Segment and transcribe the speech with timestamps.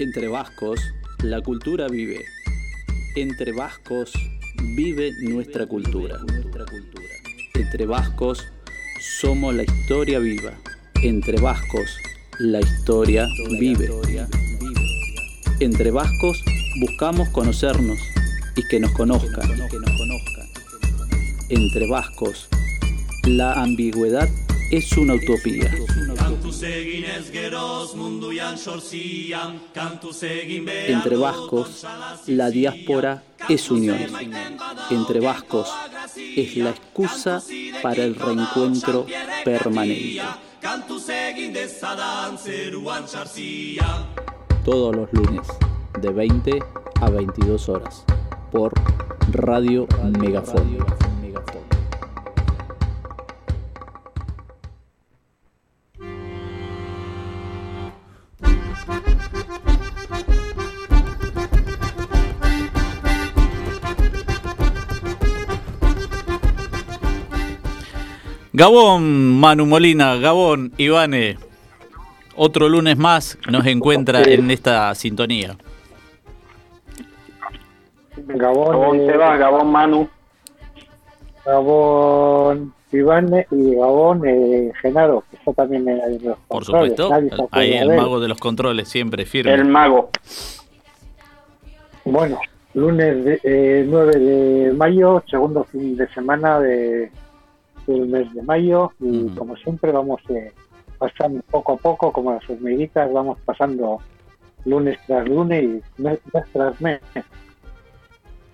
[0.00, 0.80] Entre vascos,
[1.22, 2.24] la cultura vive.
[3.16, 4.10] Entre vascos,
[4.74, 6.18] vive nuestra cultura.
[7.52, 8.46] Entre vascos,
[8.98, 10.54] somos la historia viva.
[11.02, 11.98] Entre vascos,
[12.38, 13.26] la historia
[13.60, 13.90] vive.
[15.60, 16.42] Entre vascos,
[16.80, 17.98] buscamos conocernos
[18.56, 19.50] y que nos conozcan.
[21.50, 22.48] Entre vascos,
[23.24, 24.30] la ambigüedad
[24.70, 25.70] es una utopía.
[30.88, 31.86] Entre vascos,
[32.26, 33.98] la diáspora es unión.
[34.90, 35.72] Entre vascos,
[36.16, 37.42] es la excusa
[37.82, 39.06] para el reencuentro
[39.42, 40.20] permanente.
[44.62, 45.46] Todos los lunes,
[45.98, 46.58] de 20
[47.00, 48.04] a 22 horas,
[48.52, 48.74] por
[49.32, 49.86] Radio
[50.18, 51.09] Megafon.
[68.64, 71.38] Gabón, Manu Molina, Gabón, Ivane.
[72.36, 75.56] Otro lunes más nos encuentra en esta sintonía.
[78.18, 80.08] Gabón, Gabón eh, se va, Gabón Manu.
[81.46, 86.96] Gabón Iván y Gabón eh, Genaro, que está también en los Por controles.
[86.98, 89.54] supuesto, ahí el mago de los controles, siempre firme.
[89.54, 90.10] El mago.
[92.04, 92.38] Bueno,
[92.74, 97.10] lunes de- eh, 9 de mayo, segundo fin de semana de,
[97.86, 99.34] del mes de mayo y Ujú.
[99.36, 100.52] como siempre vamos eh,
[100.98, 104.00] pasando poco a poco, como las hormiguitas, vamos pasando
[104.64, 106.20] lunes tras lunes y mes
[106.52, 107.00] tras mes.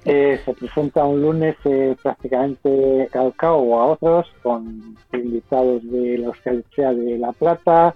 [0.05, 6.95] Eh, se presenta un lunes eh, prácticamente calcao a otros con invitados de la Euskaldea
[6.95, 7.93] de La Plata,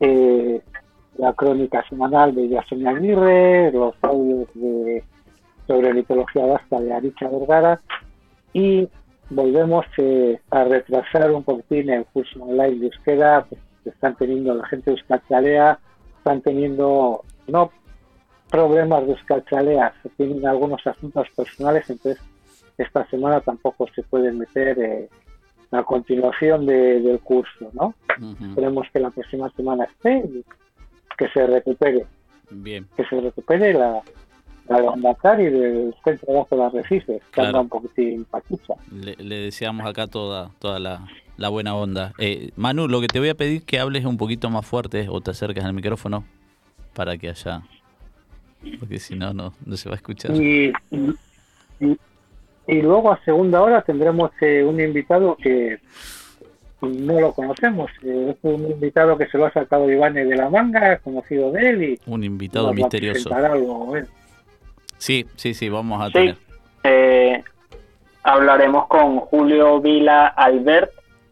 [0.00, 0.60] eh,
[1.18, 5.04] la crónica semanal de Yasenia Aguirre, los audios de,
[5.68, 7.80] sobre mitología vasca de Aricha Vergara
[8.52, 8.88] y
[9.30, 14.54] volvemos eh, a retrasar un poquitín el curso online de euskera pues, que están teniendo
[14.54, 15.78] la gente de Euskaltzalea,
[16.18, 17.70] están teniendo no
[18.50, 22.22] problemas de Euskaltzalea, tienen algunos asuntos personales, entonces
[22.78, 25.08] esta semana tampoco se pueden meter eh,
[25.72, 27.94] a continuación de- del curso, ¿no?
[28.20, 30.44] Ujú, Esperemos que la próxima semana esté y
[31.18, 32.06] que se recupere,
[32.50, 34.02] Bien, que se recupere la,
[34.68, 37.48] la de Andacar y del centro de las Recifes, que Claro.
[37.48, 38.74] anda un poquitín pachucha.
[38.92, 42.12] le, le deseamos acá toda, toda la, la buena onda.
[42.18, 45.06] Eh, Manu, lo que te voy a pedir es que hables un poquito más fuerte
[45.10, 46.24] o te acerques al micrófono
[46.94, 47.62] para que haya...
[48.80, 50.34] Porque si no, no, no se va a escuchar.
[50.34, 50.72] Y,
[51.80, 51.96] y,
[52.66, 55.78] y luego a segunda hora tendremos eh, un invitado que
[56.80, 60.48] no lo conocemos, eh, es un invitado que se lo ha sacado Iván de la
[60.50, 63.34] manga, conocido de él y Un invitado misterioso.
[63.34, 63.94] algo.
[64.98, 66.12] Sí, sí, sí, vamos a Sí.
[66.12, 66.36] tener.
[66.84, 67.42] Eh,
[68.22, 70.90] hablaremos con Julio Vila Albert,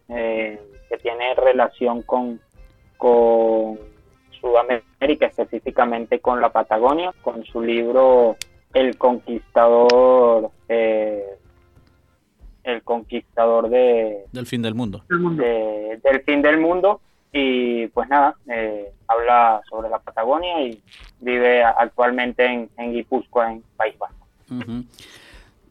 [0.09, 0.59] eh,
[0.89, 2.39] que tiene relación con,
[2.97, 3.79] con
[4.39, 8.35] Sudamérica, específicamente con la Patagonia, con su libro
[8.73, 11.23] El Conquistador, eh,
[12.63, 15.03] El Conquistador de, Del fin del mundo.
[15.09, 17.01] de- del fin del mundo.
[17.35, 20.81] Y pues nada, eh, habla sobre la Patagonia y
[21.19, 24.27] vive actualmente en, en Guipúzcoa, en País Vasco.
[24.51, 24.85] Ujú.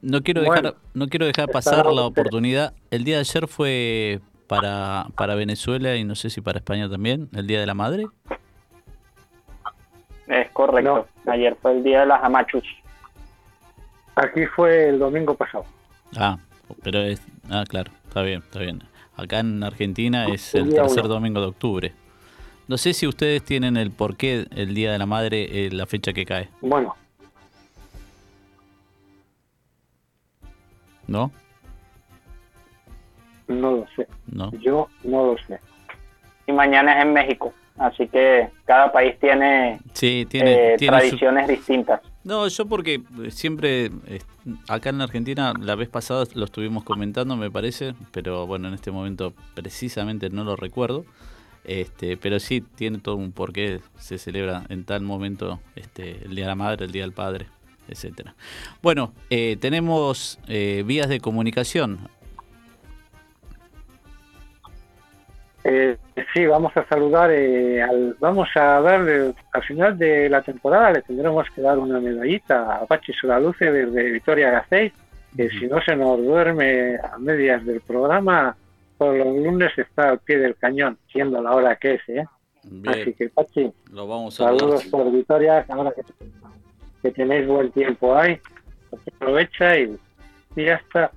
[0.00, 2.74] No quiero Bueno, dejar, no quiero dejar pasar la oportunidad.
[2.90, 7.28] El día de ayer fue para, para Venezuela y no sé si para España también,
[7.32, 8.06] el Día de la Madre.
[10.26, 11.06] Es correcto.
[11.26, 12.64] Ayer fue el día de las amachus.
[14.16, 15.64] Aquí fue el domingo pasado.
[16.16, 16.36] Ah,
[16.82, 18.82] pero es, ah, claro, está bien, está bien.
[19.16, 21.92] Acá en Argentina es El tercer domingo de octubre.
[22.68, 26.12] No sé si ustedes tienen el porqué el Día de la Madre, eh, la fecha
[26.12, 26.96] que cae, Bueno,
[31.06, 31.30] ¿no?
[33.48, 34.06] no lo sé.
[34.26, 34.50] No.
[34.60, 35.60] Yo no lo sé.
[36.46, 37.52] Y mañana es en México.
[37.76, 42.00] Así que cada país tiene, Sí, tiene, eh, tiene su- tradiciones distintas.
[42.24, 44.20] No, yo porque eh, siempre, eh,
[44.68, 48.90] acá en Argentina, la vez pasada lo estuvimos comentando, me parece, pero bueno, en este
[48.90, 51.04] momento precisamente no lo recuerdo.
[51.64, 56.44] Este, pero sí tiene todo un porqué se celebra en tal momento este, el Día
[56.44, 57.46] de la Madre, el Día del Padre,
[57.88, 58.34] etcétera.
[58.82, 62.08] Bueno, eh, tenemos eh, vías de comunicación.
[65.64, 65.96] Eh,
[66.34, 71.02] sí, vamos a saludar, eh, al, vamos a darle, al final de la temporada le
[71.02, 74.92] tendremos que dar una medallita a Pachi Solaluce desde Vitoria Gasteiz,
[75.36, 78.56] que si no se nos duerme a medias del programa,
[78.98, 82.26] todos los lunes está al pie del cañón, siendo la hora que es, ¿eh?
[82.86, 86.02] Así que, Pachi, lo vamos a saludos por ahora que,
[87.02, 88.38] que, tenéis buen tiempo ahí,
[89.14, 89.96] aprovecha y,
[90.56, 91.10] ya está.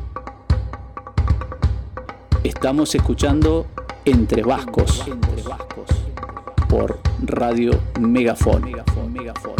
[2.43, 3.67] Estamos escuchando
[4.05, 5.89] Entre Vascos, Entre Vascos
[6.67, 8.63] por Radio Megafon.
[8.63, 9.55] Megafon, Megafon.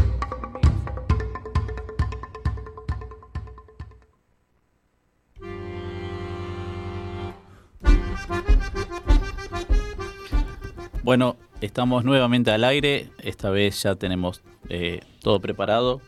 [11.03, 15.99] Bueno, Estamos nuevamente al aire, esta vez ya tenemos eh, todo preparado,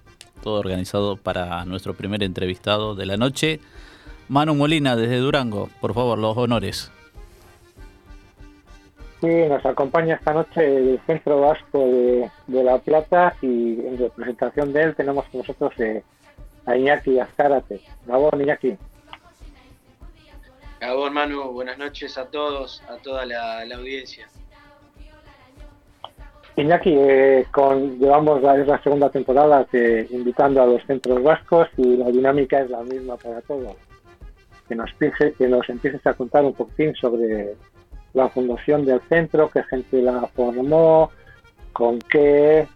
[0.41, 3.59] todo organizado para nuestro primer entrevistado de la noche.
[4.29, 6.89] Manu Molina desde Durango, por favor, los honores.
[9.19, 14.83] Sí, nos acompaña esta noche el Centro Vasco de, La Plata y en representación de
[14.83, 16.01] él tenemos con nosotros eh,
[16.65, 17.81] a Iñaki Azcárate.
[18.05, 18.77] Gabón, Iñaki.
[20.79, 24.29] Gabón, Manu, buenas noches a todos, a toda la audiencia.
[26.57, 31.69] Iñaki, eh, con, llevamos la, es la segunda temporada que, invitando a los centros vascos
[31.77, 33.75] y la dinámica es la misma para todos.
[34.67, 37.55] Que nos, que nos empieces a contar un poquitín sobre
[38.13, 41.11] la fundación del centro, qué gente la formó,
[41.73, 42.67] con qué,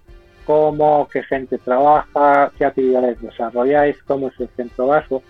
[0.46, 5.22] cómo, qué gente trabaja, qué actividades desarrolláis, cómo es el centro vasco.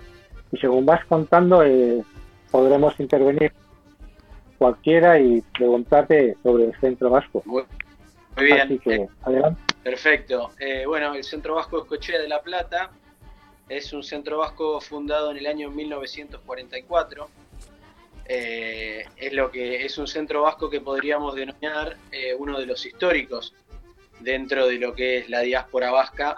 [0.52, 2.04] Y según vas contando, eh,
[2.52, 3.52] podremos intervenir
[4.58, 7.44] cualquiera y preguntarte sobre el centro vasco.
[8.36, 8.82] Muy bien.
[8.86, 9.08] Eh,
[9.82, 10.52] perfecto.
[10.60, 12.92] Eh, bueno, el Centro Vasco Escochea de La Plata
[13.70, 17.30] es un centro vasco fundado en el año 1944.
[18.28, 21.98] Eh, es lo que es un centro vasco que podríamos denominar
[22.38, 23.54] uno de los históricos
[24.20, 26.36] dentro de lo que es la diáspora vasca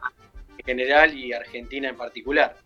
[0.57, 2.57] en general y Argentina en particular.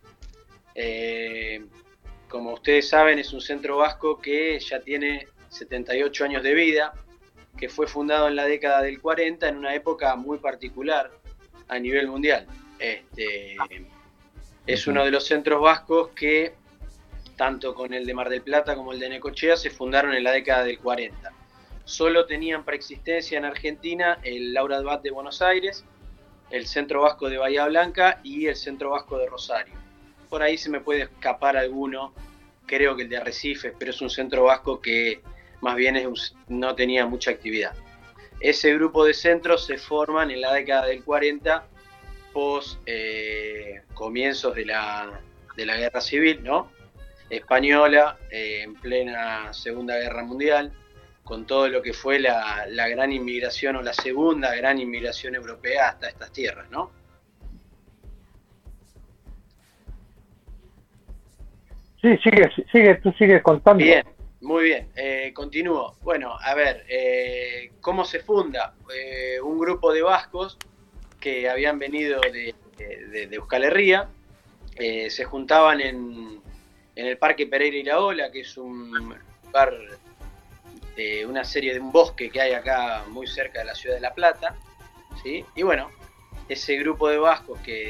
[2.28, 6.92] como ustedes saben, es un centro vasco que ya tiene 78 años de vida,
[7.62, 11.12] que fue fundado en la década del 40 en una época muy particular
[11.68, 12.44] a nivel mundial.
[12.76, 13.56] Este,
[14.66, 16.54] es uno de los centros vascos que,
[17.36, 20.32] tanto con el de Mar del Plata como el de Necochea, se fundaron en la
[20.32, 21.32] década del 40.
[21.84, 25.84] Solo tenían preexistencia en Argentina el Laura Bat de Buenos Aires,
[26.50, 29.74] el Centro Vasco de Bahía Blanca y el Centro Vasco de Rosario.
[30.28, 32.12] Por ahí se me puede escapar alguno,
[32.66, 35.22] creo que el de Arrecife, pero es un centro vasco que
[35.62, 35.96] más bien
[36.48, 37.72] no tenía mucha actividad.
[38.40, 41.64] Ese grupo de centros se forman en la década del 40,
[42.32, 45.20] pos eh, comienzos de la,
[45.56, 46.70] guerra civil, ¿no?
[47.30, 50.72] Española, eh, en plena Segunda Guerra Mundial,
[51.22, 56.08] con todo lo que fue la, gran inmigración o la segunda gran inmigración europea hasta
[56.08, 56.90] estas tierras, ¿no?
[62.00, 63.84] Sí, sigue, sigue, tú sigues contando.
[63.84, 64.04] Bien,
[64.42, 65.96] muy bien, eh, continúo.
[66.02, 68.74] Bueno, a ver, eh, ¿cómo se funda?
[68.92, 70.58] Eh, un grupo de vascos
[71.20, 72.52] que habían venido de,
[73.30, 74.08] Euskal Herria,
[74.76, 76.42] se juntaban en,
[76.96, 79.78] el Parque Pereira Iraola, que es un lugar
[80.96, 84.00] de una serie de un bosque que hay acá muy cerca de la ciudad de
[84.00, 84.56] La Plata.
[85.22, 85.44] ¿sí?
[85.54, 85.88] Y bueno,
[86.48, 87.88] ese grupo de vascos que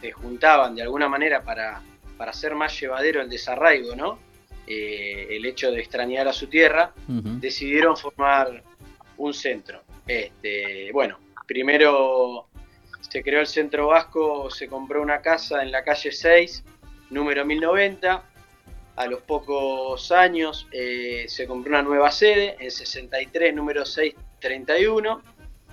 [0.00, 1.82] se juntaban de alguna manera para,
[2.16, 4.31] para hacer más llevadero el desarraigo, ¿no?
[4.74, 8.62] Eh, el hecho de extrañar a su tierra, decidieron formar
[9.18, 9.82] un centro.
[10.06, 12.46] Este, bueno, primero
[13.00, 16.64] se creó el centro vasco, se compró una casa en la calle 6,
[17.10, 18.24] número 1090.
[18.96, 25.22] A los pocos años eh, se compró una nueva sede, en 63, número 631.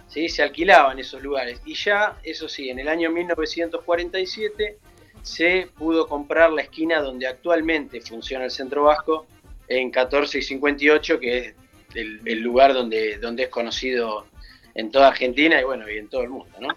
[0.10, 0.27] ¿sí?
[0.27, 1.62] Se alquilaban esos lugares.
[1.65, 4.77] Y ya, eso sí, en el año 1947
[5.23, 9.25] se pudo comprar la esquina donde actualmente funciona el centro vasco,
[9.67, 11.55] en 14 y 58, que es
[11.95, 14.25] el, el lugar donde, donde es conocido
[14.75, 16.69] en toda Argentina y bueno, y en todo el mundo, ¿no?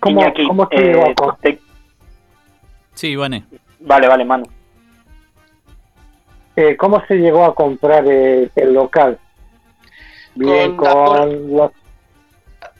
[0.00, 1.58] ¿Cómo, Iñaki, cómo se eh, llegó a co- te-
[2.94, 3.44] Sí, Ivane.
[3.80, 4.44] Vale, vale, Manu.
[6.56, 9.18] eh, ¿Cómo se llegó a comprar eh, el local?
[10.34, 11.70] Bien, Con con, los...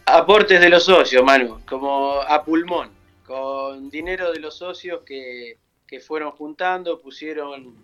[0.07, 2.91] Aportes de los socios, Manu, como a pulmón,
[3.27, 7.77] con dinero de los socios que, que fueron juntando, pusieron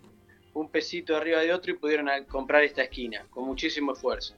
[0.52, 4.34] un pesito arriba de otro y pudieron comprar esta esquina, con muchísimo esfuerzo.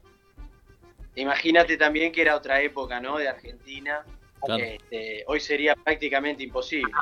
[1.14, 3.18] Imagínate también que era otra época, ¿no?
[3.18, 4.04] De Argentina.
[4.40, 4.64] Claro.
[4.64, 6.92] Este, hoy sería prácticamente imposible.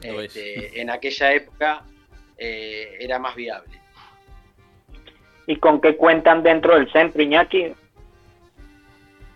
[0.00, 1.84] Este, en aquella época
[2.36, 3.80] eh, era más viable.
[5.46, 7.72] ¿Y con qué cuentan dentro del centro, Iñaki?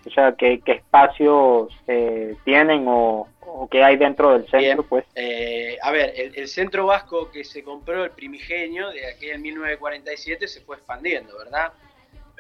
[0.07, 4.59] O sea, ¿qué, qué espacios eh, tienen o, o qué hay dentro del centro?
[4.59, 4.83] Bien.
[4.89, 9.41] Pues Eh, a ver, el, el centro vasco que se compró, el primigenio, de aquel
[9.41, 11.73] 1947, se fue expandiendo, ¿verdad?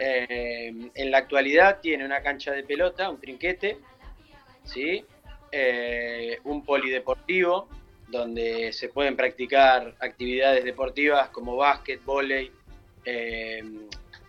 [0.02, 3.78] Eh, en la actualidad tiene una cancha de pelota, un trinquete,
[4.64, 5.04] ¿sí?
[5.52, 7.68] Eh, un polideportivo,
[8.08, 12.50] donde se pueden practicar actividades deportivas como básquet, vóley,
[13.04, 13.62] eh,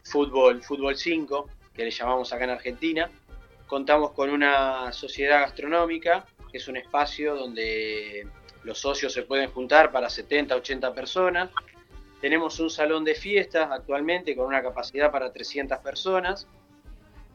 [0.03, 3.09] fútbol, fútbol 5, que le llamamos acá en Argentina.
[3.65, 6.25] Contamos con una sociedad gastronómica,
[6.57, 8.27] es un espacio donde
[8.63, 11.49] los socios se pueden juntar para 70, 80 personas.
[12.21, 16.47] Tenemos un salón de fiestas actualmente con una capacidad para 300 personas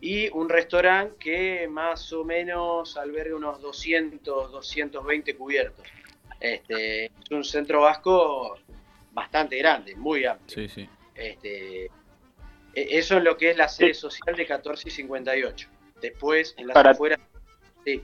[0.00, 5.84] y un restaurante que más o menos alberga unos 200, 220 cubiertos.
[6.38, 8.58] Este, es un centro vasco
[9.12, 10.54] bastante grande, muy amplio.
[10.54, 10.88] Sí, sí.
[11.14, 11.90] Este, e-
[12.74, 15.68] eso es lo que es la sede social de 14 y 58.
[16.00, 17.18] Después, en las Para- afueras,
[17.84, 18.02] sí,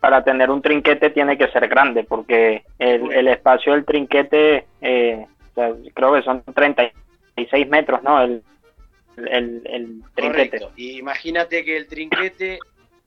[0.00, 5.26] para tener un trinquete tiene que ser grande porque el, el espacio del trinquete eh,
[5.50, 8.22] o sea, creo que son 36 metros, ¿no?
[8.22, 8.42] El,
[9.16, 10.58] el, el trinquete.
[10.58, 10.72] Correcto.
[10.76, 12.58] Y imagínate que el trinquete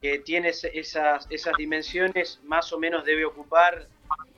[0.02, 3.86] que tiene esas, esas dimensiones más o menos debe ocupar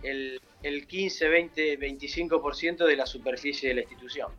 [0.04, 4.30] el, el 15, 20, 25% de la superficie de la institución.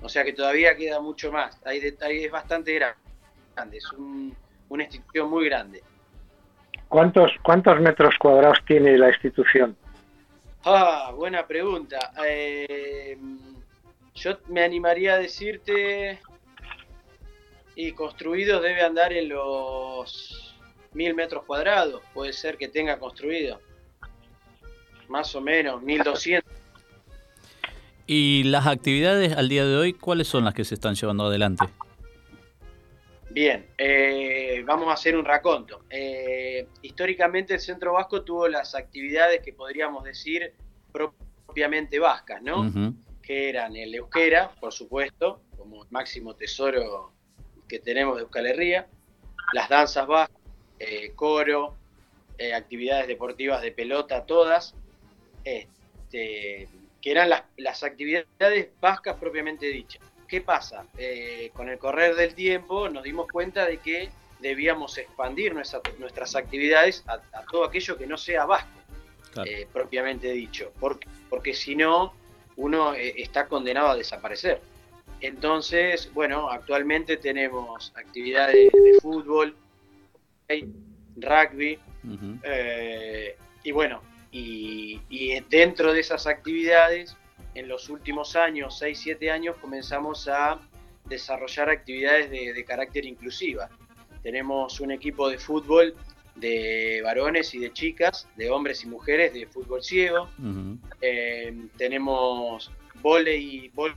[0.00, 1.60] O sea que todavía queda mucho más.
[1.64, 2.96] Hay de- hay- es bastante grande.
[3.76, 4.34] Es un-
[4.68, 5.82] una institución muy grande.
[6.92, 9.74] ¿Cuántos, ¿Cuántos metros cuadrados tiene la institución?
[10.62, 12.12] Ah, buena pregunta.
[12.28, 13.16] Eh,
[14.14, 16.20] yo me animaría a decirte,
[17.76, 20.54] y construido debe andar en los
[20.92, 23.58] mil metros cuadrados, puede ser que tenga construido.
[25.08, 26.52] Más o menos, 1200.
[28.06, 31.64] ¿Y las actividades al día de hoy, cuáles son las que se están llevando adelante?
[33.32, 35.86] Bien, eh, vamos a hacer un raconto.
[35.88, 40.52] Eh, históricamente el Centro Vasco tuvo las actividades que podríamos decir
[40.92, 42.70] propiamente vascas, ¿no?
[43.22, 47.12] Que eran el euskera, por supuesto, como el máximo tesoro
[47.66, 48.86] que tenemos de Euskal Herria,
[49.54, 50.38] las danzas vascas,
[50.78, 51.74] eh, coro,
[52.36, 54.74] eh, actividades deportivas de pelota, todas,
[55.44, 56.68] este,
[57.00, 60.11] que eran las, las actividades vascas propiamente dichas.
[60.32, 60.86] ¿Qué pasa?
[60.96, 64.08] Eh, con el correr del tiempo nos dimos cuenta de que
[64.40, 68.70] debíamos expandir nuestra- nuestras actividades a, a todo aquello que no sea vasco
[69.30, 69.50] Claro.
[69.50, 72.14] eh, propiamente dicho, porque, porque si no,
[72.56, 74.62] uno eh, está condenado a desaparecer.
[75.20, 79.54] Entonces, bueno, actualmente tenemos actividades de fútbol,
[81.16, 81.78] rugby,
[82.42, 87.18] eh, y bueno, y, y dentro de esas actividades,
[87.54, 90.58] en los últimos años, 6, 7 años, comenzamos a
[91.04, 93.68] desarrollar actividades de, de carácter inclusiva.
[94.22, 95.94] Tenemos un equipo de fútbol
[96.36, 100.28] de varones y de chicas, de hombres y mujeres de fútbol ciego.
[101.00, 102.70] Eh, tenemos
[103.02, 103.96] volei, vol-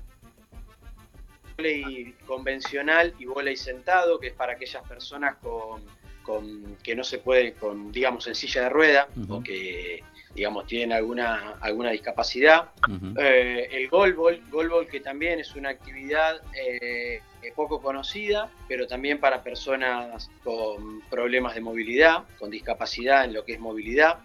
[1.58, 5.82] volei convencional y volei sentado, que es para aquellas personas con,
[6.24, 10.04] con- que no se puede, con digamos en silla de rueda o que
[10.36, 12.72] digamos, tienen alguna, alguna discapacidad.
[13.18, 17.22] Eh, el golbol, golbol que también es una actividad eh,
[17.56, 23.54] poco conocida, pero también para personas con problemas de movilidad, con discapacidad en lo que
[23.54, 24.20] es movilidad.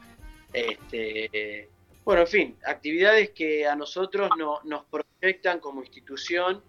[0.52, 1.68] Este,
[2.04, 6.62] bueno, en fin, actividades que a nosotros no, nos proyectan como institución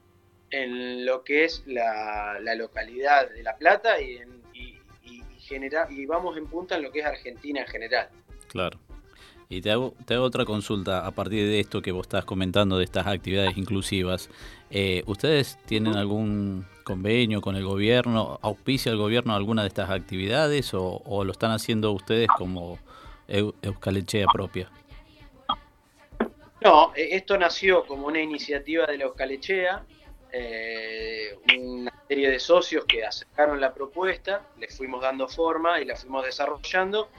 [0.51, 4.19] en lo que es la, localidad de La Plata y,
[4.53, 4.77] y,
[5.89, 8.09] y vamos en punta en lo que es Argentina en general.
[8.47, 8.79] Claro.
[9.51, 12.77] Y te hago, te hago otra consulta a partir de esto que vos estás comentando
[12.77, 14.29] de estas actividades inclusivas.
[14.69, 18.39] Eh, ¿Ustedes tienen algún convenio con el gobierno?
[18.41, 22.79] ¿Auspicia el gobierno alguna de estas actividades o, lo están haciendo ustedes como
[23.27, 24.71] Euskalechea propia?
[26.61, 29.83] No, e, esto nació como una iniciativa de la Euskalechea,
[30.31, 35.97] eh, una serie de socios que acercaron la propuesta, le fuimos dando forma y la
[35.97, 37.09] fuimos desarrollando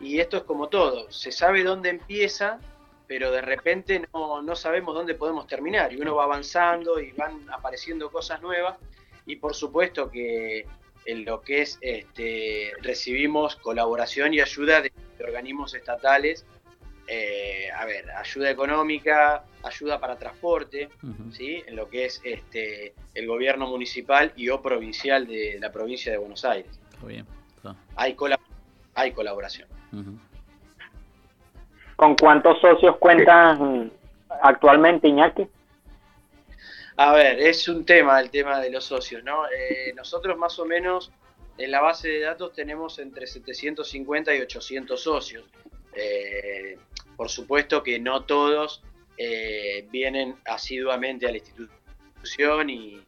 [0.00, 2.58] y esto es como todo, se sabe dónde empieza,
[3.06, 5.92] pero de repente no, no sabemos dónde podemos terminar.
[5.92, 8.78] Y uno va avanzando y van apareciendo cosas nuevas.
[9.26, 10.64] Y por supuesto que
[11.04, 16.46] en lo que es, este, recibimos colaboración y ayuda de, organismos estatales.
[17.06, 20.88] Eh, a ver, ayuda económica, ayuda para transporte,
[21.32, 21.62] ¿sí?
[21.66, 26.18] en lo que es este, el gobierno municipal y o provincial de la provincia de
[26.18, 26.78] Buenos Aires.
[27.04, 27.26] Bien,
[27.96, 28.16] hay,
[28.94, 29.68] hay colaboración.
[31.96, 33.92] ¿Con cuántos socios cuentan
[34.42, 35.46] actualmente, Iñaki?
[36.96, 39.46] A ver, es un tema el tema de los socios, ¿no?
[39.46, 41.10] Eh, nosotros más o menos
[41.56, 45.44] en la base de datos tenemos entre 750 y 800 socios.
[45.94, 46.78] Eh,
[47.16, 48.82] por supuesto que no todos
[49.16, 53.02] eh, vienen asiduamente a la institución y,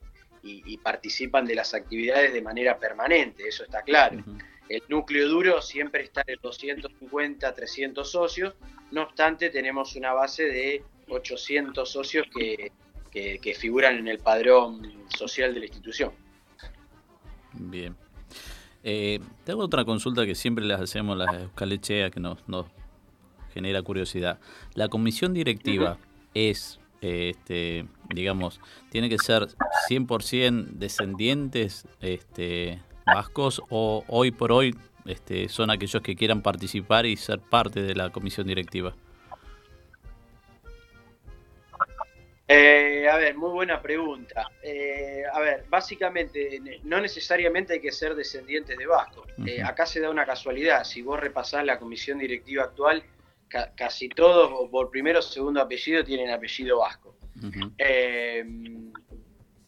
[0.83, 4.25] participan de las actividades de manera permanente, eso está claro.
[4.69, 8.55] El núcleo duro siempre está en 250, 300 socios,
[8.91, 12.73] no obstante tenemos una base de 800 socios que,
[13.59, 16.13] figuran en el padrón social de la institución.
[17.53, 17.97] Bien.
[18.85, 22.39] Eh, tengo otra consulta que siempre les hacemos las Euskalechea que nos,
[23.53, 24.41] genera curiosidad.
[24.75, 25.99] La comisión directiva
[26.35, 28.61] es, este, digamos,
[28.91, 29.49] tiene que ser
[29.89, 37.17] 100% descendientes este, vascos o hoy por hoy este, son aquellos que quieran participar y
[37.17, 38.95] ser parte de la comisión directiva?
[42.55, 44.51] Eh, a ver, muy buena pregunta.
[44.63, 49.27] Eh, a ver, básicamente, no necesariamente hay que ser descendientes de vascos.
[49.47, 50.85] Eh, acá se da una casualidad.
[50.85, 53.03] Si vos repasás la comisión directiva actual,
[53.75, 57.17] casi todos, por primero o segundo apellido, tienen apellido vasco.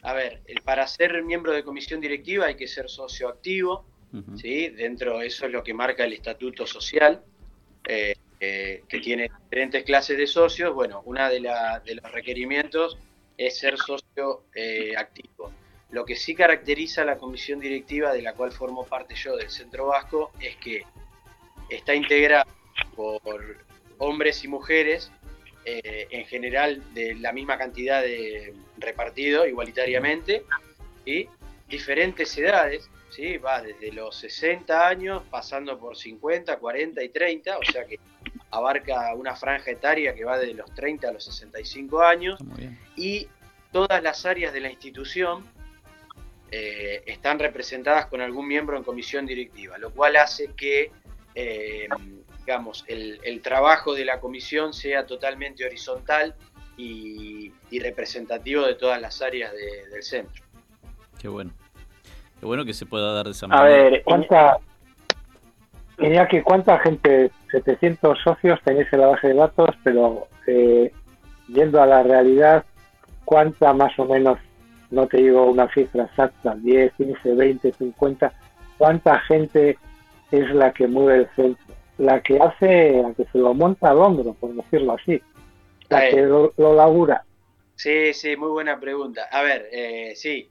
[0.04, 3.86] A ver, para ser miembro de comisión directiva hay que ser socio activo,
[4.36, 4.68] ¿sí?
[4.68, 7.24] Dentro de eso es lo que marca el estatuto social,
[7.88, 10.74] eh, eh, que tiene diferentes clases de socios.
[10.74, 12.98] Bueno, una de, de los requerimientos
[13.38, 15.50] es ser socio eh, activo.
[15.90, 19.48] Lo que sí caracteriza a la comisión directiva de la cual formo parte yo del
[19.48, 20.84] Centro Vasco es que
[21.70, 22.46] está integrada
[22.94, 23.64] por
[23.96, 25.10] hombres y mujeres
[25.64, 30.44] eh, en general de la misma cantidad de repartido igualitariamente
[31.06, 31.28] y
[31.68, 33.38] diferentes edades, ¿sí?
[33.38, 37.98] va desde los 60 años pasando por 50, 40 y 30, o sea que
[38.50, 42.38] abarca una franja etaria que va desde los 30 a los 65 años
[42.96, 43.26] y
[43.72, 45.44] todas las áreas de la institución
[46.50, 50.92] eh, están representadas con algún miembro en comisión directiva, lo cual hace que
[51.34, 51.88] eh,
[52.44, 56.34] digamos, el, trabajo de la comisión sea totalmente horizontal
[56.76, 60.44] y, representativo de todas las áreas del centro.
[61.18, 61.50] Qué bueno.
[62.38, 63.66] Qué bueno que se pueda dar de esa manera.
[63.66, 64.58] A ver, ¿cuánta,
[65.96, 70.92] que ¿cuánta gente, 700 socios tenéis en la base de datos, pero eh,
[71.48, 72.64] yendo a la realidad,
[73.24, 74.38] ¿cuánta más o menos,
[74.90, 78.32] no te digo una cifra exacta, 10, 15, 20, 50,
[78.78, 79.78] cuánta gente
[80.30, 81.74] es la que mueve el centro?
[81.98, 85.22] La que hace, la que se lo monta al hombro, por decirlo así,
[85.88, 87.24] la que lo, labura.
[87.76, 89.28] Sí, sí, muy buena pregunta.
[89.30, 90.48] A ver, eh, sí,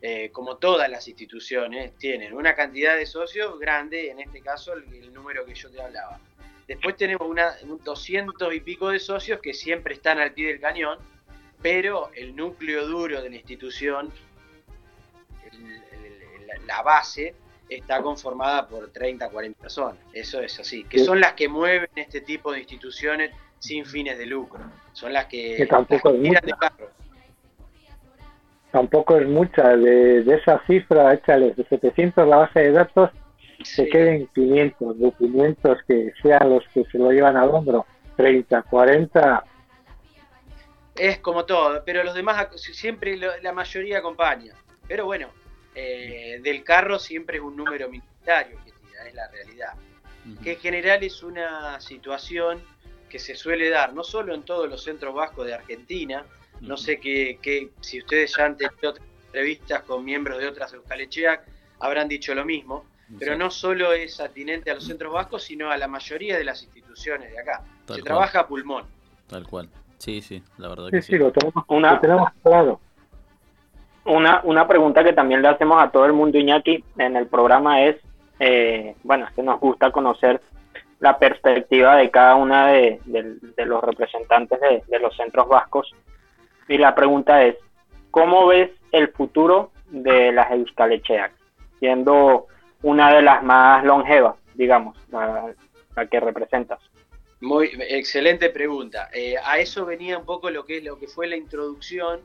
[0.00, 5.12] eh, como todas las instituciones, tienen una cantidad de socios grande, en este caso el,
[5.12, 6.20] número que yo te hablaba.
[6.68, 10.60] Después tenemos una, un 200 y pico de socios que siempre están al pie del
[10.60, 10.98] cañón,
[11.62, 14.12] pero el núcleo duro de la institución,
[16.66, 17.34] la base,
[17.68, 19.96] está conformada por 30, 40 personas.
[20.12, 20.84] Eso es así.
[20.84, 24.60] Que son las que mueven este tipo de instituciones sin fines de lucro.
[24.92, 26.40] Son las que, tampoco es mucha.
[28.70, 29.76] Tampoco es mucha.
[29.76, 33.10] De, esa cifra, échales de 700 la base de datos,
[33.62, 37.86] se queden 500, de 500 que sean los que se lo llevan al hombro.
[38.16, 39.44] 30, 40.
[40.96, 44.54] Es como todo, pero los demás siempre la mayoría acompaña.
[44.88, 45.28] Pero bueno,
[45.78, 49.74] eh, del carro siempre es un número minoritario que tira, es la realidad.
[50.42, 52.60] Que en general es una situación
[53.08, 56.24] que se suele dar no solo en todos los centros vascos de Argentina,
[56.62, 61.44] no sé qué, si ustedes ya han tenido otras entrevistas con miembros de otras Euskalecheac,
[61.78, 62.86] habrán dicho lo mismo,
[63.18, 66.62] pero no solo es atinente a los centros vascos, sino a la mayoría de las
[66.62, 67.62] instituciones de acá.
[67.86, 68.84] se trabaja a pulmón.
[69.28, 69.68] Tal cual.
[69.98, 71.12] Sí, sí, la verdad que sí.
[71.12, 71.18] sí.
[71.18, 72.00] lo tenemos, una,
[72.42, 72.80] claro.
[74.06, 77.82] Una, una pregunta que también le hacemos a todo el mundo, Iñaki, en el programa
[77.82, 77.96] es,
[78.38, 80.40] eh, bueno, es que nos gusta conocer
[81.00, 83.00] la perspectiva de cada una de,
[83.56, 85.92] los representantes de, los centros vascos.
[86.68, 87.56] Y la pregunta es,
[88.10, 91.32] ¿cómo ves el futuro de las Euskalecheac?
[91.80, 92.46] Siendo
[92.82, 95.52] una de las más longevas, digamos, la,
[96.06, 96.78] que representas.
[97.40, 99.10] Muy excelente pregunta.
[99.12, 102.20] Eh, a eso venía un poco lo que es lo que fue la introducción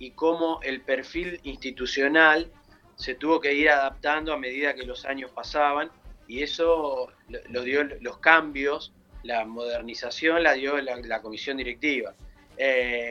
[0.00, 2.50] y cómo el perfil institucional
[2.96, 5.90] se tuvo que ir adaptando a medida que los años pasaban
[6.26, 12.14] y eso lo, dio los cambios, la modernización la dio la, comisión directiva.
[12.56, 13.10] Eh,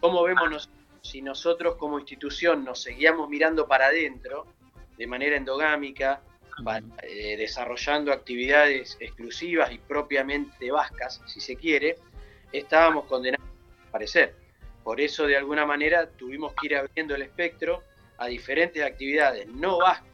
[0.00, 0.70] ¿Cómo vemos
[1.02, 4.46] si nosotros como institución nos seguíamos mirando para adentro
[4.96, 6.22] de manera endogámica,
[7.02, 11.96] eh, desarrollando actividades exclusivas y propiamente vascas, si se quiere,
[12.52, 14.36] estábamos condenados a desaparecer.
[14.88, 17.82] Por eso, de alguna manera, tuvimos que ir abriendo el espectro
[18.16, 20.08] a diferentes actividades no vascas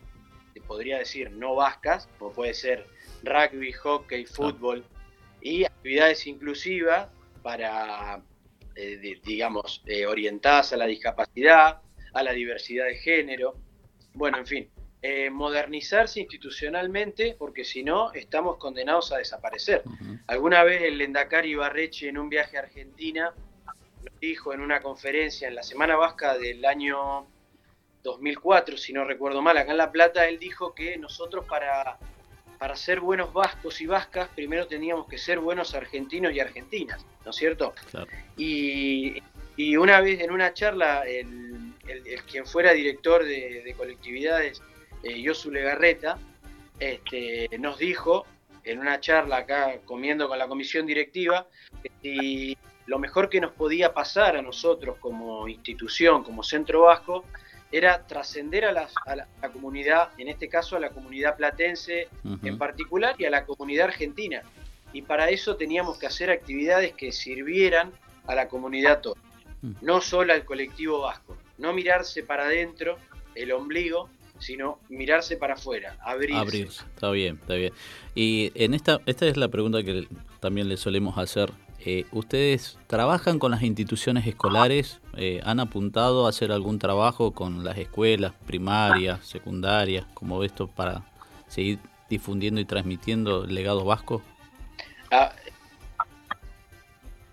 [0.66, 2.84] podría decir no vascas, como puede ser
[3.22, 4.84] rugby, hockey, fútbol,
[5.40, 7.06] y actividades inclusivas
[7.40, 8.20] para,
[8.74, 11.80] eh, digamos, eh, orientadas a la discapacidad,
[12.12, 13.54] a la diversidad de género.
[14.14, 14.70] Bueno, en fin,
[15.02, 19.84] eh, modernizarse institucionalmente, porque si no, estamos condenados a desaparecer.
[20.26, 23.32] Alguna vez el Lendakari Ibarreche en un viaje a Argentina
[24.20, 27.26] dijo en una conferencia en la Semana Vasca del año
[28.02, 31.98] 2004, si no recuerdo mal, acá en La Plata, él dijo que nosotros para,
[32.58, 37.30] para ser buenos vascos y vascas, primero teníamos que ser buenos argentinos y argentinas, ¿no
[37.30, 37.74] es cierto?
[38.36, 39.22] Y,
[39.76, 41.74] una vez en una charla, el,
[42.30, 44.62] quien fuera director de, colectividades,
[45.02, 46.18] eh, Yosu Legarreta,
[46.78, 48.26] este, nos dijo
[48.64, 51.46] en una charla acá comiendo con la comisión directiva,
[52.02, 57.24] que lo mejor que nos podía pasar a nosotros como institución, como centro vasco,
[57.72, 58.88] era trascender a, la,
[59.52, 62.08] comunidad, en este caso a la comunidad platense
[62.42, 64.42] en particular y a la comunidad argentina.
[64.92, 67.90] Y para eso teníamos que hacer actividades que sirvieran
[68.26, 69.20] a la comunidad toda,
[69.80, 72.96] no solo al colectivo vasco, no mirarse para adentro,
[73.34, 76.38] el ombligo, sino mirarse para afuera, abrirse.
[76.38, 77.72] Abrirse, está bien, está bien.
[78.14, 80.06] Y en esta, esta es la pregunta que
[80.38, 81.50] también le solemos hacer
[81.86, 85.02] eh, ¿Ustedes trabajan con las instituciones escolares?
[85.18, 91.02] Eh, ¿Han apuntado a hacer algún trabajo con las escuelas primarias, secundarias, como esto, para
[91.46, 94.22] seguir difundiendo y transmitiendo el legado vasco?
[95.10, 95.34] Ah,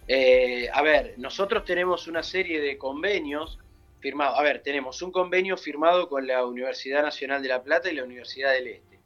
[0.06, 3.58] eh, a ver, nosotros tenemos una serie de convenios
[4.02, 4.38] firmados.
[4.38, 8.04] A ver, tenemos un convenio firmado con la Universidad Nacional de La Plata y la
[8.04, 9.00] Universidad del Este.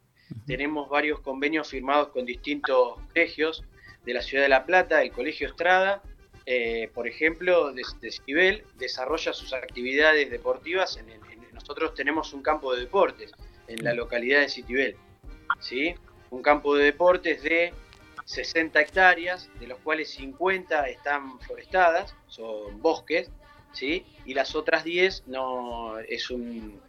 [0.47, 3.63] Tenemos varios convenios firmados con distintos colegios
[4.05, 6.01] de la ciudad de La Plata, el Colegio Estrada,
[6.45, 10.97] eh, por ejemplo, de, de, desarrolla sus actividades deportivas.
[10.97, 11.07] En,
[11.53, 13.31] nosotros tenemos un campo de deportes
[13.67, 14.95] en la localidad de Citibel,
[15.59, 15.95] ¿sí?
[16.29, 17.73] un campo de deportes de
[18.25, 23.31] 60 hectáreas, de los cuales 50 están forestadas, son bosques,
[23.71, 24.05] ¿sí?
[24.25, 26.79] y las otras 10 no, es un,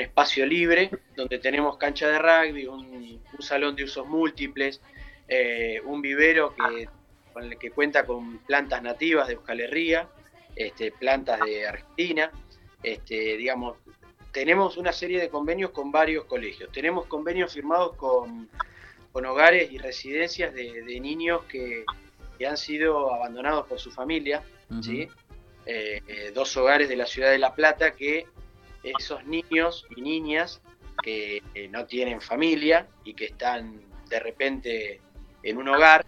[0.00, 4.80] espacio libre donde tenemos cancha de rugby, un salón de usos múltiples,
[5.28, 6.88] eh, un vivero que,
[7.32, 10.08] con el que cuenta con plantas nativas de Euskal Herria,
[10.54, 12.30] este, plantas de Argentina,
[12.82, 13.76] este, digamos,
[14.32, 18.48] tenemos una serie de convenios con varios colegios, tenemos convenios firmados con,
[19.12, 21.84] hogares y residencias de, niños que,
[22.46, 24.42] han sido abandonados por su familia,
[24.82, 25.08] ¿sí?
[25.64, 28.26] Eh, eh, dos hogares de la ciudad de La Plata que
[28.82, 30.60] esos niños y niñas
[31.02, 35.00] que no tienen familia y que están de repente
[35.46, 36.04] en un hogar,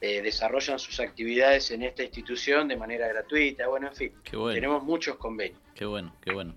[0.00, 3.66] eh, desarrollan sus actividades en esta institución de manera gratuita.
[3.66, 4.12] Bueno, en fin,
[4.54, 5.60] tenemos muchos convenios.
[5.74, 6.54] Qué bueno, qué bueno.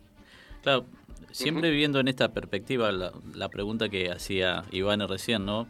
[0.61, 0.85] Claro,
[1.31, 5.67] siempre viendo en esta perspectiva la, pregunta que hacía Iván recién, ¿no?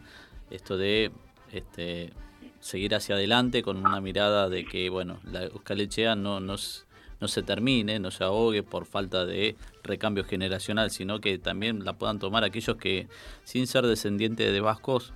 [0.50, 1.10] Esto de
[1.52, 2.12] este,
[2.60, 6.56] seguir hacia adelante con una mirada de que, bueno, la Euskalechea no, no,
[7.20, 11.94] no se termine, no se ahogue por falta de recambio generacional, sino que también la
[11.94, 13.08] puedan tomar aquellos que,
[13.44, 15.14] sin ser descendientes de vascos,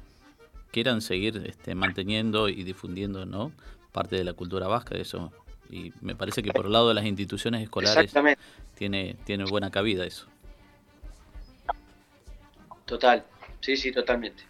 [0.77, 3.51] quieran seguir este, manteniendo y difundiendo no
[3.93, 5.33] parte de la cultura vasca eso.
[5.71, 8.12] Y me parece que por el lado de las instituciones escolares
[8.75, 10.27] tiene tiene buena cabida eso.
[12.85, 13.25] Total.
[13.61, 14.43] Sí sí totalmente.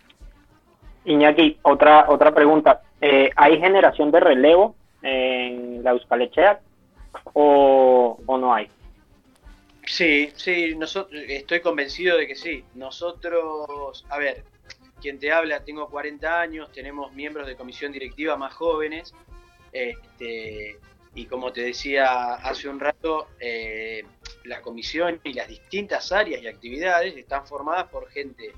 [1.05, 2.83] Iñaki otra otra pregunta.
[3.01, 6.59] Eh, hay generación de relevo en la Euskalechea
[7.35, 8.69] o, o no hay
[9.87, 12.65] Sí, sí, nosotros, estoy convencido de que sí.
[12.75, 14.43] Nosotros, a ver,
[15.07, 19.15] quien te habla, tengo 40 años, tenemos miembros de comisión directiva más jóvenes,
[19.71, 20.81] este,
[21.15, 24.05] y como te decía hace un rato, eh,
[24.43, 28.51] la comisión y las distintas áreas y actividades están formadas por gente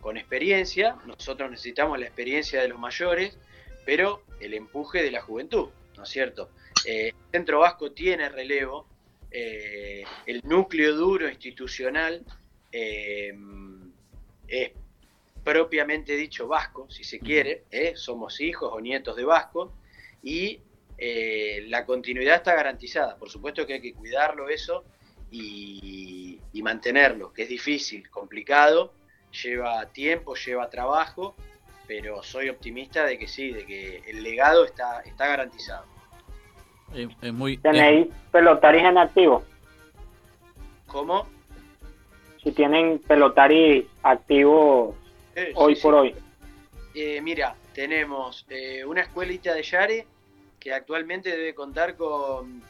[0.00, 3.36] con experiencia, nosotros necesitamos la experiencia de los mayores,
[3.84, 6.50] pero el empuje de la juventud, ¿no es cierto?
[6.84, 8.86] Eh, el Centro Vasco tiene relevo,
[9.32, 12.24] eh, el núcleo duro institucional
[12.70, 13.34] eh,
[14.46, 14.70] es
[15.44, 17.92] propiamente dicho vasco, si se quiere, ¿eh?
[17.96, 19.72] somos hijos o nietos de vasco,
[20.22, 20.60] y
[21.68, 23.16] la continuidad está garantizada.
[23.16, 24.84] Por supuesto que hay que cuidarlo eso
[25.30, 28.92] y, mantenerlo, que es difícil, complicado,
[29.42, 31.34] lleva tiempo, lleva trabajo,
[31.86, 35.86] pero soy optimista de que sí, de que el legado está, está garantizado.
[36.94, 39.42] Es, muy, ¿Tenéis pelotaris en activo?
[40.86, 41.26] ¿Cómo?
[42.42, 44.96] Si tienen pelotaris activos
[45.54, 46.14] hoy por hoy.
[46.94, 50.06] Eh, mira, tenemos eh, una escuelita de Yare
[50.58, 52.62] que actualmente debe contar con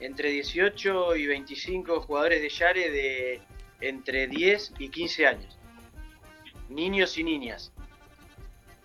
[0.00, 3.40] entre 18 y 25 jugadores de Yare de
[3.80, 5.58] entre 10 y 15 años.
[6.68, 7.72] Niños y niñas.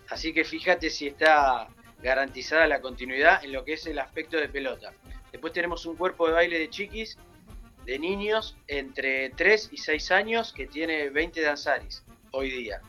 [0.08, 1.68] Así que fíjate si está
[2.02, 4.92] garantizada la continuidad en lo que es el aspecto de pelota.
[5.30, 7.16] Después tenemos un cuerpo de baile de chiquis,
[7.86, 12.80] de niños entre 3 y 6 años, que tiene 20 danzaris hoy día.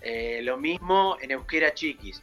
[0.00, 2.22] Eh, lo mismo en Euskera Chiquis.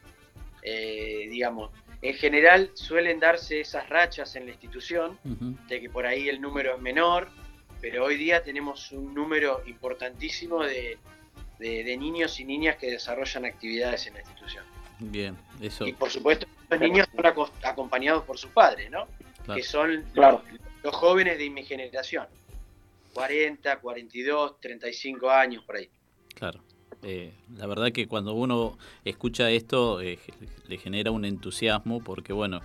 [0.62, 5.20] Eh, digamos, en general suelen darse esas rachas en la institución,
[5.68, 7.30] de que por ahí el número es menor,
[7.82, 10.98] pero hoy día tenemos un número importantísimo de
[11.98, 14.66] niños y niñas que desarrollan actividades en la institución.
[15.00, 15.86] Bien, eso.
[15.86, 17.26] Y por supuesto, los niños son
[17.64, 19.08] acompañados por sus padres, ¿no?
[19.54, 20.42] Que son los,
[20.96, 22.28] jóvenes de mi generación.
[23.14, 25.90] 40, 42, 35 años por ahí.
[26.36, 26.60] Claro.
[27.04, 30.18] Eh, la verdad que cuando uno escucha esto eh,
[30.68, 32.62] le genera un entusiasmo porque bueno,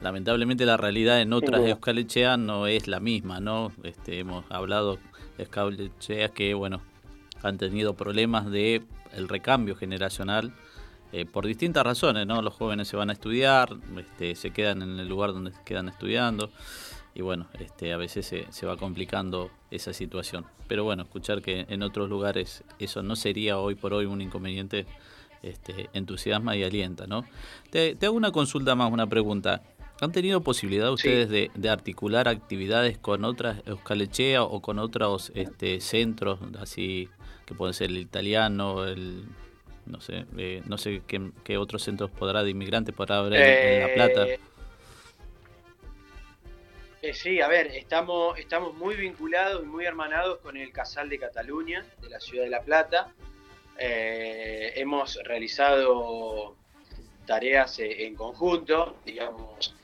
[0.00, 3.72] lamentablemente la realidad en otras de Euskalechea no es la misma, ¿no?
[3.82, 4.98] Este, hemos hablado
[5.36, 6.80] de Euskalechea que bueno,
[7.42, 10.52] han tenido problemas de el recambio generacional
[11.12, 12.40] eh, por distintas razones, ¿no?
[12.40, 16.50] Los jóvenes se van a estudiar, este, se quedan en el lugar donde quedan estudiando
[17.14, 20.46] y bueno, este, a veces se, se, va complicando esa situación.
[20.66, 24.86] Pero bueno, escuchar que en otros lugares eso no sería hoy por hoy un inconveniente,
[25.42, 27.24] este, entusiasma y alienta, ¿no?
[27.70, 29.62] Te, hago una consulta más, una pregunta.
[30.00, 35.80] ¿Han tenido posibilidad ustedes de, de, articular actividades con otras Euskalechea o con otros este,
[35.80, 37.08] centros, así
[37.46, 39.24] que pueden ser el italiano, el
[39.86, 43.94] no sé, eh, no sé qué, otros centros podrá de inmigrantes podrá haber en, La
[43.94, 44.26] Plata.
[47.02, 51.08] Eh, eh, sí, a ver, estamos, estamos muy vinculados y muy hermanados con el Casal
[51.08, 53.12] de Cataluña, de la ciudad de La Plata.
[53.78, 56.56] hemos realizado
[57.26, 59.74] tareas en conjunto, digamos,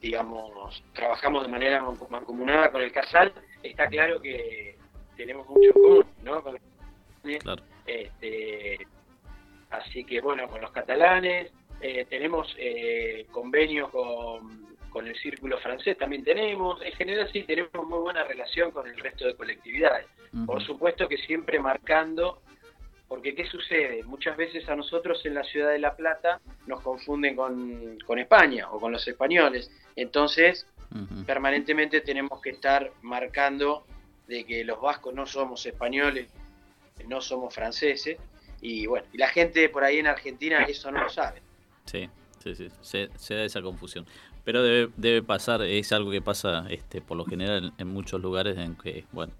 [0.00, 3.32] digamos, trabajamos de manera mancomunada con el Casal.
[3.62, 4.76] Está claro que
[5.16, 6.42] tenemos mucho en común, ¿no?
[6.42, 6.58] Con
[7.40, 7.62] claro.
[7.86, 8.86] Este,
[9.70, 14.73] así que bueno, con los catalanes, eh, tenemos eh, convenios con,
[15.06, 19.26] el círculo francés, también tenemos, en general sí tenemos muy buena relación con el resto
[19.26, 20.06] de colectividades.
[20.46, 22.42] Por supuesto que siempre marcando,
[23.08, 24.02] porque ¿qué sucede?
[24.04, 28.70] Muchas veces a nosotros en la ciudad de La Plata nos confunden con, con España
[28.70, 29.70] o con los españoles.
[29.94, 30.66] Entonces,
[31.26, 33.84] permanentemente tenemos que estar marcando
[34.26, 36.28] de que los vascos no somos españoles
[37.08, 38.18] no somos franceses,
[38.60, 41.42] y bueno, y la gente por ahí en Argentina eso no lo sabe.
[41.84, 42.08] Sí,
[42.42, 44.06] sí, sí, se, da esa confusión.
[44.44, 48.58] Pero debe, debe pasar, es algo que pasa este, por lo general en, muchos lugares
[48.58, 49.32] en que, bueno,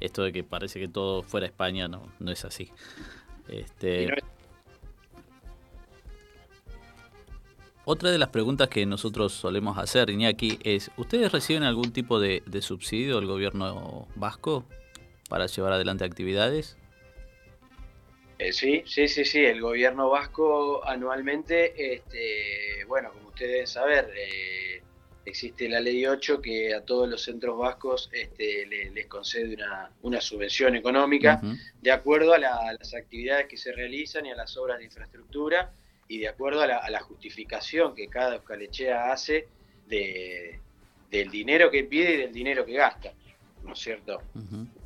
[0.00, 2.70] esto de que parece que todo fuera España no, no es así.
[3.48, 4.08] Este,
[7.84, 12.42] Otra de las preguntas que nosotros solemos hacer, Iñaki, es, ¿ustedes reciben algún tipo de,
[12.44, 14.64] de subsidio del gobierno vasco
[15.30, 16.76] para llevar adelante actividades?
[18.38, 19.44] Eh, sí, sí, sí, sí.
[19.44, 24.82] El gobierno vasco anualmente, este, bueno, como ustedes deben saber, eh,
[25.24, 30.20] existe la ley 8 que a todos los centros vascos este, les concede una, una,
[30.20, 31.40] subvención económica
[31.82, 35.72] de acuerdo a, las actividades que se realizan y a las obras de infraestructura
[36.06, 39.48] y de acuerdo a la, justificación que cada Euskalechea hace
[39.86, 40.60] de,
[41.10, 43.12] del dinero que pide y del dinero que gasta,
[43.64, 44.22] ¿no es cierto?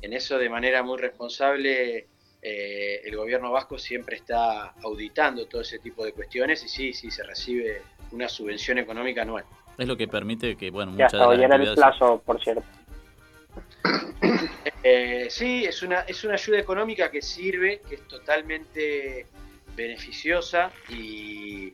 [0.01, 2.07] En eso de manera muy responsable
[2.45, 7.09] eh, el gobierno vasco siempre está auditando todo ese tipo de cuestiones y sí, sí,
[7.09, 9.45] se recibe una subvención económica anual.
[9.77, 12.63] Es lo que permite que, bueno, muchas hasta hoy era el plazo, por cierto.
[14.85, 19.27] Eh, sí, es una, es una ayuda económica que sirve, que es totalmente
[19.77, 21.73] beneficiosa y,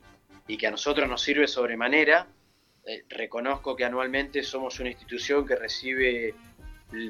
[0.56, 2.28] que a nosotros nos sirve sobremanera.
[2.86, 6.36] Eh, reconozco que anualmente somos una institución que recibe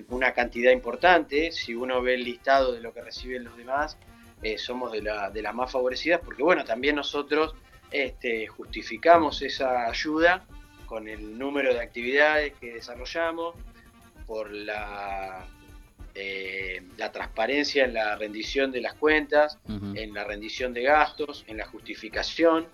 [0.09, 1.53] una cantidad importante.
[1.53, 3.97] Si uno ve el listado de lo que reciben los demás,
[4.43, 7.55] eh, somos de, la, de las más favorecidas, porque bueno, también nosotros
[7.91, 10.47] este, justificamos esa ayuda
[10.87, 13.55] con el número de actividades que desarrollamos,
[14.27, 15.45] por la,
[16.15, 21.57] eh, la transparencia en la rendición de las cuentas, en la rendición de gastos, en
[21.57, 22.69] la justificación,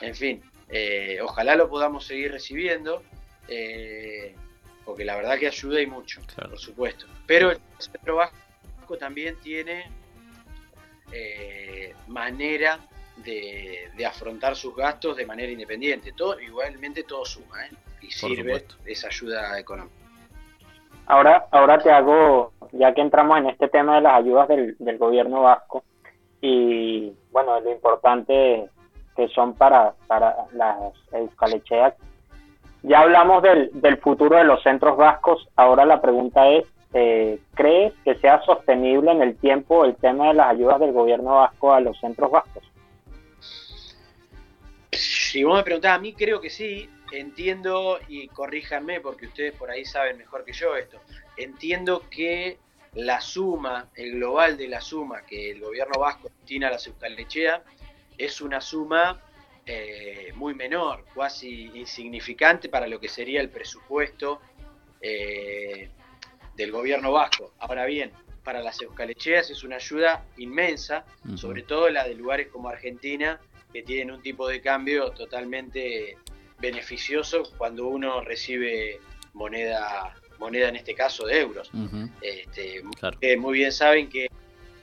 [0.00, 3.02] en fin, eh, ojalá lo podamos seguir recibiendo,
[3.48, 4.34] eh,
[4.84, 7.06] porque la verdad que ayuda y mucho, por supuesto.
[7.26, 9.84] Pero el centro vasco también tiene
[12.08, 12.78] manera
[13.16, 16.12] de, afrontar sus gastos de manera independiente.
[16.12, 17.70] Todo, igualmente todo suma, ¿eh?
[18.00, 19.94] Y sirve esa ayuda económica.
[21.06, 25.42] Ahora, ahora te hago, ya que entramos en este tema de las ayudas del, gobierno
[25.42, 25.84] vasco,
[26.40, 28.68] y bueno, lo importante
[29.16, 30.76] que son para, para las
[31.12, 31.94] euskalecheas.
[32.86, 38.14] Ya hablamos del, futuro de los centros vascos, ahora la pregunta es, eh, ¿crees que
[38.16, 41.98] sea sostenible en el tiempo el tema de las ayudas del gobierno vasco a los
[41.98, 42.62] centros vascos?
[44.92, 46.90] Si vos me preguntás a mí, creo que sí.
[47.10, 50.98] Entiendo, y corríjanme porque ustedes por ahí saben mejor que yo esto,
[51.38, 52.58] entiendo que
[52.92, 57.62] la suma, el global de la suma que el gobierno vasco destina a la Lechea
[58.18, 59.20] es una suma
[59.66, 64.40] eh, muy menor, casi insignificante para lo que sería el presupuesto
[65.00, 65.88] eh,
[66.56, 67.54] del gobierno vasco.
[67.58, 71.04] Ahora bien, para las Euskallecheas es una ayuda inmensa,
[71.36, 73.40] sobre todo la de lugares como Argentina,
[73.72, 76.18] que tienen un tipo de cambio totalmente
[76.58, 79.00] beneficioso cuando uno recibe
[79.32, 81.70] moneda, moneda en este caso de euros.
[82.20, 82.82] este,
[83.38, 84.28] muy bien saben que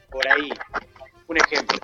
[0.10, 0.50] por ahí,
[1.28, 1.78] un ejemplo,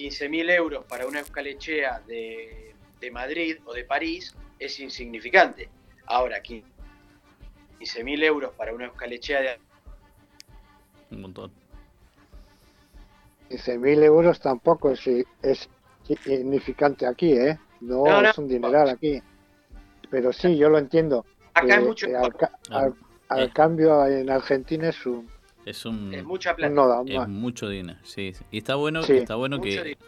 [0.00, 5.68] 15.000 euros para una escalechea de, de Madrid o de París es insignificante.
[6.06, 9.58] Ahora, 15.000 euros para una escalechea de...
[11.10, 11.52] Un montón.
[13.50, 15.06] 15.000 euros tampoco es,
[15.42, 15.68] es
[16.06, 17.58] significante aquí, ¿eh?
[17.80, 19.22] No, es un dineral aquí.
[20.08, 21.26] Pero sí, yo lo entiendo.
[21.52, 22.06] Acá hay mucho.
[22.70, 22.94] al,
[23.28, 25.28] al, cambio en Argentina es un.
[25.64, 26.14] Es un.
[26.14, 27.02] Es mucha plata.
[27.06, 29.98] es mucho dinero, sí, Y está bueno, está bueno que,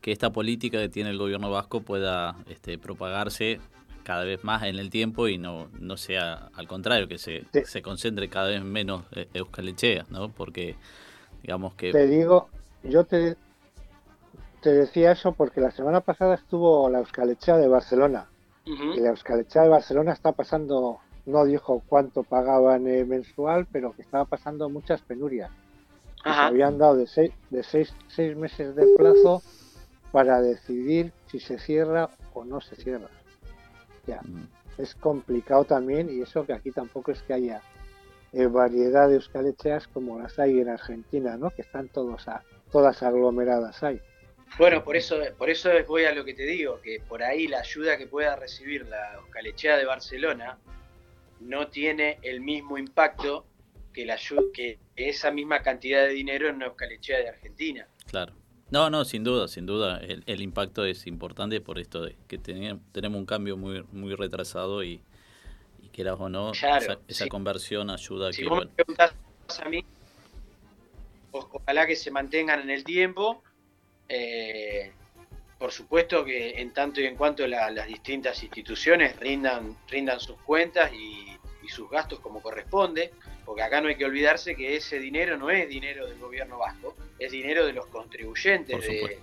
[0.00, 3.60] que esta política que tiene el gobierno vasco pueda este, propagarse
[4.02, 7.82] cada vez más en el tiempo y no, no sea al contrario, que se, se
[7.82, 10.28] concentre cada vez menos eh, Euskalechea, ¿no?
[10.28, 10.76] Porque,
[11.42, 11.92] digamos que...
[11.92, 12.48] Te digo,
[12.82, 13.36] yo te,
[14.60, 18.26] te decía eso porque la semana pasada estuvo la Euskalechea de Barcelona.
[18.64, 24.02] Y la Euskalechea de Barcelona está pasando, no dijo cuánto pagaban eh, mensual, pero que
[24.02, 25.50] estaba pasando muchas penurias.
[26.24, 29.42] habían dado de, seis, de seis, seis meses de plazo
[30.10, 33.08] para decidir si se cierra o no se cierra.
[34.06, 34.20] Ya.
[34.22, 34.48] Mm.
[34.78, 37.60] Es complicado también y eso que aquí tampoco es que haya
[38.32, 41.50] eh, variedad de euskalecheas como las hay en Argentina, ¿no?
[41.50, 44.00] Que están todos a, todas aglomeradas ahí.
[44.58, 47.60] Bueno, por eso, por eso voy a lo que te digo, que por ahí la
[47.60, 50.58] ayuda que pueda recibir la Oscalechea de Barcelona
[51.42, 53.46] no tiene el mismo impacto
[53.92, 54.18] que, la,
[54.54, 57.86] que esa misma cantidad de dinero en una Oscalechea de Argentina.
[58.06, 58.34] Claro.
[58.70, 60.00] No, no, sin duda, sin duda.
[60.00, 65.02] El, impacto es importante por esto de que tenemos un cambio muy, muy retrasado y,
[65.82, 69.14] y quieras o no, esa, conversión ayuda a si Vos me preguntás
[69.62, 69.84] a mí,
[71.32, 73.42] ojalá que se mantengan en el tiempo
[74.08, 74.92] eh,
[75.62, 80.92] por supuesto que en tanto y en cuanto las distintas instituciones rindan, rindan sus cuentas
[80.92, 81.28] y,
[81.68, 83.12] sus gastos como corresponde,
[83.46, 86.96] porque acá no hay que olvidarse que ese dinero no es dinero del gobierno vasco,
[87.18, 89.18] es dinero de los contribuyentes de,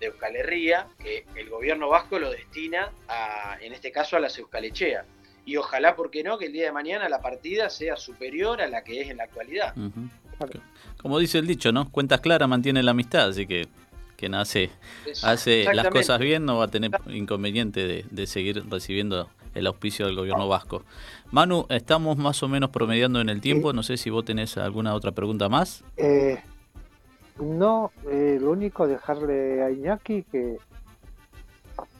[0.00, 4.36] de, Euskal Herria, que el gobierno vasco lo destina a, en este caso a las
[4.36, 5.06] Euskalechea.
[5.46, 8.66] Y ojalá, ¿por qué no?, que el día de mañana la partida sea superior a
[8.66, 9.74] la que es en la actualidad.
[10.98, 11.90] Como dice el dicho, ¿no?
[11.90, 13.68] Cuentas claras mantienen la amistad, así que
[14.32, 14.70] hace,
[15.22, 20.16] hace las cosas bien, no va a tener inconveniente de, seguir recibiendo el auspicio del
[20.16, 20.82] gobierno vasco.
[21.30, 24.94] Manu, estamos más o menos promediando en el tiempo, no sé si vos tenés alguna
[24.94, 25.84] otra pregunta más.
[25.96, 26.40] Eh,
[27.40, 30.56] no, eh, lo único dejarle a Iñaki que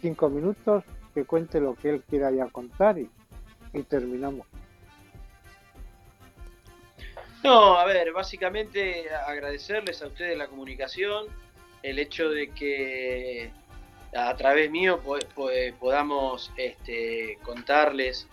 [0.00, 3.10] cinco minutos que cuente lo que él quiera ya contar y,
[3.72, 4.46] y terminamos.
[7.44, 11.26] No, a ver, básicamente agradecerles a ustedes la comunicación,
[11.84, 13.50] el hecho de que
[14.14, 15.18] a través mío po-
[15.78, 18.26] podamos este, contarles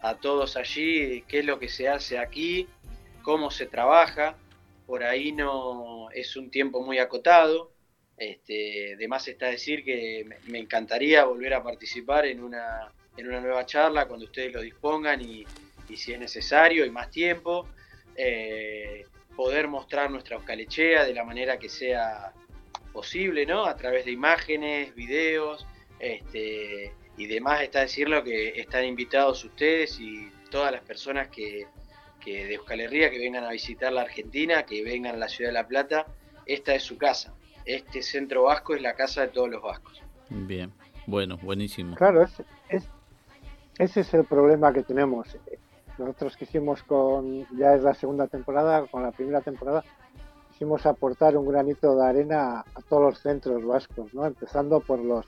[0.00, 2.66] a todos allí qué es lo que se hace aquí,
[3.22, 4.36] cómo se trabaja.
[4.86, 7.72] Por ahí no es un tiempo muy acotado.
[8.16, 13.40] Este, de más está decir que me, encantaría volver a participar en una, en una
[13.40, 15.44] nueva charla cuando ustedes lo dispongan y,
[15.94, 17.68] si es necesario y más tiempo.
[18.16, 19.04] eh,
[19.36, 22.32] poder mostrar nuestra Euskalechea de la manera que sea
[23.00, 23.66] posible, ¿no?
[23.66, 25.66] A través de imágenes, videos,
[25.98, 31.66] este, y demás está decirlo que están invitados ustedes y todas las personas que,
[32.24, 35.50] que de Euskal Herria que vengan a visitar la Argentina, que vengan a la ciudad
[35.50, 36.06] de La Plata,
[36.46, 37.34] esta es su casa.
[37.66, 40.00] Este centro vasco es la casa de todos los vascos.
[40.30, 40.72] Bien,
[41.06, 41.94] bueno, buenísimo.
[41.96, 42.32] Claro, es,
[42.70, 42.88] es-
[43.78, 45.36] ese es el problema que tenemos.
[45.98, 49.84] Nosotros quisimos con, ya es la segunda temporada, con la primera temporada,
[50.56, 54.24] quisimos aportar un granito de arena a todos los centros vascos, ¿no?
[54.24, 55.26] Empezando por los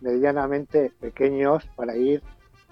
[0.00, 2.22] medianamente pequeños para ir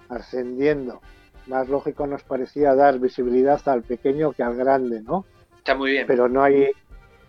[0.08, 1.00] ascendiendo.
[1.46, 5.26] Más lógico nos parecía dar visibilidad al pequeño que al grande, ¿no?
[5.58, 6.08] Está muy bien.
[6.08, 6.70] pero no hay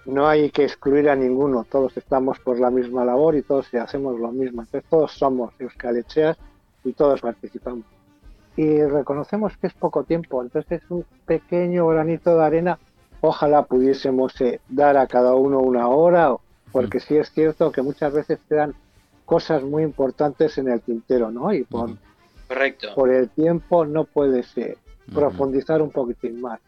[0.05, 4.19] no hay que excluir a ninguno todos estamos por la misma labor y todos hacemos
[4.19, 6.37] lo mismo entonces todos somos euskalecheas
[6.83, 7.85] y todos participamos
[8.55, 12.79] y reconocemos que es poco tiempo entonces es un pequeño granito de arena
[13.21, 16.35] ojalá pudiésemos eh, dar a cada uno una hora
[16.71, 18.75] porque sí es cierto que muchas veces quedan
[19.25, 21.97] cosas muy importantes en el tintero no y por, Ujú.
[22.47, 22.93] Correcto.
[22.95, 24.77] por el tiempo no puedes eh,
[25.13, 26.59] profundizar un poquitín más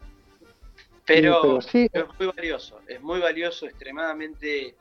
[1.06, 4.74] Pero, pero sí es muy valioso, es muy valioso, extremadamente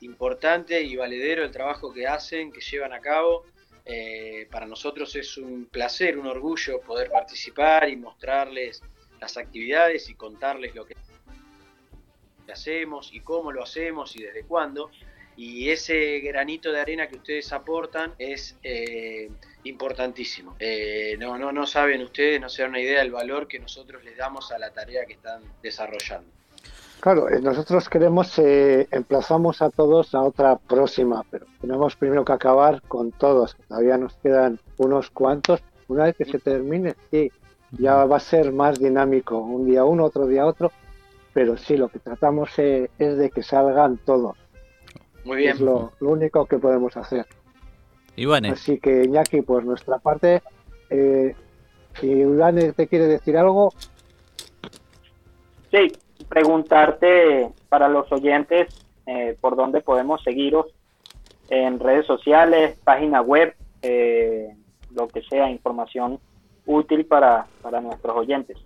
[0.00, 3.44] importante y valedero el trabajo que hacen, que llevan a cabo.
[3.84, 8.82] Eh, para nosotros es un placer, un orgullo poder participar y mostrarles
[9.18, 10.94] las actividades y contarles lo que
[12.52, 14.90] hacemos y cómo lo hacemos y desde cuándo.
[15.36, 19.30] Y ese granito de arena que ustedes aportan es eh,
[19.64, 20.56] importantísimo.
[20.58, 24.02] Eh, no, no, no saben ustedes, no se dan una idea del valor que nosotros
[24.04, 26.28] les damos a la tarea que están desarrollando.
[27.00, 32.32] Claro, eh, nosotros queremos, eh, emplazamos a todos a otra próxima, pero tenemos primero que
[32.32, 33.56] acabar con todos.
[33.68, 35.62] Todavía nos quedan unos cuantos.
[35.86, 37.30] Una vez que se termine, sí,
[37.70, 39.38] ya va a ser más dinámico.
[39.38, 40.72] Un día uno, otro día otro.
[41.38, 44.36] Pero sí, lo que tratamos eh, es de que salgan todos.
[45.24, 45.52] Muy bien.
[45.52, 47.26] Es lo, lo único que podemos hacer.
[48.16, 50.42] Ivane, Así que, Iñaki, por nuestra parte,
[50.90, 51.36] eh,
[51.94, 53.72] si Ulane te quiere decir algo,
[55.70, 55.92] Sí,
[56.28, 58.74] preguntarte para los oyentes
[59.06, 60.66] eh, por dónde podemos seguiros
[61.50, 64.56] en redes sociales, página web, eh,
[64.90, 66.18] lo que sea, información
[66.66, 68.58] útil para, para nuestros oyentes.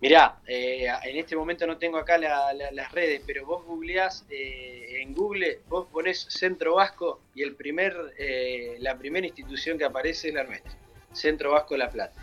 [0.00, 4.24] Mirá, eh, en este momento no tengo acá la- la- las redes, pero vos googleás
[4.30, 9.84] eh, en Google, vos ponés Centro Vasco y el primer, eh, la primera institución que
[9.84, 10.72] aparece es la nuestra,
[11.12, 12.14] Centro Vasco La Plata.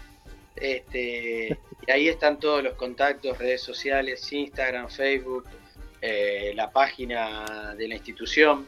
[0.56, 1.56] Este,
[1.88, 5.46] y ahí están todos los contactos, redes sociales, Instagram, Facebook,
[6.02, 8.66] eh, la página de la institución,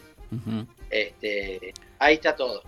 [0.91, 2.61] este, ahí está todo.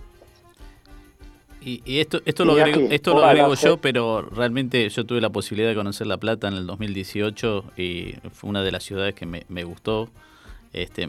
[1.64, 5.20] Y, y esto, esto lo agrego, aquí, esto lo agrego yo, pero realmente yo tuve
[5.20, 9.14] la posibilidad de conocer La Plata en el 2018 y fue una de las ciudades
[9.14, 10.08] que me, me gustó.
[10.72, 11.08] Este,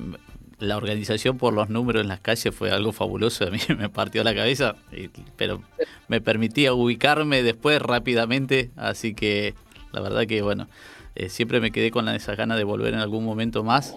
[0.59, 4.23] la organización por los números en las calles fue algo fabuloso, a mí me partió
[4.23, 5.61] la cabeza, y- pero
[6.07, 9.55] me permitía ubicarme después rápidamente, así que
[9.91, 10.67] la verdad que bueno,
[11.15, 13.95] eh, siempre me quedé con la- esas ganas de volver en algún momento más.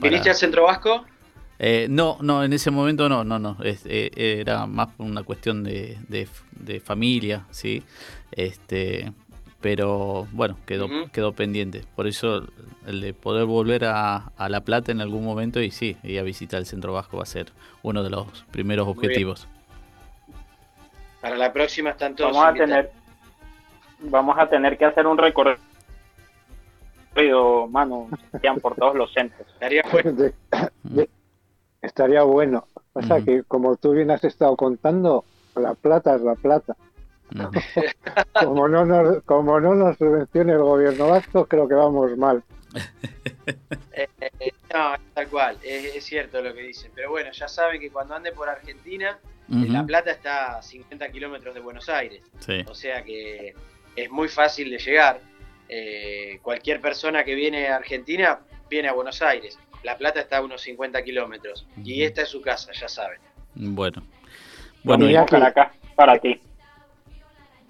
[0.00, 1.04] para- ¿Viniste al Centro Vasco?
[1.64, 3.56] Eh, no, no, en ese momento no, no, no.
[3.62, 4.10] es- eh,
[4.40, 7.82] era más por una cuestión de, de, de familia, ¿sí?
[8.32, 9.12] Este,
[9.60, 11.84] pero bueno, quedó, quedó pendiente.
[11.94, 12.44] Por eso
[12.86, 16.22] el de poder volver a, a La Plata en algún momento y sí, ir a
[16.24, 17.52] visitar el Centro Vasco va a ser
[17.82, 19.46] uno de los primeros objetivos.
[21.20, 22.86] Para la próxima están todos Vamos a invitados.
[24.00, 25.58] tener, vamos a tener que hacer un recorrido,
[27.70, 28.08] mano,
[28.40, 29.46] sean por todos los centros.
[29.52, 30.12] Estaría bueno.
[31.82, 32.66] estaría bueno.
[32.92, 33.24] Pasa Ujú.
[33.24, 35.24] que, como tú bien has estado contando,
[35.56, 36.76] la plata es la plata.
[38.44, 42.42] Como no nos, como no nos subvencione el gobierno vasco, creo que vamos mal.
[43.94, 46.90] Eh, eh, no, tal cual, es, es cierto lo que dicen.
[46.94, 49.18] Pero bueno, ya saben que cuando ande por Argentina,
[49.48, 52.22] La Plata está a 50 kilómetros de Buenos Aires.
[52.66, 53.54] O sea que
[53.94, 55.20] es muy fácil de llegar.
[55.68, 59.58] Eh, cualquier persona que viene a Argentina viene a Buenos Aires.
[59.82, 61.66] La Plata está a unos 50 kilómetros.
[61.84, 63.18] Y esta es su casa, ya saben.
[63.54, 64.02] Bueno.
[64.84, 66.40] Bueno, y para acá, para ti.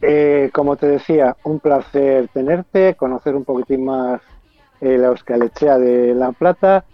[0.00, 4.20] Eh, como te decía, un placer tenerte, conocer un poquitín más
[4.80, 6.84] eh, la Euskalechea de La Plata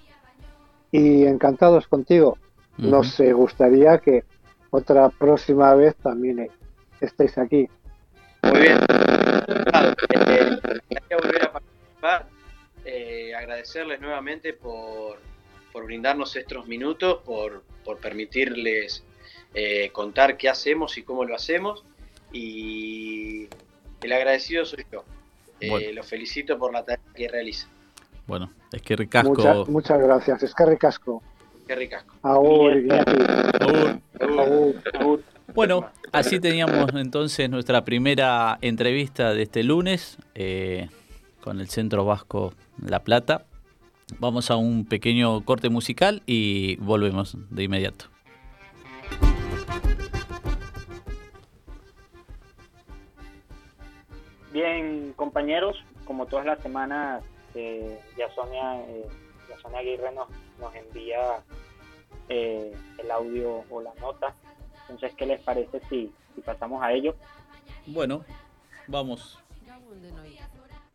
[0.91, 2.39] y encantados contigo.
[2.77, 4.25] Nos gustaría que
[4.71, 6.49] otra próxima vez también
[7.01, 7.69] estéis aquí.
[8.43, 8.79] Muy bien.
[10.29, 10.59] Eh,
[11.21, 12.38] volver a participar.
[12.91, 15.19] Eh, agradecerles nuevamente por,
[15.75, 19.05] por, brindarnos estos minutos, por, por permitirles
[19.53, 21.85] eh, contar qué hacemos y cómo lo hacemos.
[22.33, 23.47] Y
[24.01, 25.05] el agradecido soy yo.
[25.61, 27.69] Eh, Los felicito por la tarea que realizan.
[28.27, 29.67] Bueno, es que ricasco.
[29.69, 31.23] muchas gracias, es que ricasco.
[31.67, 32.15] Qué ricasco.
[35.55, 40.89] Bueno, así teníamos entonces nuestra primera entrevista de este lunes eh,
[41.49, 43.47] con el Centro Vasco La Plata.
[44.19, 48.05] Vamos a un pequeño corte musical y volvemos de inmediato.
[54.53, 57.25] Bien, compañeros, como todas las semanas,
[57.55, 59.07] eh, ya Sonia, eh,
[59.63, 60.29] Sonia Aguirre nos,
[60.61, 61.43] nos envía
[62.29, 64.35] eh, el audio o la nota.
[64.83, 67.17] Entonces, ¿qué les parece si, si pasamos a ello?
[67.87, 68.23] Bueno,
[68.87, 69.39] vamos.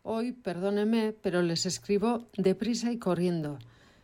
[0.06, 3.58] Hoy, perdónenme, pero les escribo deprisa y corriendo.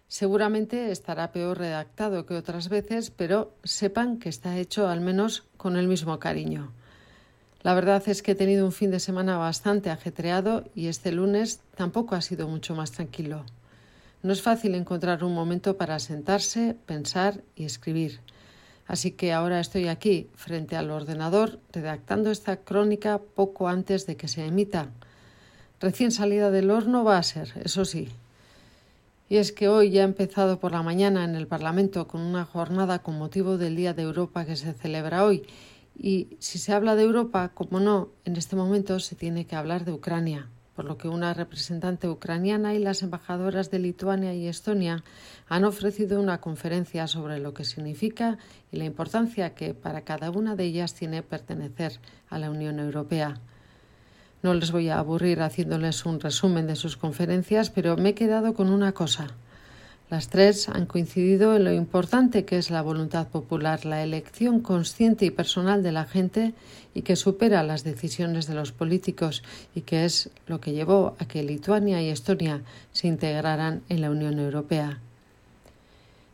[0.08, 5.76] Seguramente estará peor redactado que otras veces, pero sepan que está hecho al menos con
[5.76, 6.72] el mismo cariño.
[7.64, 11.60] La verdad es que he tenido un fin de semana bastante ajetreado y este lunes
[11.76, 13.43] tampoco ha sido mucho más tranquilo.
[14.24, 18.22] No es fácil encontrar un momento para sentarse, pensar y escribir.
[18.88, 24.30] Así que ahora estoy aquí, frente al ordenador, redactando esta crónica poco antes de que
[24.30, 24.91] se emita.
[25.80, 28.09] Recién salida del horno va a ser, eso sí.
[29.30, 32.45] Y es que hoy ya ha empezado por la mañana en el Parlamento con una
[32.45, 35.43] jornada con motivo del Día de Europa que se celebra hoy
[35.99, 39.84] y si se habla de Europa, como no, en este momento se tiene que hablar
[39.84, 45.03] de Ucrania, por lo que una representante ucraniana y las embajadoras de Lituania y Estonia
[45.49, 48.38] han ofrecido una conferencia sobre lo que significa
[48.71, 51.99] y la importancia que para cada una de ellas tiene pertenecer
[52.30, 53.41] a la Unión Europea.
[54.41, 58.53] No les voy a aburrir haciéndoles un resumen de sus conferencias, pero me he quedado
[58.53, 59.27] con una cosa.
[60.09, 65.25] Las tres han coincidido en lo importante que es la voluntad popular, la elección consciente
[65.25, 66.53] y personal de la gente
[66.95, 69.43] y que supera las decisiones de los políticos
[69.75, 72.61] y que es lo que llevó a que Lituania y Estonia
[72.91, 74.99] se integraran en la Unión Europea.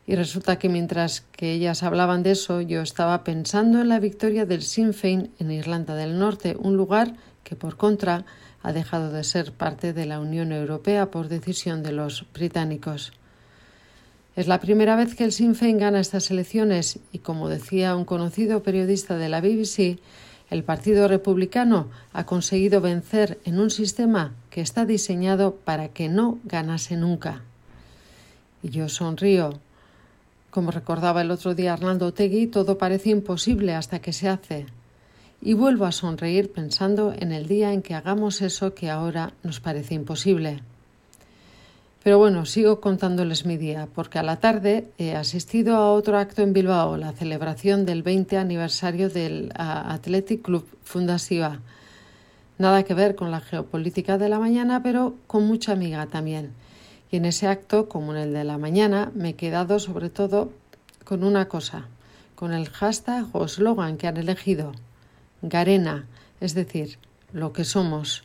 [0.08, 4.46] Y resulta que mientras que ellas hablaban de eso, yo estaba pensando en la victoria
[4.46, 7.16] del Sinn Féin en Irlanda del Norte, un lugar
[7.46, 8.26] que por contra
[8.62, 13.14] ha dejado de ser parte de la Unión Europea por decisión de los británicos.
[14.36, 18.04] Es la primera vez que el Sinn Féin gana estas elecciones y, como decía un
[18.04, 20.00] conocido periodista de la BBC,
[20.50, 26.40] el Partido Republicano ha conseguido vencer en un sistema que está diseñado para que no
[26.44, 27.44] ganase nunca.
[28.62, 29.60] Y yo sonrío.
[30.50, 34.66] Como recordaba el otro día Arnaldo Tegui, todo parece imposible hasta que se hace.
[35.42, 39.60] Y vuelvo a sonreír pensando en el día en que hagamos eso que ahora nos
[39.60, 40.62] parece imposible.
[42.06, 46.44] Pero bueno, sigo contándoles mi día, porque a la tarde he asistido a otro acto
[46.44, 51.62] en Bilbao, la celebración del 20 aniversario del Athletic Club Fundasiva.
[52.60, 56.52] Nada que ver con la geopolítica de la mañana, pero con mucha amiga también.
[57.10, 60.52] Y en ese acto, como en el de la mañana, me he quedado sobre todo
[61.06, 61.88] con una cosa,
[62.36, 64.74] con el hashtag o slogan que han elegido,
[65.50, 66.06] Garena,
[66.40, 66.98] es decir,
[67.34, 68.24] lo que somos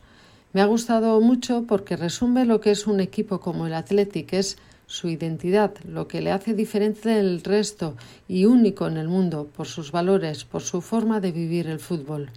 [0.53, 4.59] me ha gustado mucho porque resume lo que es un equipo como el Athletic, es
[4.89, 7.95] su identidad, lo que le hace diferente del resto
[8.27, 12.31] y único en el mundo por sus valores, por su forma de vivir el fútbol.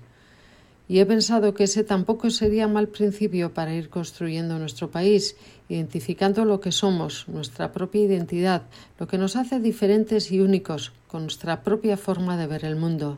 [0.87, 5.35] Y he pensado que ese tampoco sería mal principio para ir construyendo nuestro país,
[5.67, 8.61] identificando lo que somos, nuestra propia identidad,
[8.99, 13.17] lo que nos hace diferentes y únicos, con nuestra propia forma de ver el mundo.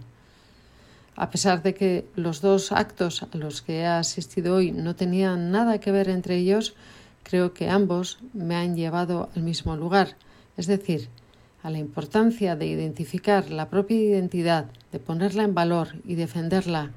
[1.15, 5.49] A pesar de que los dos actos a los que he asistido hoy no tenían
[5.49, 6.75] nada que ver entre ellos,
[7.23, 10.17] creo que ambos me han llevado al mismo lugar,
[10.57, 11.07] es decir,
[11.63, 16.91] a la importancia de identificar la propia identidad, de ponerla en valor y defenderla,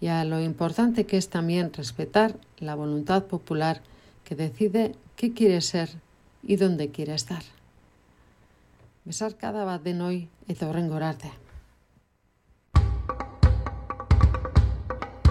[0.00, 3.80] y a lo importante que es también respetar la voluntad popular
[4.24, 5.88] que decide qué quiere ser
[6.42, 7.42] y dónde quiere estar.
[9.04, 10.70] Besar cada bat de hoy eta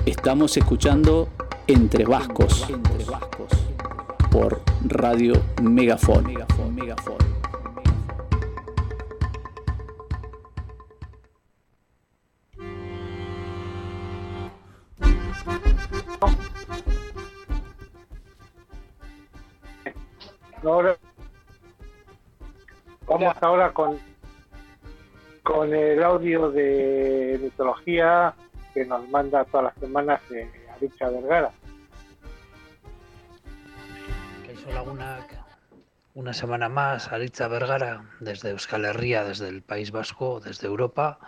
[0.06, 1.30] Estamos escuchando
[1.66, 2.68] Entre Vascos,
[4.30, 6.26] por Radio Megafon.
[20.64, 20.98] Ahora,
[23.08, 23.98] vamos ahora con,
[25.44, 28.36] con el audio de mitología
[28.74, 30.50] que nos manda todas las semanas eh,
[31.00, 31.52] Vergara.
[36.14, 41.20] una, semana más, Aritza Vergara, desde Euskal Herria, desde el País Vasco, desde Europa,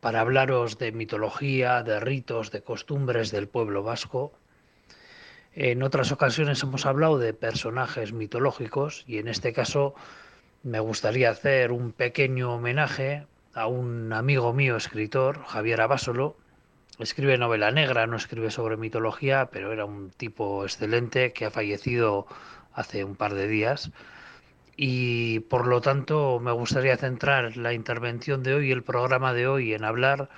[0.00, 4.32] para hablaros de mitología, de ritos, de costumbres del pueblo vasco.
[5.52, 9.94] En otras ocasiones hemos hablado de personajes mitológicos y en este caso
[10.62, 16.36] me gustaría hacer un pequeño homenaje a un amigo mío escritor, Javier Abasolo,
[17.00, 22.26] escribe novela negra, no escribe sobre mitología, pero era un tipo excelente que ha fallecido
[22.72, 23.90] hace un par de días.
[24.76, 29.74] Y por lo tanto me gustaría centrar la intervención de hoy, el programa de hoy,
[29.74, 30.28] en hablar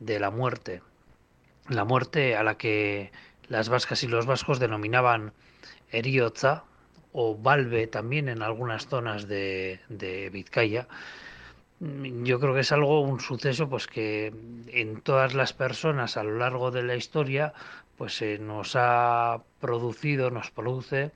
[0.00, 0.82] de la muerte.
[1.68, 3.12] La muerte a la que
[3.48, 5.32] las vascas y los vascos denominaban
[5.90, 6.64] eriotza
[7.12, 10.88] o valve también en algunas zonas de, de Vizcaya
[12.22, 14.32] yo creo que es algo, un suceso, pues que
[14.68, 17.54] en todas las personas a lo largo de la historia,
[17.96, 21.10] pues se nos ha producido, nos produce,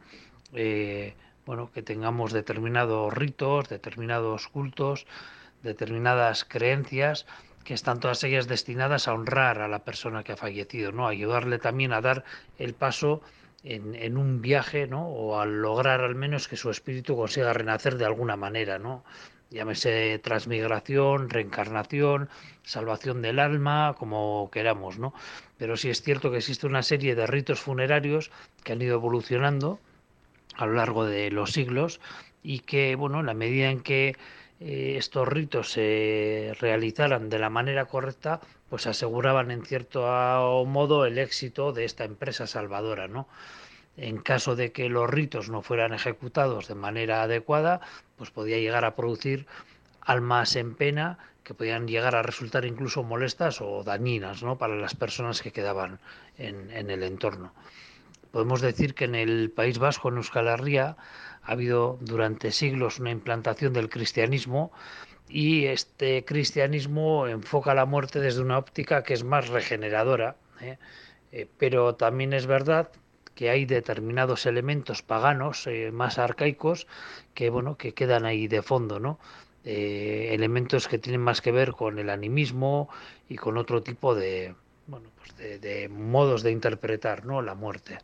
[0.54, 1.14] eh,
[1.44, 5.06] bueno, que tengamos determinados ritos, determinados cultos,
[5.62, 7.26] determinadas creencias
[7.62, 11.06] que están todas ellas destinadas a honrar a la persona que ha fallecido, ¿no?
[11.06, 12.24] ayudarle también a dar
[12.58, 13.22] el paso
[13.62, 15.08] en, en, un viaje, ¿no?
[15.08, 19.02] O a lograr al menos que su espíritu consiga renacer de alguna manera, ¿no?
[19.50, 22.28] Llámese transmigración, reencarnación,
[22.62, 25.14] salvación del alma, como queramos, ¿no?
[25.58, 28.30] Pero sí es cierto que existe una serie de ritos funerarios
[28.64, 29.80] que han ido evolucionando
[30.56, 32.00] a lo largo de los siglos
[32.42, 34.16] y que, bueno, en la medida en que
[34.60, 40.02] eh, estos ritos se realizaran de la manera correcta, pues aseguraban en cierto
[40.66, 43.28] modo el éxito de esta empresa salvadora, ¿no?
[43.96, 47.80] En caso de que los ritos no fueran ejecutados de manera adecuada,
[48.16, 49.46] pues podía llegar a producir
[50.02, 54.58] almas en pena que podían llegar a resultar incluso molestas o dañinas ¿no?
[54.58, 56.00] para las personas que quedaban
[56.38, 57.52] en, el entorno.
[58.32, 60.96] Podemos decir que en el País Vasco, en Euskal Herria,
[61.42, 64.72] ha habido durante siglos una implantación del cristianismo
[65.28, 70.36] y este cristianismo enfoca la muerte desde una óptica que es más regeneradora.
[70.60, 70.78] ¿eh?
[71.30, 72.90] Eh, pero también es verdad
[73.36, 76.88] que hay determinados elementos paganos eh, más arcaicos
[77.34, 79.20] que bueno que quedan ahí de fondo no
[79.64, 82.88] eh, elementos que tienen más que ver con el animismo
[83.28, 84.54] y con otro tipo de
[84.86, 87.98] bueno pues de, de, modos de interpretar no la muerte.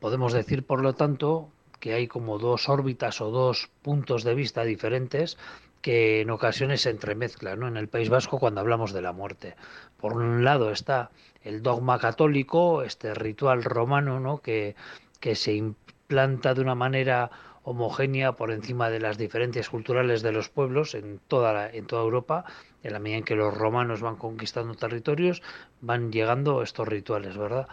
[0.00, 4.64] Podemos decir por lo tanto que hay como dos órbitas o dos puntos de vista
[4.64, 5.36] diferentes
[5.80, 7.68] que en ocasiones se entremezclan ¿no?
[7.68, 9.56] en el País Vasco cuando hablamos de la muerte.
[9.96, 11.10] Por un lado está
[11.42, 14.38] el dogma católico, este ritual romano, ¿no?
[14.38, 14.76] que,
[15.20, 17.30] que se implanta de una manera
[17.62, 22.44] homogénea por encima de las diferencias culturales de los pueblos en toda, en toda Europa.
[22.82, 25.42] En la medida en que los romanos van conquistando territorios,
[25.80, 27.68] van llegando estos rituales, ¿verdad?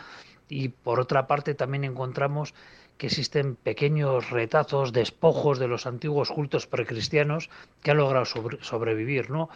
[0.50, 2.54] Y por otra parte también encontramos
[2.98, 7.50] que existen pequeños retazos, despojos de los antiguos cultos precristianos
[7.84, 9.50] que han logrado sobrevivir, ¿no?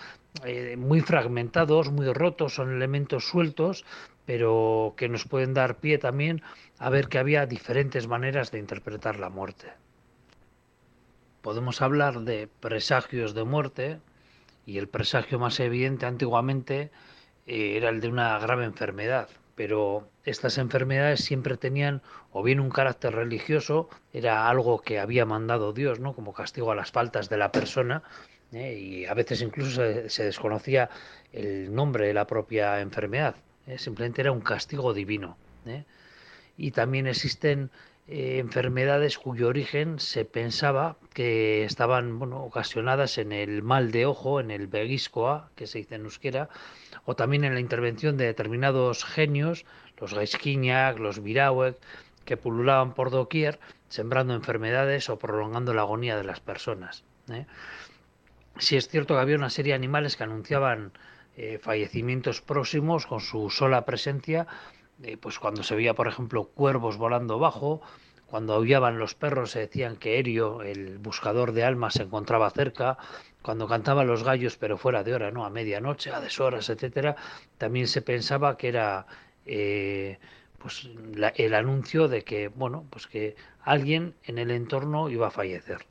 [0.46, 3.86] Eh, muy fragmentados, muy rotos, son elementos sueltos,
[4.26, 6.42] pero que nos pueden dar pie también
[6.78, 9.74] a ver que había diferentes maneras de interpretar la muerte.
[11.42, 14.00] Podemos hablar de presagios de muerte,
[14.66, 16.92] y el presagio más evidente antiguamente
[17.46, 22.02] eh, era el de una grave enfermedad, pero estas enfermedades siempre tenían
[22.32, 26.14] o bien un carácter religioso, era algo que había mandado Dios, ¿no?
[26.14, 28.04] como castigo a las faltas de la persona,
[28.54, 28.74] ¿eh?
[28.74, 30.90] y a veces incluso se, desconocía
[31.34, 33.36] el nombre de la propia enfermedad,
[33.68, 33.78] ¿eh?
[33.78, 35.38] simplemente era un castigo divino.
[35.66, 35.84] ¿eh?
[36.58, 37.70] Y también existen
[38.08, 44.52] enfermedades cuyo origen se pensaba que estaban bueno, ocasionadas en el mal de ojo, en
[44.52, 46.50] el beguiscoa, que se dice en euskera,
[47.06, 49.66] o también en la intervención de determinados genios,
[49.98, 51.78] los Gaisquiñac, los Virauek,
[52.26, 53.60] que pululaban por doquier,
[53.90, 57.04] sembrando enfermedades o prolongando la agonía de las personas.
[57.32, 57.46] ¿eh?
[58.58, 60.94] Si es cierto que había una serie de animales que anunciaban
[61.36, 64.48] eh, fallecimientos próximos con su sola presencia,
[65.04, 67.82] eh, pues cuando se veía, por ejemplo, cuervos volando bajo,
[68.28, 72.98] cuando aullaban los perros se decían que Erio, el buscador de almas, se encontraba cerca,
[73.42, 75.44] cuando cantaban los gallos, pero fuera de hora, ¿no?
[75.44, 77.16] A medianoche, a deshoras, etcétera,
[77.58, 79.06] también se pensaba que era
[80.62, 80.90] pues
[81.36, 85.86] el anuncio de que, bueno, pues que alguien en el entorno iba a fallecer.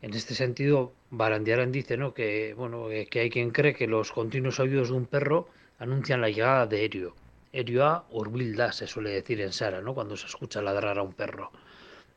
[0.00, 2.14] En este sentido, Barandiarán dice, ¿no?
[2.14, 6.28] Que, bueno, que hay quien cree que los continuos aullidos de un perro anuncian la
[6.28, 7.14] llegada de Erio.
[7.52, 9.94] Erioa urbilda se suele decir en Sara, ¿no?
[9.94, 11.50] Cuando se escucha ladrar a un perro.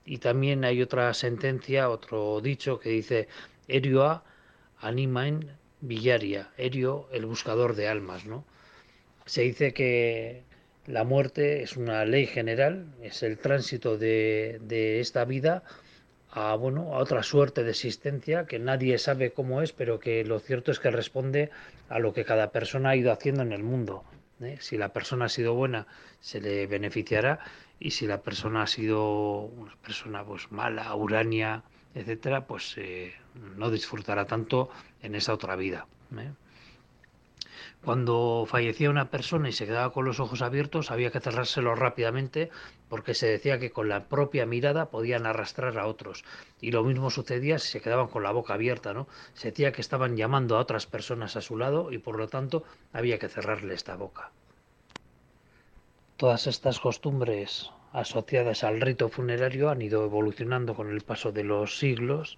[0.05, 3.27] Y también hay otra sentencia, otro dicho que dice
[3.67, 4.23] Erioa
[4.79, 8.43] animain villaria, Erio el buscador de almas, ¿no?
[9.31, 10.43] Se dice que
[10.87, 15.63] la muerte es una ley general, es el tránsito de, de esta vida
[16.31, 20.41] a, bueno, a otra suerte de existencia que nadie sabe cómo es, pero que lo
[20.41, 21.49] cierto es que responde
[21.87, 24.03] a lo que cada persona ha ido haciendo en el mundo.
[24.41, 24.57] ¿eh?
[24.59, 25.87] Si la persona ha sido buena,
[26.19, 27.39] se le beneficiará
[27.79, 31.63] y si la persona ha sido una persona pues mala, urania,
[31.95, 33.13] etcétera, pues eh,
[33.55, 34.69] no disfrutará tanto
[35.01, 35.87] en esa otra vida.
[36.17, 36.31] ¿eh?
[37.83, 42.51] Cuando fallecía una persona y se quedaba con los ojos abiertos, había que cerrárselos rápidamente
[42.89, 46.23] porque se decía que con la propia mirada podían arrastrar a otros.
[46.59, 49.07] Y lo mismo sucedía si se quedaban con la boca abierta, ¿no?
[49.33, 52.63] Se decía que estaban llamando a otras personas a su lado y por lo tanto
[52.93, 54.29] había que cerrarle esta boca.
[56.17, 61.79] Todas estas costumbres asociadas al rito funerario han ido evolucionando con el paso de los
[61.79, 62.37] siglos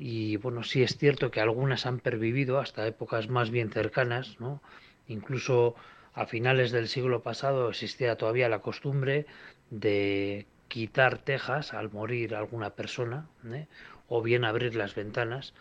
[0.00, 4.62] y bueno, sí es cierto que algunas han pervivido hasta épocas más bien cercanas, ¿no?
[5.08, 5.76] Incluso
[6.14, 9.26] a finales del siglo pasado existía todavía la costumbre
[9.68, 13.66] de quitar tejas al morir alguna persona, ¿eh?
[14.08, 15.52] o bien abrir las ventanas.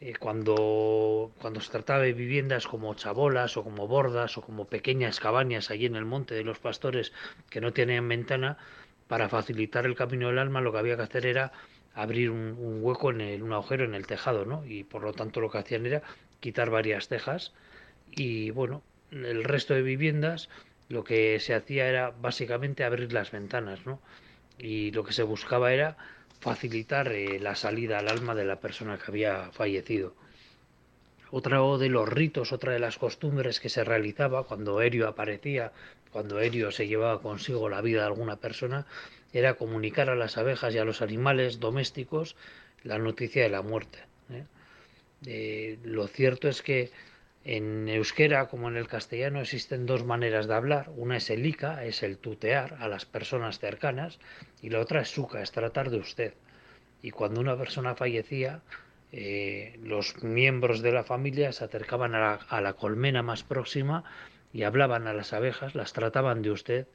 [0.00, 5.18] Eh, cuando, cuando se trataba de viviendas como chabolas o como bordas o como pequeñas
[5.18, 7.12] cabañas allí en el monte de los pastores
[7.50, 8.56] que no tenían ventana,
[9.08, 11.52] para facilitar el camino del alma lo que había que hacer era
[11.94, 14.64] abrir un, hueco en el, un agujero en el tejado, ¿no?
[14.66, 16.02] Y por lo tanto lo que hacían era
[16.40, 17.52] quitar varias tejas
[18.10, 20.48] y bueno, el resto de viviendas
[20.88, 24.00] lo que se hacía era básicamente abrir las ventanas, ¿no?
[24.58, 25.96] Y lo que se buscaba era
[26.40, 30.14] facilitar eh, la salida al alma de la persona que había fallecido.
[31.30, 35.72] Otro de los ritos, otra de las costumbres que se realizaba cuando Erio aparecía,
[36.12, 38.86] cuando Erio se llevaba consigo la vida de alguna persona,
[39.34, 42.36] era comunicar a las abejas y a los animales domésticos
[42.84, 43.98] la noticia de la muerte.
[44.30, 45.78] ¿eh?
[45.82, 46.92] Lo cierto es que
[47.44, 50.90] en euskera como en el castellano existen dos maneras de hablar.
[50.96, 54.18] Una es el ica, es el tutear a las personas cercanas,
[54.62, 56.34] y la otra es suca, es tratar de usted.
[57.02, 58.62] Y cuando una persona fallecía,
[59.12, 64.04] eh, los miembros de la familia se acercaban a la colmena más próxima
[64.52, 66.86] y hablaban a las abejas, las trataban de usted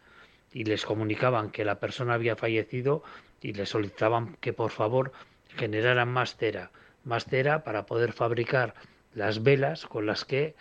[0.54, 3.04] y les comunicaban que la persona había fallecido
[3.42, 5.12] y les solicitaban que por favor
[5.56, 6.72] generaran más cera,
[7.04, 8.74] más cera para poder fabricar
[9.14, 10.56] las velas con las que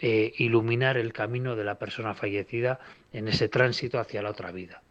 [0.00, 2.80] eh, iluminar el camino de la persona fallecida
[3.12, 4.82] en ese tránsito hacia la otra vida.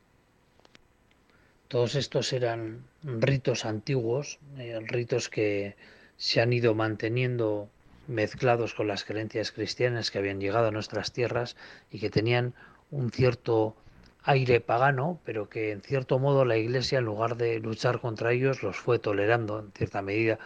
[1.68, 5.76] Todos estos eran ritos antiguos, eh, ritos que
[6.18, 7.70] se han ido manteniendo
[8.08, 11.56] mezclados con las creencias cristianas que habían llegado a nuestras tierras
[11.92, 12.54] y que tenían
[12.92, 13.76] un cierto
[14.24, 18.64] aire pagano, pero que en cierto modo la Iglesia, en lugar de luchar contra ellos,
[18.64, 20.40] los fue tolerando en cierta medida,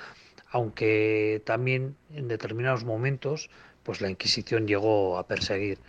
[0.49, 3.49] aunque también en determinados momentos,
[3.83, 5.79] pues la Inquisición llegó a perseguir.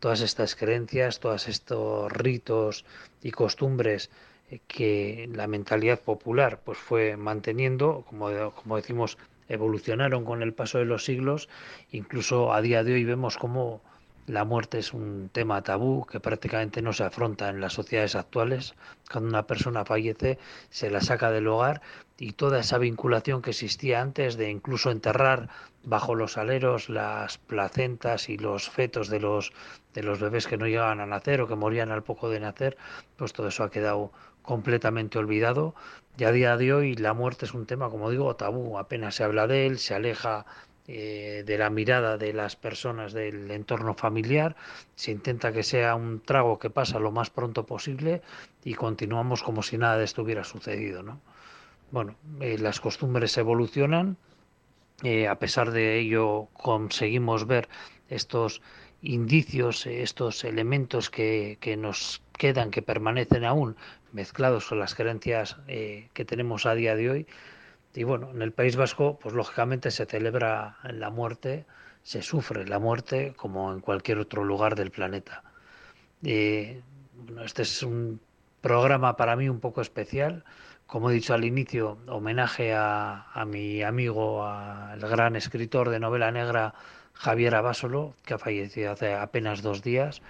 [0.00, 2.84] Todas estas creencias, todos estos ritos
[3.22, 4.10] y costumbres
[4.50, 9.18] eh, que la mentalidad popular pues fue manteniendo, como, como decimos,
[9.48, 11.48] evolucionaron con el paso de los siglos,
[11.90, 13.82] incluso a día de hoy vemos cómo
[14.30, 18.74] la muerte es un tema tabú que prácticamente no se afronta en las sociedades actuales.
[19.10, 20.38] Cuando una persona fallece,
[20.70, 21.82] se la saca del hogar
[22.16, 25.48] y toda esa vinculación que existía antes de incluso enterrar
[25.82, 29.52] bajo los aleros las placentas y los fetos de los
[29.94, 32.76] de los bebés que no llegaban a nacer o que morían al poco de nacer,
[33.16, 34.12] pues todo eso ha quedado
[34.42, 35.74] completamente olvidado.
[36.16, 38.78] Y a día de hoy la muerte es un tema, como digo, tabú.
[38.78, 40.46] Apenas se habla de él, se aleja
[40.88, 44.56] eh, de la mirada de las personas del entorno familiar,
[44.96, 48.22] se intenta que sea un trago que pasa lo más pronto posible
[48.64, 51.02] y continuamos como si nada de esto hubiera sucedido.
[51.02, 51.20] ¿no?
[51.90, 54.16] Bueno, eh, las costumbres evolucionan,
[55.02, 57.68] eh, a pesar de ello conseguimos ver
[58.08, 58.62] estos
[59.02, 63.76] indicios, estos elementos que, que, nos quedan, que permanecen aún
[64.12, 67.26] mezclados con las creencias que tenemos a día de hoy,
[67.94, 71.66] y bueno, en el País Vasco, pues lógicamente se celebra la muerte,
[72.02, 75.42] se sufre la muerte como en cualquier otro lugar del planeta.
[76.22, 78.20] bueno, este es un
[78.60, 80.44] programa para mí un poco especial.
[80.86, 86.30] Como he dicho al inicio, homenaje a, a mi amigo, al gran escritor de novela
[86.32, 86.74] negra
[87.14, 90.22] Javier Abásolo, que ha fallecido hace apenas dos días.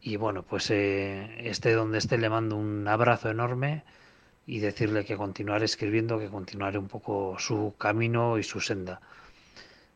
[0.00, 3.84] Y bueno, pues eh, esté donde esté, le mando un abrazo enorme
[4.46, 9.00] y decirle que continuaré escribiendo, que continuaré un poco su camino y su senda.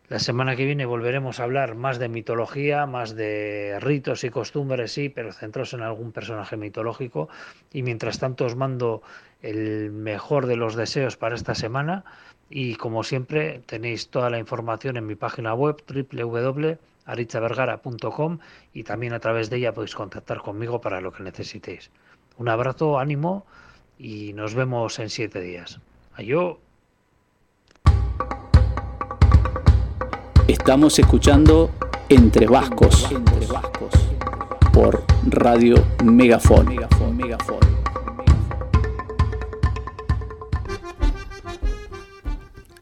[0.08, 4.92] La semana que viene volveremos a hablar más de mitología, más de ritos y costumbres,
[4.92, 7.28] sí, pero centrados en algún personaje mitológico.
[7.72, 9.02] Y mientras tanto os mando
[9.42, 12.04] el mejor de los deseos para esta semana.
[12.48, 18.38] Y como siempre tenéis toda la información en mi página web www.arichavergara.com
[18.72, 21.90] y también a través de ella podéis contactar conmigo para lo que necesitéis.
[22.38, 23.44] Un abrazo, ánimo
[23.98, 25.78] y nos vemos en siete días.
[26.14, 26.56] Adiós.
[30.48, 31.70] Estamos escuchando
[32.08, 33.08] Entre Vascos,
[34.72, 35.74] por Radio
[36.04, 36.76] Megafon.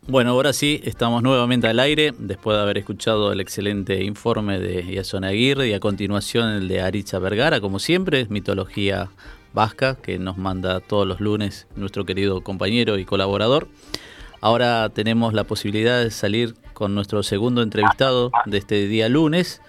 [0.06, 4.84] Bueno, ahora sí, estamos nuevamente al aire, después de haber escuchado el excelente informe de
[4.94, 9.08] Yason Aguirre y a continuación el de Aricha Vergara, como siempre, mitología
[9.54, 13.68] vasca, que nos manda todos los lunes nuestro querido compañero y colaborador.
[14.40, 19.62] Ahora tenemos la posibilidad de salir con nuestro segundo entrevistado de este día lunes.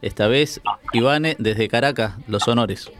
[0.00, 0.62] Esta vez,
[0.92, 2.90] Ivane, desde Caracas, los honores.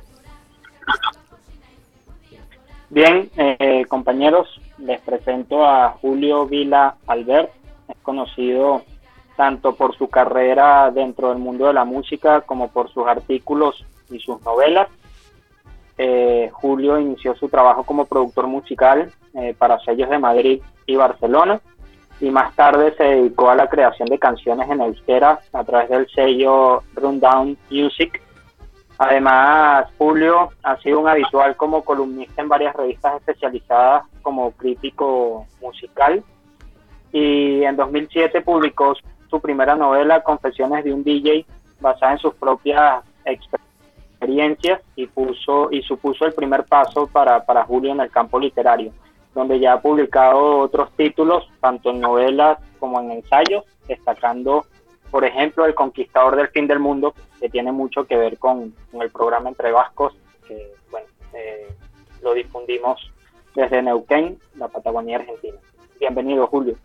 [2.90, 7.50] Bien, eh, compañeros, les presento a Julio Vila Albert.
[7.88, 8.82] Es conocido
[9.36, 14.18] tanto por su carrera dentro del mundo de la música como por sus artículos y
[14.18, 14.88] sus novelas.
[16.04, 21.60] Eh, Julio inició su trabajo como productor musical eh, para sellos de Madrid y Barcelona
[22.20, 26.08] y más tarde se dedicó a la creación de canciones en euskera a través del
[26.08, 28.20] sello Rundown Music.
[28.98, 36.24] Además, Julio ha sido un habitual como columnista en varias revistas especializadas como crítico musical
[37.12, 38.96] y en 2007 publicó
[39.30, 41.46] su primera novela Confesiones de un DJ
[41.80, 43.71] basada en sus propias experiencias
[44.96, 48.92] y puso y supuso el primer paso para, para Julio en el campo literario
[49.34, 54.66] donde ya ha publicado otros títulos, tanto en novelas como en ensayos, destacando,
[55.10, 59.10] por ejemplo, El Conquistador del Fin del Mundo, que tiene mucho que ver con, el
[59.10, 60.14] programa Entre Vascos,
[60.46, 61.68] que bueno, eh,
[62.22, 63.10] lo difundimos
[63.54, 65.56] desde Neuquén, la Patagonia Argentina.
[65.98, 66.76] Bienvenido, Julio.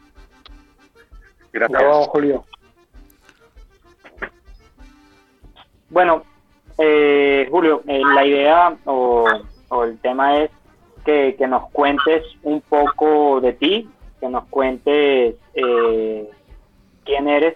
[1.52, 2.08] Gracias.
[2.08, 2.46] Julio.
[5.90, 6.24] Bueno,
[6.78, 9.26] eh, Julio, eh, la idea o,
[9.84, 10.52] el tema es
[11.06, 16.30] que, nos cuentes un poco de ti, que nos cuentes eh,
[17.06, 17.56] quién eres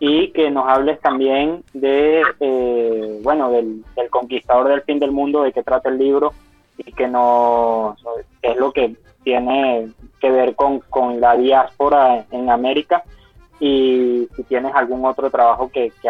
[0.00, 5.52] y que nos hables también de, eh, bueno, del, conquistador del fin del mundo, de
[5.52, 6.32] qué trata el libro
[6.78, 7.98] y que nos,
[8.42, 9.88] es lo que tiene
[10.20, 10.80] que ver con,
[11.20, 13.02] la diáspora en América
[13.60, 16.08] y si tienes algún otro trabajo que, que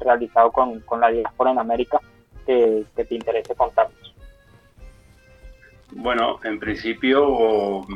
[0.00, 2.00] realizado con, la diáspora en América
[2.46, 4.14] que, que te interese contarnos.
[5.90, 7.86] Bueno, en principio,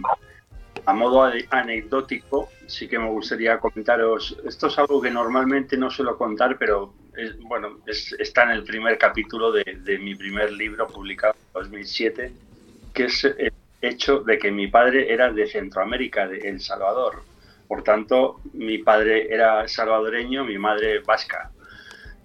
[0.87, 6.17] a modo anecdótico, sí que me gustaría comentaros, esto es algo que normalmente no suelo
[6.17, 11.63] contar, pero es, bueno, está en el primer capítulo de, mi primer libro publicado en
[11.63, 12.33] 2007,
[12.93, 17.23] que es el hecho de que mi padre era de Centroamérica, de El Salvador.
[17.69, 21.52] Por tanto, mi padre era salvadoreño, mi madre vasca.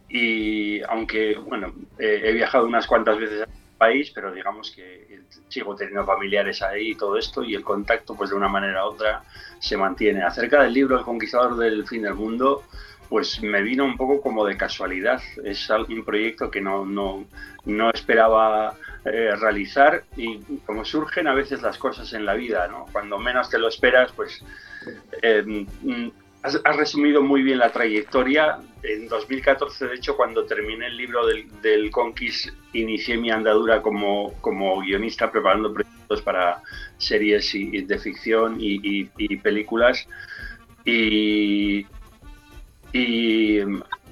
[0.09, 6.05] Y aunque, bueno, he viajado unas cuantas veces al país, pero digamos que sigo teniendo
[6.05, 9.23] familiares ahí y todo esto, y el contacto, pues de una manera u otra,
[9.59, 10.23] se mantiene.
[10.23, 12.63] Acerca del libro El Conquistador del Fin del Mundo,
[13.09, 15.21] pues me vino un poco como de casualidad.
[15.43, 17.25] Es un proyecto que no, no,
[17.65, 22.85] no esperaba eh, realizar y como surgen a veces las cosas en la vida, ¿no?
[22.91, 24.43] Cuando menos te lo esperas, pues
[25.21, 25.65] eh,
[26.43, 28.59] Has, resumido muy bien la trayectoria.
[28.87, 34.31] En 2014, de hecho, cuando terminé el libro del, del Conquist, inicié mi andadura como,
[34.39, 36.61] como guionista preparando proyectos para
[36.97, 39.03] series y, de ficción y,
[39.43, 40.07] películas.
[40.85, 41.85] Y,
[42.93, 43.59] y,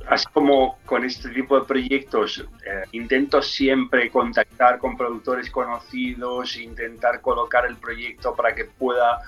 [0.09, 7.21] así como con este tipo de proyectos, eh, intento siempre contactar con productores conocidos, intentar
[7.21, 9.21] colocar el proyecto para que pueda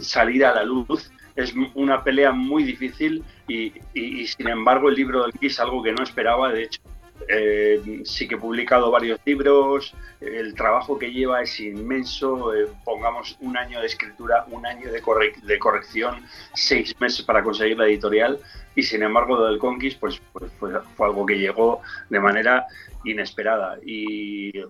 [0.00, 5.32] salir a la luz es una pelea muy difícil y, sin embargo el libro del
[5.40, 6.52] es algo que no esperaba.
[6.52, 6.80] De hecho,
[7.28, 13.36] eh, sí que he publicado varios libros, el trabajo que lleva es inmenso, eh, pongamos
[13.40, 15.02] un año de escritura, un año de,
[15.42, 16.24] de, corrección,
[16.54, 18.38] seis meses para conseguir la editorial
[18.74, 21.80] y sin embargo lo del Conquist pues, pues fue, algo que llegó
[22.10, 22.66] de manera
[23.04, 24.66] inesperada y eh,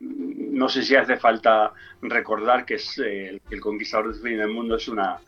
[0.00, 1.72] no sé si hace falta
[2.02, 5.20] recordar que es el Conquistador del fin del mundo es una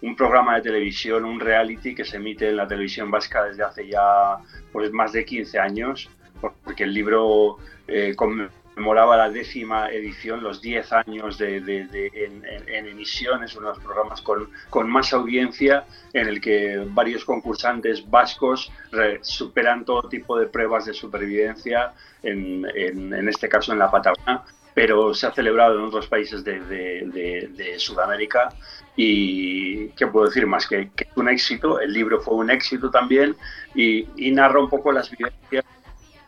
[0.00, 3.88] un programa de televisión, un reality que se emite en la televisión vasca desde hace
[3.88, 4.38] ya
[4.72, 10.92] pues, más de 15 años, porque el libro eh, conmemoraba la décima edición, los 10
[10.92, 16.40] años de, en, emisión, es uno de los programas con, con, más audiencia, en el
[16.40, 18.72] que varios concursantes vascos
[19.20, 24.42] superan todo tipo de pruebas de supervivencia, en, en este caso en la Patagonia
[24.74, 28.48] pero se ha celebrado en otros países de, de, Sudamérica
[28.96, 32.90] y qué puedo decir más que, que, es un éxito, el libro fue un éxito
[32.90, 33.36] también
[33.74, 35.64] y, narra un poco las vivencias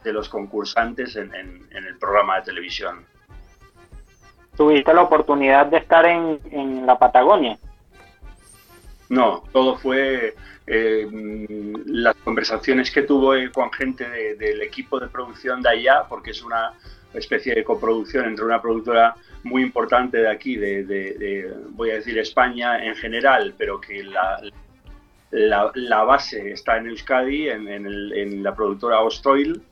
[0.02, 3.04] de los concursantes en, el programa de televisión.
[4.56, 7.58] ¿Tuviste la oportunidad de estar en, en la Patagonia?
[9.08, 10.34] No, todo fue
[10.66, 11.06] eh,
[11.86, 16.72] las conversaciones que tuve con gente del equipo de producción de allá, porque es una
[17.14, 22.84] especie de coproducción entre una productora muy importante de aquí, de, voy a decir España
[22.84, 24.40] en general, pero que la,
[25.30, 29.62] la, base está en Euskadi, en, la productora Ostroil,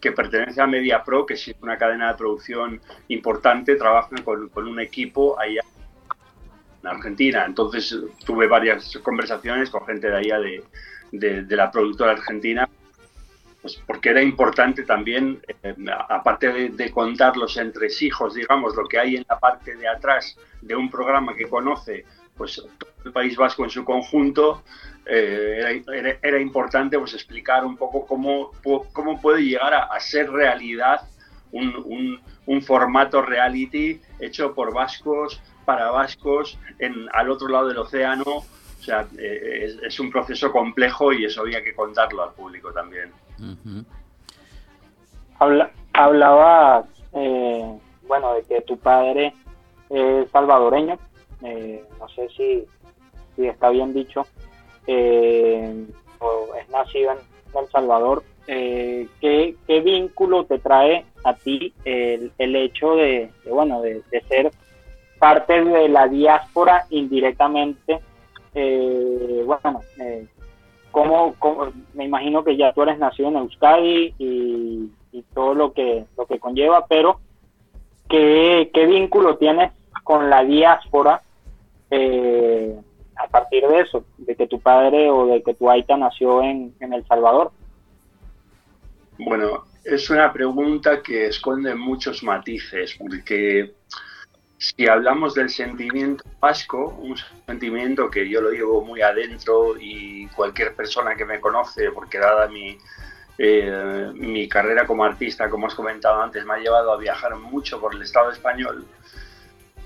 [0.00, 4.80] que pertenece a MediaPro, que es una cadena de producción importante, trabajan con, con un
[4.80, 5.62] equipo allá
[6.82, 7.44] en Argentina.
[7.46, 12.68] Entonces tuve varias conversaciones con gente de allá de, de la productora argentina
[13.62, 15.74] pues porque era importante también, eh,
[16.08, 20.74] aparte de, contar los entresijos, digamos, lo que hay en la parte de atrás de
[20.74, 22.04] un programa que conoce
[22.36, 24.62] pues todo el País Vasco en su conjunto,
[25.04, 25.82] eh,
[26.22, 28.52] era, importante pues explicar un poco cómo,
[28.92, 31.02] cómo puede llegar a, ser realidad
[31.52, 38.24] un, un, formato reality hecho por vascos, para vascos, en, al otro lado del océano.
[38.24, 43.12] O sea, eh, es un proceso complejo y eso había que contarlo al público también.
[45.38, 49.32] Habla, hablabas, eh, bueno, de que tu padre
[49.88, 50.98] es salvadoreño,
[51.42, 52.64] eh, no sé si,
[53.34, 54.26] si está bien dicho,
[54.86, 55.86] eh,
[56.18, 57.18] o es nacido en
[57.58, 58.22] El Salvador.
[58.46, 64.50] ¿qué, ¿qué, vínculo te trae a ti el, el hecho de, bueno, de, de, ser
[65.20, 68.00] parte de la diáspora indirectamente?
[68.52, 69.82] bueno,
[70.90, 71.34] ¿Cómo,
[71.94, 74.90] me imagino que ya tú eres nacido en Euskadi y,
[75.34, 77.20] todo lo que, lo que conlleva, pero
[78.08, 79.72] ¿qué, vínculo tienes
[80.02, 81.22] con la diáspora
[81.90, 82.76] eh,
[83.16, 86.74] a partir de eso, de que tu padre o de que tu aita nació en,
[86.80, 87.52] en El Salvador?
[89.18, 93.74] Bueno, es una pregunta que esconde muchos matices, porque
[94.60, 100.74] si hablamos del sentimiento vasco, un sentimiento que yo lo llevo muy adentro y cualquier
[100.74, 102.76] persona que me conoce, porque dada mi,
[103.38, 107.80] eh, mi carrera como artista, como has comentado antes, me ha llevado a viajar mucho
[107.80, 108.86] por el Estado español,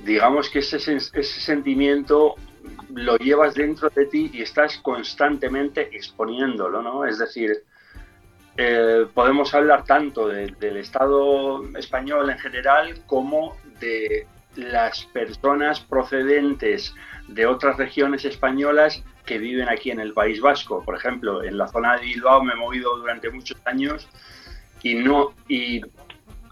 [0.02, 2.34] digamos que ese, ese sentimiento
[2.92, 7.04] lo llevas dentro de ti y estás constantemente exponiéndolo, ¿no?
[7.04, 7.62] Es decir,
[8.56, 14.26] eh, podemos hablar tanto del Estado español en general como de
[14.56, 16.94] las personas procedentes
[17.28, 20.82] de otras regiones españolas que viven aquí en el País Vasco.
[20.84, 24.08] Por ejemplo, en la zona de Bilbao me he movido durante muchos años
[24.82, 25.80] y no y,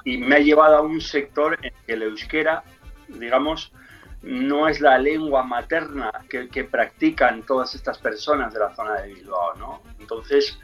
[0.04, 2.64] me ha llevado a un sector en que el euskera,
[3.06, 3.72] digamos,
[4.22, 9.14] no es la lengua materna que, que practican todas estas personas de la zona de
[9.14, 9.82] Bilbao, ¿no?
[10.00, 10.58] Entonces,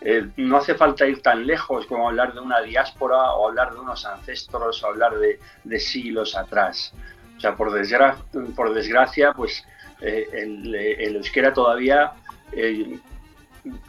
[0.00, 3.80] eh, no hace falta ir tan lejos como hablar de una diáspora o hablar de
[3.80, 6.92] unos ancestros o hablar de, siglos atrás.
[7.36, 8.22] O sea, por, desgracia,
[8.54, 9.64] por desgracia pues
[10.00, 10.74] eh, el,
[11.16, 12.12] euskera todavía,
[12.52, 12.98] eh,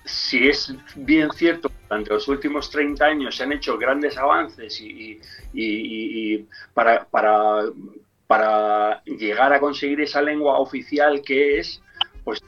[0.05, 5.19] si es bien cierto, durante los últimos 30 años se han hecho grandes avances y,
[6.73, 7.63] para, para,
[8.25, 11.81] para llegar a conseguir esa lengua oficial que es,
[12.23, 12.41] pues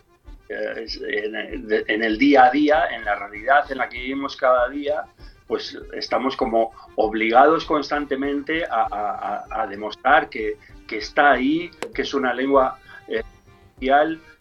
[0.50, 5.04] en el día a día, en la realidad en la que vivimos cada día,
[5.48, 10.58] pues estamos como obligados constantemente a, demostrar que,
[10.89, 13.24] está ahí, que es una lengua eh,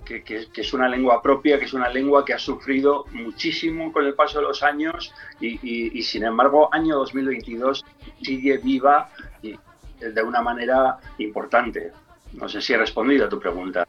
[0.04, 4.14] que, es una lengua propia, que es una lengua que ha sufrido muchísimo con el
[4.14, 7.84] paso de los años y, sin embargo año 2022
[8.22, 9.10] sigue viva
[9.42, 9.58] y,
[10.00, 11.92] de una manera importante.
[12.32, 13.86] No sé si he respondido a tu pregunta.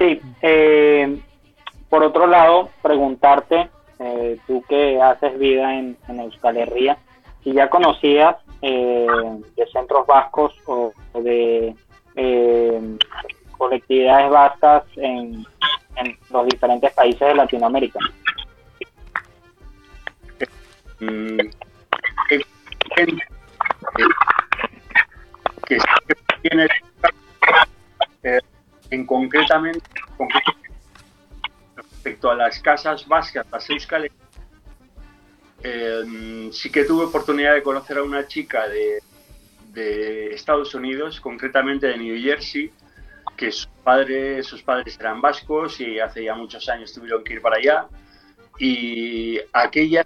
[0.00, 1.20] Sí, eh,
[1.90, 6.96] por otro lado, preguntarte eh, tú que haces vida en, Euskal Herria,
[7.44, 9.06] si ya conocías eh,
[9.56, 11.74] de centros vascos o, de
[12.16, 12.98] eh,
[13.58, 15.44] colectividades vascas en,
[15.96, 17.98] en los diferentes países de Latinoamérica.
[21.00, 21.40] Mm,
[28.22, 28.40] eh,
[28.90, 29.88] en concretamente,
[31.76, 34.12] respecto a las casas vascas, las euskales,
[35.62, 39.02] eh, sí que tuve oportunidad de conocer a una chica de,
[39.72, 42.72] de Estados Unidos, concretamente de New Jersey,
[43.36, 47.42] que sus padres, sus padres eran vascos y hace ya muchos años tuvieron que ir
[47.42, 47.86] para allá.
[48.58, 50.04] Y aquella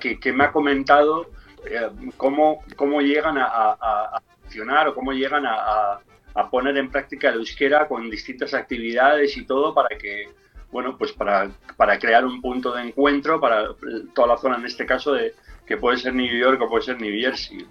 [0.00, 1.30] que, que, me ha comentado
[1.68, 5.98] eh, cómo, cómo llegan a, a, funcionar o cómo llegan a,
[6.50, 10.28] poner en práctica el euskera con distintas actividades y todo para que,
[10.70, 13.68] bueno, pues para, para crear un punto de encuentro para
[14.14, 15.34] toda la zona, en este caso, de
[15.66, 17.66] que puede ser New York o puede ser New Jersey.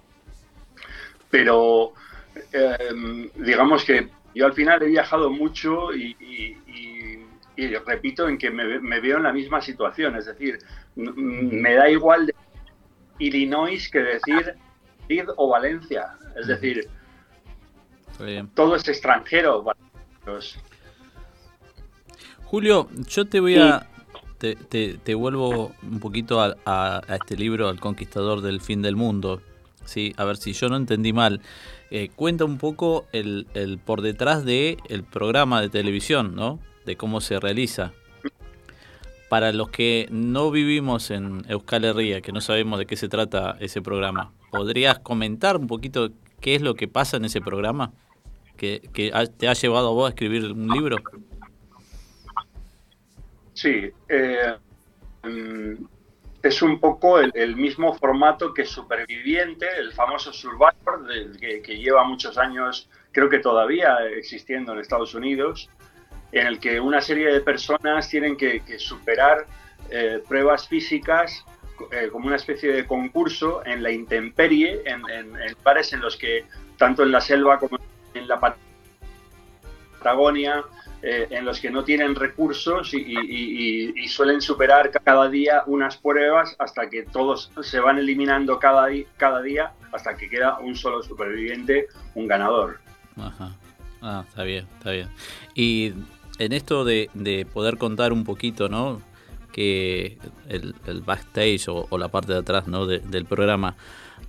[1.29, 1.93] Pero
[2.51, 8.37] eh, digamos que yo al final he viajado mucho y, y, y, y repito en
[8.37, 10.59] que me, me, veo en la misma situación, es decir,
[10.95, 12.35] me da igual de
[13.19, 14.55] Illinois que decir
[15.01, 16.89] Madrid o Valencia, es decir,
[18.53, 19.65] todo es extranjero.
[22.45, 23.87] Julio, yo te voy a...
[24.37, 28.81] Te, te, te, vuelvo un poquito a, a, a, este libro, Al Conquistador del Fin
[28.81, 29.41] del Mundo.
[29.85, 31.39] Sí, a ver si yo no entendí mal.
[31.91, 36.59] Eh, cuenta un poco el, el por detrás del el programa de televisión, ¿no?
[36.85, 37.93] De cómo se realiza.
[39.29, 43.57] Para los que no vivimos en Euskal Herria, que no sabemos de qué se trata
[43.59, 46.09] ese programa, ¿podrías comentar un poquito
[46.43, 47.93] qué es lo que pasa en ese programa?
[48.57, 48.81] ¿Que,
[49.37, 50.97] te ha llevado a vos a escribir un libro?
[53.53, 54.53] Sí, eh,
[56.43, 61.07] es un poco el, mismo formato que Superviviente, el famoso Survivor,
[61.39, 65.69] que, lleva muchos años, creo que todavía existiendo en Estados Unidos,
[66.33, 69.45] en el que una serie de personas tienen que, que superar
[69.89, 71.45] eh, pruebas físicas
[71.91, 76.45] eh, como una especie de concurso en la intemperie, en, en, en los que,
[76.77, 77.77] tanto en la selva como
[78.13, 78.39] en la
[79.99, 80.63] Patagonia,
[81.01, 86.89] eh, en los que no tienen recursos y, suelen superar cada día unas pruebas hasta
[86.89, 92.27] que todos se van eliminando cada, cada día hasta que queda un solo superviviente, un
[92.27, 92.79] ganador.
[93.17, 93.51] Ajá.
[94.01, 95.09] Ah, está bien, está bien.
[95.55, 95.93] Y
[96.37, 99.01] en esto de poder contar un poquito, ¿no?
[99.53, 100.17] Que
[100.49, 100.73] el,
[101.05, 102.85] backstage o, la parte de atrás, ¿no?
[102.85, 103.75] De, del programa,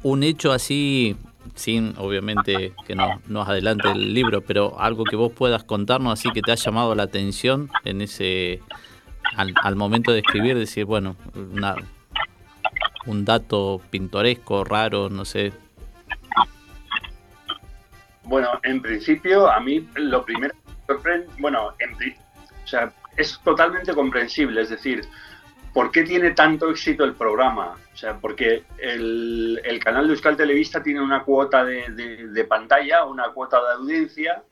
[0.02, 1.16] un hecho así
[1.54, 6.30] sin obviamente que no, nos adelante el libro, pero algo que vos puedas contarnos así
[6.30, 8.60] que te ha llamado la atención en ese
[9.36, 11.16] al, al momento de escribir, decir, bueno,
[13.06, 15.52] un dato pintoresco, raro, no sé.
[18.24, 22.66] Bueno, en principio a mí lo primero que me sorprende, bueno, en, o
[23.16, 25.06] es totalmente comprensible, es decir,
[25.74, 27.76] ¿Por qué tiene tanto éxito el programa?
[27.92, 32.44] O sea, porque el, el canal de Euskal Televista tiene una cuota de, de, de,
[32.44, 34.44] pantalla, una cuota de audiencia,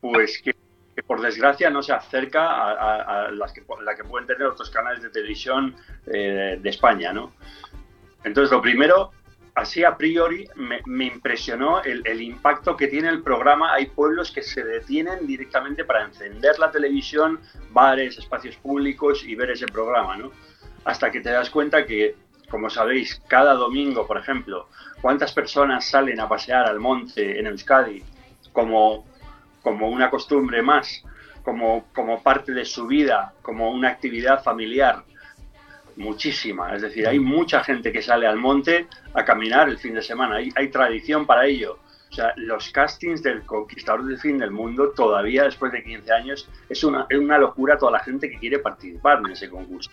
[0.00, 0.54] pues que,
[0.94, 4.46] que por desgracia no se acerca a, a, a las que, la que pueden tener
[4.46, 5.74] otros canales de televisión
[6.06, 7.32] eh, de España, ¿no?
[8.22, 9.10] Entonces, lo primero,
[9.54, 13.72] así a priori, me, impresionó el, el, impacto que tiene el programa.
[13.72, 17.40] Hay pueblos que se detienen directamente para encender la televisión,
[17.70, 20.30] bares, espacios públicos y ver ese programa, ¿no?
[20.84, 22.16] hasta que te das cuenta que,
[22.50, 24.68] como sabéis, cada domingo, por ejemplo,
[25.00, 28.02] cuántas personas salen a pasear al monte en Euskadi
[28.52, 29.06] como,
[29.62, 31.02] como una costumbre más,
[31.44, 35.04] como, como parte de su vida, como una actividad familiar.
[35.96, 40.02] Muchísima, es decir, hay mucha gente que sale al monte a caminar el fin de
[40.02, 41.78] semana, hay, hay tradición para ello.
[42.10, 46.48] O sea, los castings del Conquistador del Fin del Mundo, todavía después de 15 años,
[46.68, 49.90] es una, es una locura toda la gente que quiere participar en ese concurso.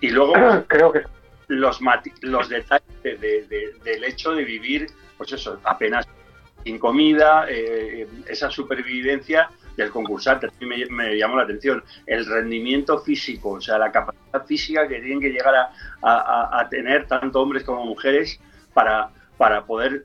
[0.00, 0.34] Y luego
[0.68, 1.02] creo que
[1.48, 1.80] los,
[2.22, 6.06] los detalles de, de, de, del hecho de vivir, pues eso, apenas
[6.64, 13.50] sin comida, eh, esa supervivencia del concursante, me, me, llamó la atención, el rendimiento físico,
[13.50, 15.72] o sea, la capacidad física que tienen que llegar a,
[16.02, 18.38] a, a tener tanto hombres como mujeres
[18.72, 20.04] para, para poder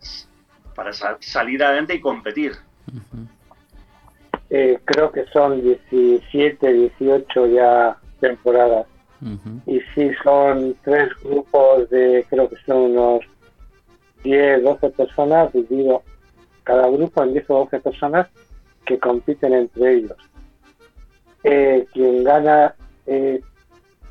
[0.79, 2.53] para sal, salir adelante y competir.
[2.87, 3.27] Uh -huh.
[4.49, 8.87] eh, creo que son 17, 18 ya temporadas.
[9.21, 9.61] Uh -huh.
[9.65, 13.25] Y sí, son tres grupos de, creo que son unos
[14.23, 16.01] 10, 12 personas, dividido
[16.63, 18.27] cada grupo en 10 o 12 personas
[18.89, 20.17] que compiten entre ellos.
[21.43, 22.73] Eh, quien gana,
[23.05, 23.39] eh,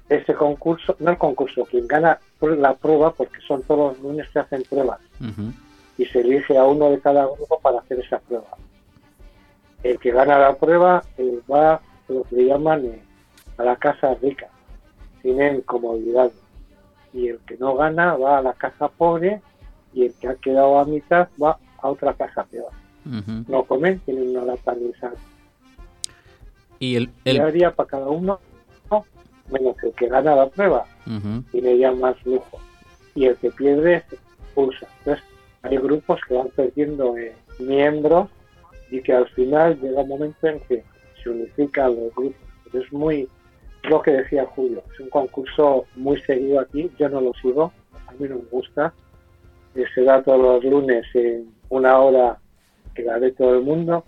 [0.09, 4.39] ese concurso, no el concurso, quien gana la prueba, porque son todos los lunes que
[4.39, 5.01] hacen pruebas,
[5.99, 8.47] y se elige a uno de cada grupo para hacer esa prueba.
[9.83, 13.01] El que gana la prueba eh, va a lo que llaman
[13.57, 14.49] a la casa rica,
[15.23, 16.31] tienen comodidad.
[17.13, 19.43] Y el que no gana va a la casa pobre
[19.93, 22.71] y el que ha quedado a mitad va a otra casa peor.
[23.49, 25.15] No comen, tienen una lata de sal.
[26.79, 27.37] Y el, el...
[27.37, 28.39] Diaria para cada uno,
[29.51, 30.85] menos el que gana la prueba,
[31.51, 32.59] tiene ya más lujo.
[33.15, 34.87] Y el que pierde se expulsa.
[34.99, 35.25] Entonces,
[35.63, 38.29] hay grupos que van perdiendo eh, miembros
[38.91, 40.85] y que al final llega un momento en que
[41.23, 42.41] se unifican los grupos.
[42.73, 43.29] es muy,
[43.85, 47.73] lo que decía Julio, es un concurso muy seguido aquí, yo no lo sigo,
[48.07, 48.93] a mí no me gusta,
[49.95, 52.39] se da todos los lunes en una hora
[52.99, 54.05] que la ve todo el mundo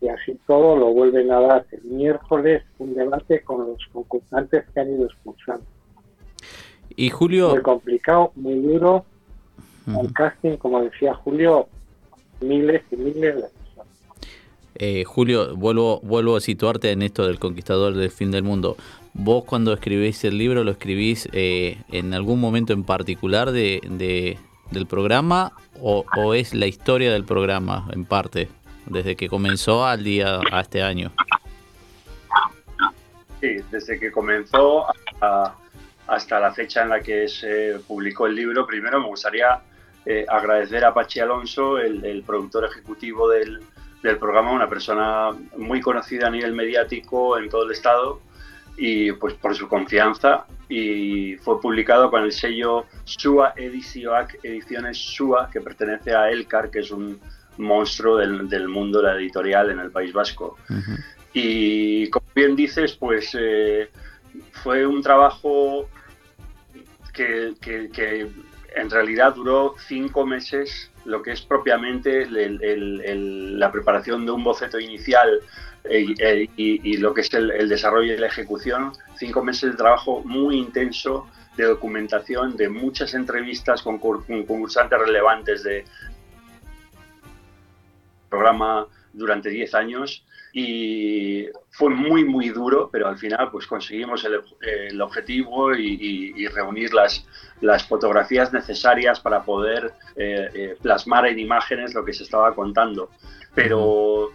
[0.00, 4.80] y así todo lo vuelven a dar el miércoles un debate con los concursantes que
[4.80, 5.64] han ido expulsando.
[6.96, 7.50] Y Julio...
[7.50, 9.04] Muy complicado, muy duro,
[9.86, 11.68] un casting, como decía Julio,
[12.40, 13.92] miles y miles de personas.
[14.74, 18.76] Eh, Julio, vuelvo, vuelvo a situarte en esto del conquistador del fin del mundo.
[19.12, 24.38] ¿Vos cuando escribís el libro lo escribís eh, en algún momento en particular de,
[24.74, 28.48] del programa o, es la historia del programa en parte,
[28.86, 31.12] desde que comenzó al día a este año?
[33.40, 34.86] Sí, desde que comenzó
[36.06, 39.60] hasta la fecha en la que se publicó el libro, primero me gustaría
[40.04, 43.60] eh, agradecer a Pachi Alonso, el, productor ejecutivo del,
[44.02, 48.20] del, programa, una persona muy conocida a nivel mediático en todo el estado
[48.76, 55.48] y pues por su confianza y fue publicado con el sello SUA Ediciones Ediciones SUA
[55.50, 57.20] que pertenece a Elcar que es un
[57.58, 60.58] monstruo del, del mundo de la editorial en el País Vasco.
[61.32, 63.90] Y como bien dices pues eh,
[64.62, 65.88] fue un trabajo
[67.12, 68.28] que, que
[68.74, 75.40] en realidad duró cinco meses lo que es propiamente la preparación de un boceto inicial
[75.84, 78.92] eh, eh, y, lo que es el, desarrollo y la ejecución.
[79.16, 85.84] Cinco meses de trabajo muy intenso de documentación, de muchas entrevistas con, concursantes relevantes de
[88.28, 90.24] programa durante diez años
[90.56, 97.26] y fue muy muy duro pero al final pues conseguimos el, objetivo y, reunir las,
[97.60, 103.10] las fotografías necesarias para poder eh, eh, plasmar en imágenes lo que se estaba contando
[103.52, 104.30] pero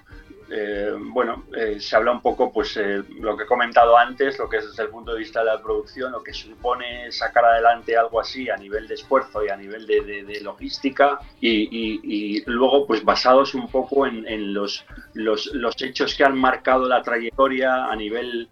[0.51, 4.49] eh, bueno, eh, se habla un poco, pues eh, lo que he comentado antes, lo
[4.49, 7.95] que es desde el punto de vista de la producción, lo que supone sacar adelante
[7.95, 13.53] algo así a nivel de esfuerzo y a nivel de, logística y, luego, pues basados
[13.53, 18.49] un poco en, los, los, hechos que han marcado la trayectoria a nivel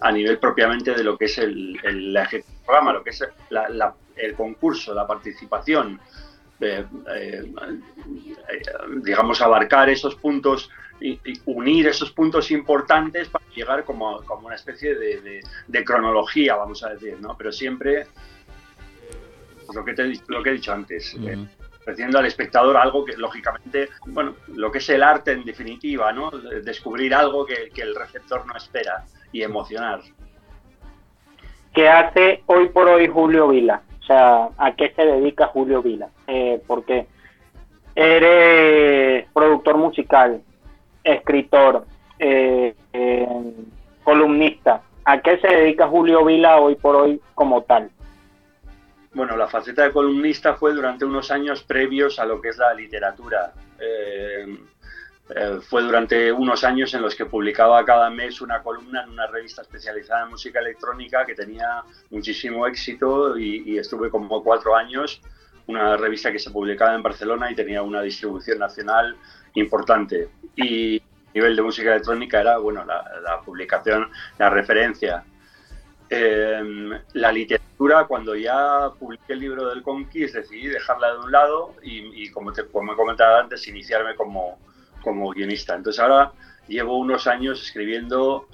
[0.00, 2.18] a nivel propiamente de lo que es el, el,
[2.64, 3.22] programa, lo que es
[4.16, 6.00] el concurso, la participación,
[6.60, 6.84] eh,
[9.02, 10.70] digamos, abarcar esos puntos
[11.00, 16.90] y, unir esos puntos importantes para llegar como, como una especie de, cronología, vamos a
[16.90, 17.36] decir, ¿no?
[17.36, 18.06] Pero siempre,
[19.66, 21.46] pues lo, que te, lo que he dicho antes, uh
[21.80, 26.30] ofreciendo al espectador algo que, lógicamente, bueno, lo que es el arte en definitiva, ¿no?
[26.30, 30.00] Descubrir algo que, que el receptor no espera y emocionar.
[31.72, 33.82] ¿Qué hace hoy por hoy Julio Vila?
[34.10, 36.08] ¿A qué se dedica Julio Vila?
[36.26, 37.06] Eh, porque
[37.94, 40.42] eres productor musical,
[41.04, 41.86] escritor,
[42.18, 43.54] eh, eh,
[44.04, 44.82] columnista.
[45.04, 47.90] ¿A qué se dedica Julio Vila hoy por hoy como tal?
[49.12, 52.74] Bueno, la faceta de columnista fue durante unos años previos a lo que es la
[52.74, 53.52] literatura.
[55.34, 59.28] Eh, fue durante unos años en los que publicaba cada mes una columna en una
[59.28, 65.22] revista especializada en música electrónica que tenía muchísimo éxito y, estuve como cuatro años,
[65.68, 69.16] una revista que se publicaba en Barcelona y tenía una distribución nacional
[69.54, 70.30] importante.
[70.56, 75.24] Y a nivel de música electrónica era bueno la, publicación, la referencia.
[76.08, 81.74] Eh, la literatura, cuando ya publiqué el libro del Conquist, decidí dejarla de un lado
[81.84, 84.58] y, como, te, como he comentado antes, iniciarme como,
[85.02, 85.74] como guionista.
[85.74, 86.32] Entonces ahora
[86.68, 88.48] llevo unos años escribiendo,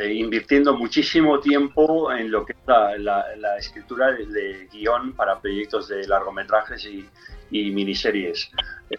[0.00, 6.06] eh, invirtiendo muchísimo tiempo en lo que es la, escritura de, guion para proyectos de
[6.06, 7.08] largometrajes y,
[7.50, 8.50] miniseries.
[8.90, 8.96] Eh,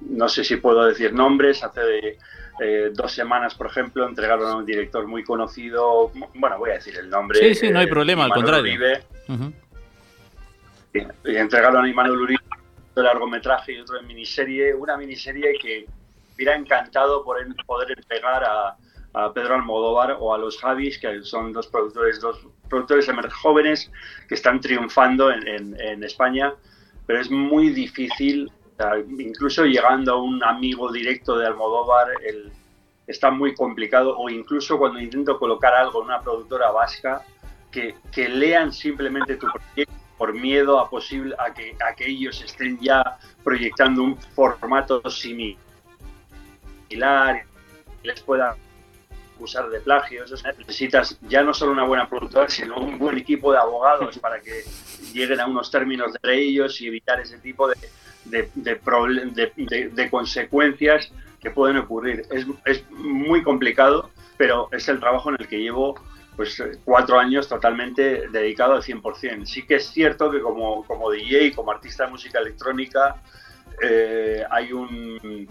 [0.00, 2.18] no sé si puedo decir nombres, hace
[2.60, 6.96] eh, dos semanas, por ejemplo, entregaron a un director muy conocido, bueno, voy a decir
[6.96, 7.38] el nombre.
[7.38, 8.72] Sí, sí, no hay problema, al contrario.
[10.92, 12.40] y, entregaron a Imanol Uribe
[12.98, 15.86] de largometraje y otro de miniserie, una miniserie que
[16.34, 18.76] hubiera encantado poder, poder entregar a,
[19.14, 23.08] a Pedro Almodóvar o a los Javis, que son dos productores, dos productores
[23.42, 23.90] jóvenes
[24.28, 26.54] que están triunfando en, en, España,
[27.06, 28.50] pero es muy difícil,
[29.18, 32.52] incluso llegando a un amigo directo de Almodóvar, el,
[33.06, 37.22] está muy complicado, o incluso cuando intento colocar algo en una productora vasca,
[37.72, 42.42] que, que lean simplemente tu proyecto por miedo a, posible, a, que, a que ellos
[42.42, 45.56] estén ya proyectando un formato similar
[46.90, 48.56] y les pueda
[49.34, 50.24] acusar de plagio.
[50.58, 54.64] necesitas ya no solo una buena productora, sino un buen equipo de abogados para que
[55.12, 57.76] lleguen a unos términos de ellos y evitar ese tipo de,
[58.24, 62.24] de, de, de consecuencias que pueden ocurrir.
[62.30, 65.94] Es, es, muy complicado, pero es el trabajo en el que llevo
[66.38, 69.44] pues cuatro años totalmente dedicado al 100%.
[69.44, 73.16] Sí que es cierto que como, como DJ, como artista de música electrónica,
[73.82, 75.48] eh, hay un,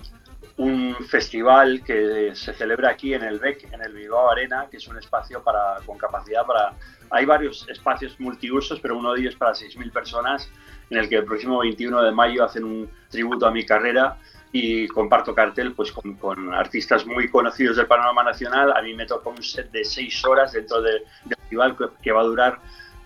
[0.55, 4.87] un festival que se celebra aquí en el BEC, en el Bilbao Arena, que es
[4.87, 6.71] un espacio para, con capacidad para...
[7.09, 10.49] Hay varios espacios multiusos, pero uno de ellos para 6.000 personas,
[10.89, 14.19] en el que el próximo 21 de mayo hacen un tributo a mi carrera
[14.51, 18.73] y comparto cartel pues con, artistas muy conocidos del panorama nacional.
[18.75, 22.25] A mí me toca un set de 6 horas dentro del festival que va a
[22.25, 22.59] durar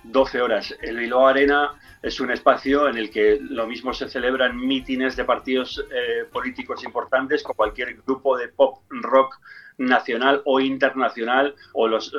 [0.03, 0.76] 12 horas.
[0.81, 5.23] El Bilbao Arena es un espacio en el que lo mismo se celebran mítines de
[5.23, 9.39] partidos eh, políticos importantes con cualquier grupo de pop rock
[9.77, 12.11] nacional o internacional o, los,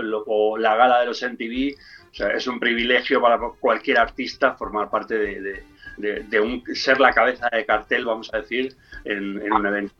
[0.59, 1.75] la gala de los MTV.
[2.11, 5.65] O sea, es un privilegio para cualquier artista formar parte de,
[6.75, 9.95] ser la cabeza de cartel, vamos a decir, en, un evento.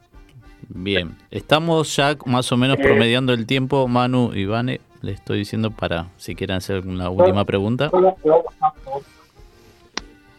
[0.69, 5.39] Bien, estamos ya más o menos eh, promediando el tiempo, Manu y Vane, le estoy
[5.39, 7.91] diciendo para si quieren hacer una última pregunta.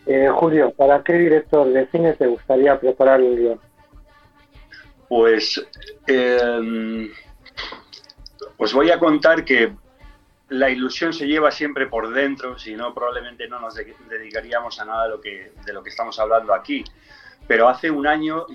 [0.05, 3.59] Eh, Julio, ¿para qué director de cine te gustaría preparar el guion?
[5.07, 5.65] Pues,
[6.07, 7.09] eh,
[8.57, 9.73] pues voy a contar que
[10.49, 13.75] la ilusión se lleva siempre por dentro, si no probablemente no nos
[14.09, 16.83] dedicaríamos a nada de lo que, de lo que estamos hablando aquí.
[17.47, 18.45] Pero hace un año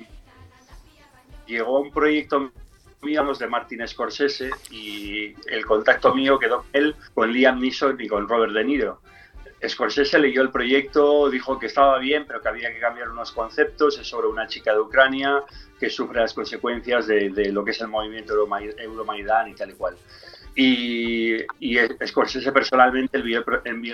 [1.47, 2.51] llegó un proyecto
[3.03, 8.29] mío de Martin Scorsese y el contacto mío quedó él con Liam Neeson y con
[8.29, 9.01] Robert De Niro.
[9.67, 13.99] Scorsese leyó el proyecto, dijo que estaba bien, pero que había que cambiar unos conceptos.
[13.99, 15.43] Es sobre una chica de Ucrania
[15.81, 19.97] que sufre las consecuencias de, lo que es el movimiento Euromaidan y tal y cual.
[20.55, 21.37] Y
[22.07, 23.45] Scorsese personalmente envió,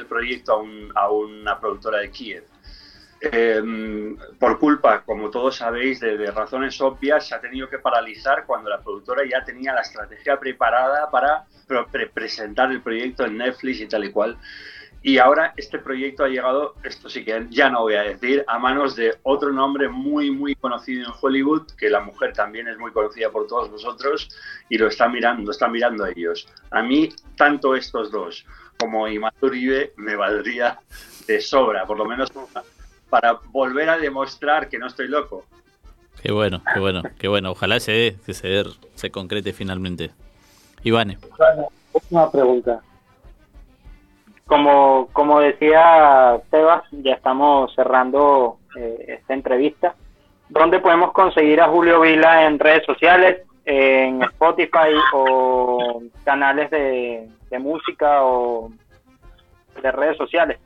[0.01, 0.65] el proyecto
[0.95, 2.45] a, una productora de Kiev.
[3.33, 8.69] Em, por culpa, como todos sabéis, de, razones obvias, se ha tenido que paralizar cuando
[8.69, 11.47] la productora ya tenía la estrategia preparada para
[12.13, 14.37] presentar el proyecto en Netflix y tal y cual.
[15.03, 18.59] Y ahora este proyecto ha llegado, esto sí que ya no voy a decir, a
[18.59, 22.91] manos de otro nombre muy, muy conocido en Hollywood, que la mujer también es muy
[22.91, 24.29] conocida por todos vosotros
[24.71, 26.49] y lo están mirando, están mirando a ellos.
[26.71, 28.47] A mí, tanto estos dos
[28.79, 30.79] como Imatur Uribe me valdría
[31.27, 32.31] de sobra, por lo menos
[33.11, 35.45] para volver a demostrar que no estoy loco.
[36.23, 37.51] Qué bueno, qué bueno, qué bueno.
[37.51, 38.63] Ojalá se que se,
[38.95, 40.11] se concrete finalmente.
[40.83, 41.19] Ivane.
[42.11, 42.83] Una pregunta
[44.47, 49.95] como, como decía Sebas, ya estamos cerrando eh, esta entrevista.
[50.49, 57.29] ¿Dónde podemos conseguir a Julio Vila en redes sociales, en Spotify o canales de,
[57.59, 58.71] música o
[59.81, 60.59] de redes sociales?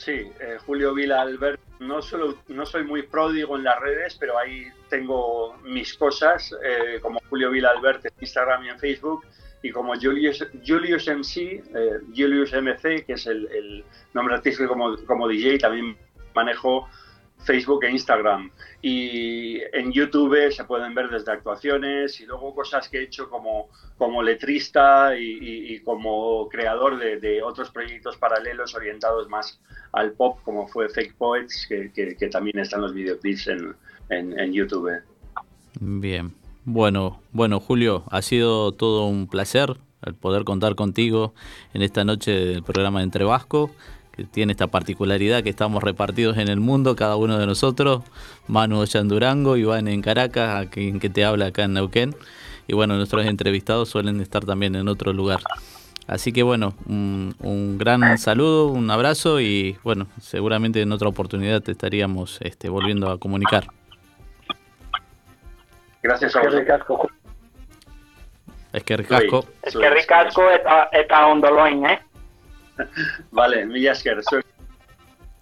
[0.00, 1.60] Sí, eh, Julio Vila Albert.
[1.78, 6.98] No, solo, no soy muy pródigo en las redes, pero ahí tengo mis cosas, eh,
[7.02, 9.26] como Julio Vila Albert en Instagram y en Facebook
[9.62, 15.28] y como Julius, Julius MC, eh, Julius MC, que es el, nombre artístico como, como,
[15.28, 15.94] DJ, también
[16.34, 16.88] manejo
[17.44, 18.50] Facebook e Instagram.
[18.82, 23.68] Y en YouTube se pueden ver desde actuaciones y luego cosas que he hecho como,
[23.98, 29.60] como letrista y, como creador de, otros proyectos paralelos orientados más
[29.92, 33.74] al pop, como fue Fake Poets, que, también están los videoclips en,
[34.08, 34.90] en, en YouTube.
[35.80, 36.34] Bien.
[36.64, 41.34] Bueno, bueno, Julio, ha sido todo un placer el poder contar contigo
[41.74, 43.70] en esta noche del programa Entre Vasco,
[44.24, 48.02] tiene esta particularidad que estamos repartidos en el mundo, cada uno de nosotros.
[48.46, 52.14] Manu allá en Durango, Iván en Caracas, a quien que te habla acá en Neuquén.
[52.66, 55.40] Y bueno, nuestros entrevistados suelen estar también en otro lugar.
[56.06, 61.62] Así que bueno, un, un, gran saludo, un abrazo y bueno, seguramente en otra oportunidad
[61.62, 63.68] te estaríamos este, volviendo a comunicar.
[66.02, 66.54] Gracias a vos.
[68.72, 69.46] Es que ricasco.
[69.62, 72.00] Es que ricasco está, está ondoloin, ¿eh?
[73.30, 74.42] vale, mi Soy...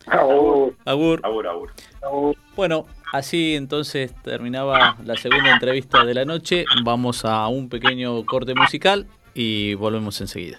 [0.06, 0.74] Agur.
[0.84, 1.20] Agur.
[1.22, 2.36] Agur, agur.
[2.56, 6.64] Bueno, así entonces terminaba la segunda entrevista de la noche.
[6.82, 10.58] Vamos a un pequeño corte musical y volvemos enseguida.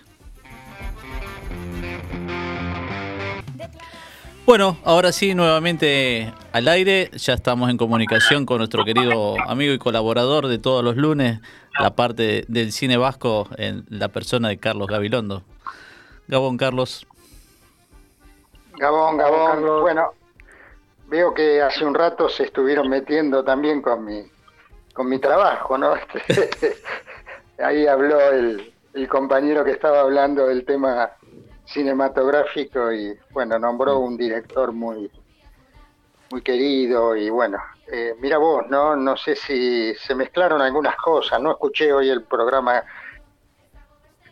[4.49, 7.11] Bueno, ahora sí, nuevamente al aire.
[7.13, 11.39] Ya estamos en comunicación con nuestro querido amigo y colaborador de todos los lunes,
[11.79, 15.43] la parte del cine vasco, en la persona de Carlos Gabilondo.
[16.29, 17.07] Gabón, Carlos.
[18.77, 19.81] Gabón, Gabón.
[19.81, 20.11] Bueno,
[21.07, 24.21] veo que hace un rato se estuvieron metiendo también con mi,
[24.93, 25.95] con mi trabajo, ¿no?
[27.57, 31.09] Ahí habló el, el compañero que estaba hablando del tema
[31.65, 35.11] cinematográfico y bueno, nombró un director muy
[36.31, 37.57] muy querido y bueno,
[37.91, 38.95] eh, mira vos, ¿no?
[38.95, 42.83] No sé si se mezclaron algunas cosas, no escuché hoy el programa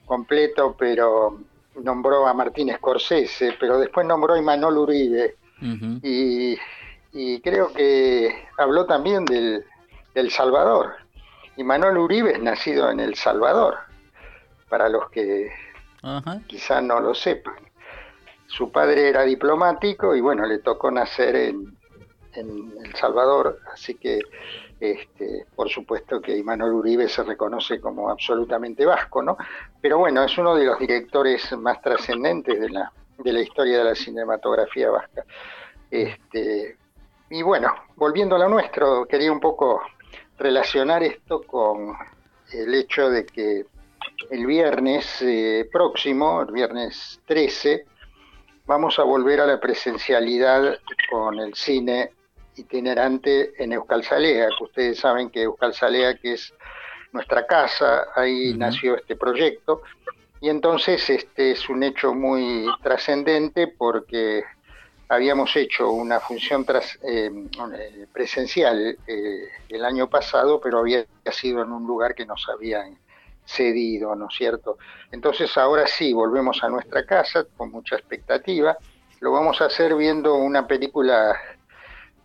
[0.05, 1.39] completo, pero
[1.83, 5.35] nombró a Martín Scorsese, pero después nombró a Imanol Uribe
[6.01, 6.57] y,
[7.41, 9.65] creo que habló también del,
[10.13, 10.95] del Salvador.
[11.57, 13.77] Imanol Uribe es nacido en El Salvador,
[14.69, 15.51] para los que
[16.47, 17.55] quizás no lo sepan.
[18.47, 21.77] Su padre era diplomático y bueno, le tocó nacer en,
[22.33, 24.19] en El Salvador, así que
[24.79, 29.37] este, por supuesto que Imanol Uribe se reconoce como absolutamente vasco, ¿no?
[29.81, 33.83] Pero bueno, es uno de los directores más trascendentes de la, de la historia de
[33.83, 35.25] la cinematografía vasca.
[35.89, 36.77] Este,
[37.29, 39.81] y bueno, volviendo a lo nuestro, quería un poco
[40.37, 41.95] relacionar esto con
[42.53, 43.65] el hecho de que
[44.29, 47.85] el viernes eh, próximo, el viernes 13,
[48.65, 50.77] vamos a volver a la presencialidad
[51.09, 52.11] con el cine
[52.57, 56.53] itinerante en Euskal Salea, que ustedes saben que Euskal Salea, que es
[57.11, 59.81] nuestra casa, ahí nació este proyecto,
[60.41, 64.43] y entonces este es un hecho muy trascendente porque
[65.09, 67.31] habíamos hecho una función tras, eh,
[68.11, 72.97] presencial eh, el año pasado, pero había sido en un lugar que nos habían
[73.45, 74.77] cedido, ¿no es cierto?
[75.11, 78.77] Entonces ahora sí, volvemos a nuestra casa con mucha expectativa.
[79.21, 81.35] Lo vamos a hacer viendo una película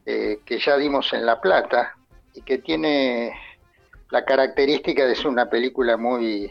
[0.04, 1.96] eh, que ya dimos en La Plata
[2.34, 3.32] y que tiene
[4.10, 6.50] la característica de ser una película muy,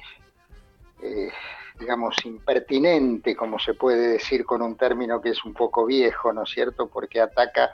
[1.02, 1.32] eh,
[1.80, 6.44] digamos, impertinente, como se puede decir con un término que es un poco viejo, ¿no
[6.44, 6.88] es cierto?
[6.88, 7.72] Porque ataca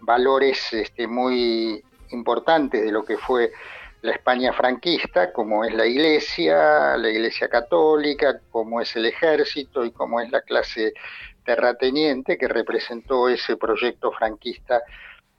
[0.00, 3.52] valores este, muy importantes de lo que fue
[4.02, 9.92] la España franquista, como es la Iglesia, la Iglesia católica, como es el ejército y
[9.92, 10.92] como es la clase
[11.44, 14.82] terrateniente que representó ese proyecto franquista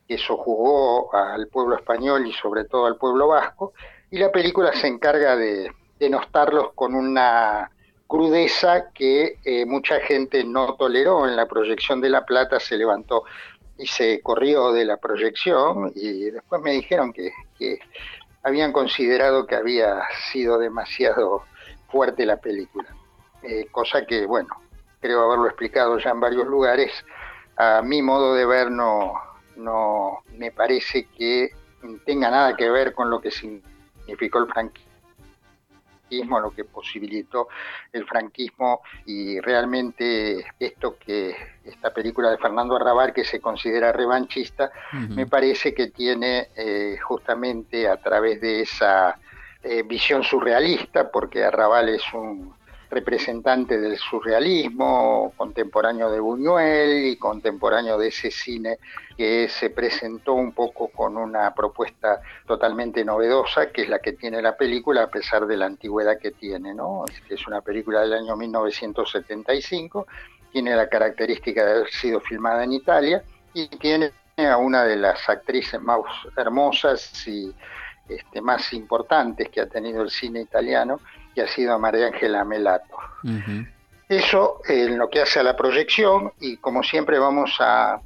[0.08, 3.74] que sojugó al pueblo español y sobre todo al pueblo vasco,
[4.12, 7.72] y la película se encarga de denostarlos con una
[8.08, 13.24] crudeza que eh, mucha gente no toleró en la proyección de La Plata, se levantó
[13.78, 17.32] y se corrió de la proyección y después me dijeron que,
[18.44, 20.02] habían considerado que había
[20.32, 21.44] sido demasiado
[21.90, 22.90] fuerte la película.
[23.42, 24.50] Eh, cosa que, bueno,
[25.04, 26.92] creo haberlo explicado ya en varios lugares.
[27.58, 29.14] A mi modo de ver no,
[29.58, 31.52] no me parece que
[32.06, 34.94] tenga nada que ver con lo que significó el franquismo
[36.40, 37.48] lo que posibilitó
[37.92, 44.72] el franquismo y realmente esto que esta película de Fernando Arrabal que se considera revanchista,
[45.10, 49.18] me parece que tiene eh, justamente a través de esa
[49.64, 52.54] eh, visión surrealista, porque Arrabal es un
[52.94, 58.78] representante del surrealismo, contemporáneo de Buñuel y contemporáneo de ese cine
[59.18, 64.42] que se presentó un poco con una propuesta totalmente novedosa, que es la que tiene
[64.42, 67.06] la película a pesar de la antigüedad que tiene, ¿no?
[67.30, 70.08] Es una película del año 1975,
[70.52, 75.28] tiene la característica de haber sido filmada en Italia y tiene a una de las
[75.30, 76.00] actrices más
[76.38, 77.54] hermosas y
[78.08, 81.00] este, más importantes que ha tenido el cine italiano,
[81.34, 82.98] que ha sido María Ángela Melato.
[84.10, 88.00] Eso en lo que hace a la proyección y como siempre vamos a,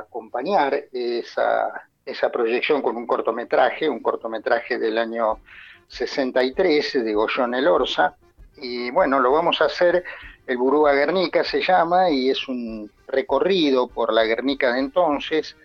[0.00, 5.40] acompañar esa, esa proyección con un cortometraje, un cortometraje del año
[5.88, 8.14] 63 de Goyón El Orsa.
[8.56, 10.04] Y bueno, lo vamos a hacer,
[10.46, 15.56] el Burúa Guernica se llama, y es un recorrido por la Guernica de entonces,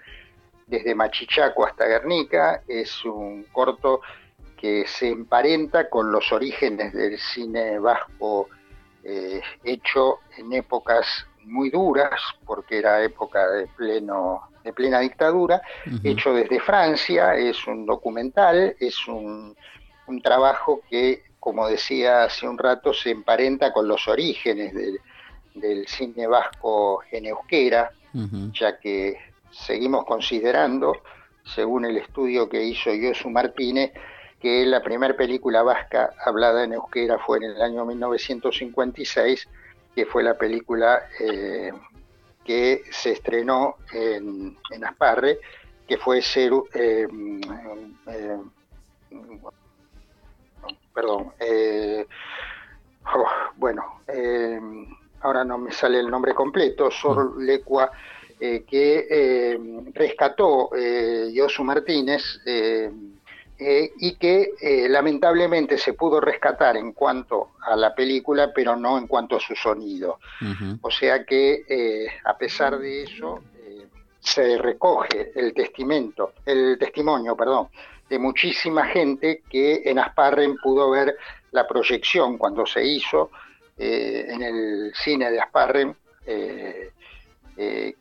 [0.66, 2.64] desde Machichaco hasta Guernica.
[2.68, 4.02] Es un corto
[4.60, 8.50] que se emparenta con los orígenes del cine vasco
[9.04, 15.62] eh, hecho en épocas muy duras, porque era época de pleno de plena dictadura,
[16.04, 19.56] hecho desde Francia, es un documental, es un,
[20.22, 27.02] trabajo que, como decía hace un rato, se emparenta con los orígenes del, cine vasco
[27.12, 27.92] en euskera,
[28.52, 29.18] ya que
[29.50, 31.02] seguimos considerando,
[31.46, 33.92] según el estudio que hizo Josu Martínez,
[34.40, 39.48] que la primera película vasca hablada en euskera fue en el año 1956,
[39.94, 41.72] que fue la película eh,
[42.46, 45.40] que se estrenó en, Asparre,
[45.86, 47.08] que fue ser, eh,
[48.08, 48.38] eh,
[50.94, 51.34] perdón,
[53.14, 54.02] oh, bueno,
[55.22, 57.40] ahora no me sale el nombre completo, Sor mm.
[57.42, 57.92] Lecua,
[58.40, 59.60] que
[59.94, 60.70] rescató
[61.36, 62.40] Josu Martínez
[63.62, 68.98] eh, y que eh, lamentablemente se pudo rescatar en cuanto a la película, pero no
[68.98, 70.20] en cuanto a su sonido.
[70.82, 73.42] O sea que eh, a pesar de eso
[74.22, 77.68] se recoge el testamento, el testimonio, perdón,
[78.10, 81.18] de muchísima gente que en Asparren pudo ver
[81.52, 83.30] la proyección cuando se hizo
[83.78, 85.98] en el cine de Asparren.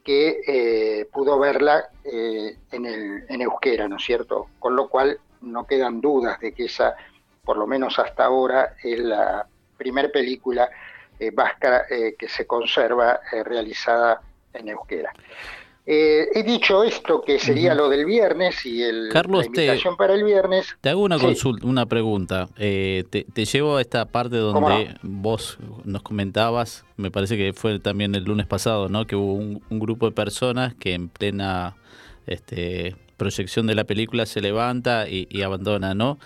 [0.04, 4.50] que pudo verla en, el, en euskera, ¿no es cierto?
[4.60, 6.94] Con lo cual no quedan dudas de que esa,
[7.44, 9.46] por lo menos hasta ahora, es la
[9.76, 10.68] primera película
[11.18, 14.20] eh, vasca eh, que se conserva eh, realizada
[14.52, 15.12] en euskera.
[15.84, 20.22] he dicho esto que sería lo del viernes y el, Carlos, la invitación para el
[20.22, 20.76] viernes.
[20.80, 22.48] Te hago una consulta, una pregunta.
[22.56, 28.24] te, llevo a esta parte donde vos nos comentabas, me parece que fue también el
[28.24, 29.06] lunes pasado, ¿no?
[29.06, 31.76] Que hubo un, un grupo de personas que en plena
[32.26, 36.18] este, proyección de la película se levanta y, abandona, ¿no?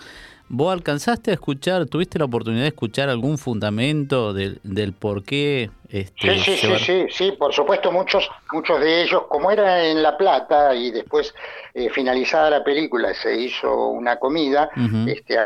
[0.47, 5.71] ¿Vos alcanzaste a escuchar, tuviste la oportunidad de escuchar algún fundamento del, del por qué?
[5.89, 10.17] Este, sí, sí, sí, sí, por supuesto, muchos, muchos de ellos, como era en La
[10.17, 11.33] Plata y después
[11.73, 14.69] eh, finalizada la película se hizo una comida,
[15.07, 15.37] este,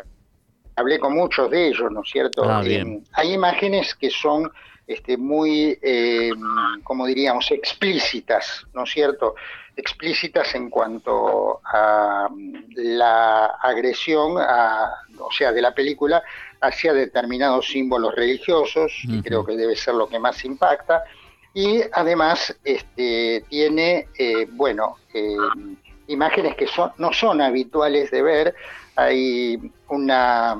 [0.76, 2.44] hablé con muchos de ellos, ¿no es cierto?
[2.50, 4.52] Ah, eh, hay imágenes que son
[4.88, 6.32] este, muy, eh,
[6.84, 9.36] como diríamos, explícitas, ¿no es cierto?
[9.78, 12.28] Explícitas en cuanto a
[12.76, 16.22] la agresión, a, o sea, de la película
[16.60, 21.04] hacia determinados símbolos religiosos, que creo que debe ser lo que más impacta,
[21.54, 25.36] y además este, tiene, eh, bueno, eh,
[26.08, 28.56] imágenes que son, no son habituales de ver,
[28.96, 30.58] hay una,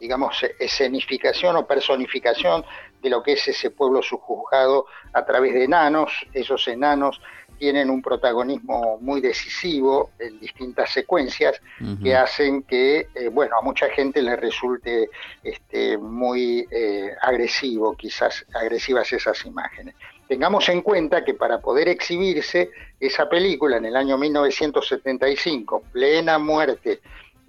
[0.00, 2.64] digamos, escenificación o personificación
[3.00, 7.20] de lo que es ese pueblo subjugado a través de enanos, esos enanos
[7.62, 11.60] tienen un protagonismo muy decisivo en distintas secuencias
[12.02, 15.08] que hacen que, eh, bueno, a mucha gente le resulte
[15.44, 19.94] este, muy eh, agresivo, quizás agresivas esas imágenes.
[20.26, 27.00] Tengamos en cuenta que para poder exhibirse esa película en el año 1975, plena muerte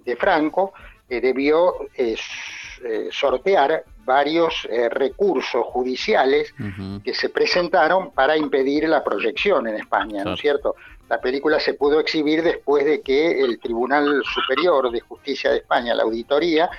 [0.04, 0.74] de Franco,
[1.08, 1.74] eh, debió
[3.10, 6.54] sortear varios eh, recursos judiciales
[7.02, 10.76] que se presentaron para impedir la proyección en España, ¿no es cierto?
[11.08, 15.94] La película se pudo exhibir después de que el Tribunal Superior de Justicia de España,
[15.94, 16.70] la auditoría,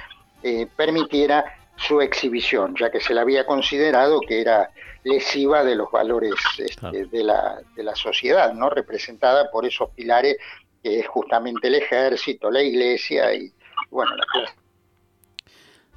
[0.41, 1.45] eh, permitiera
[1.77, 4.71] su exhibición, ya que se la había considerado que era
[5.03, 8.69] lesiva de los valores este, de, la, de la sociedad, ¿no?
[8.69, 10.37] representada por esos pilares
[10.81, 13.51] que es justamente el ejército, la iglesia y,
[13.89, 14.64] bueno, la clase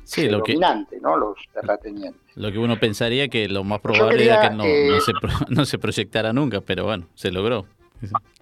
[0.09, 1.17] sí, lo dominante, que, ¿no?
[1.17, 2.21] Los terratenientes.
[2.37, 5.13] Lo que uno pensaría que lo más probable era que no, no, se,
[5.49, 7.67] no se proyectara nunca, pero bueno, se logró.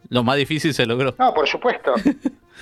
[0.09, 1.14] Lo más difícil se logró.
[1.18, 1.94] No, por supuesto.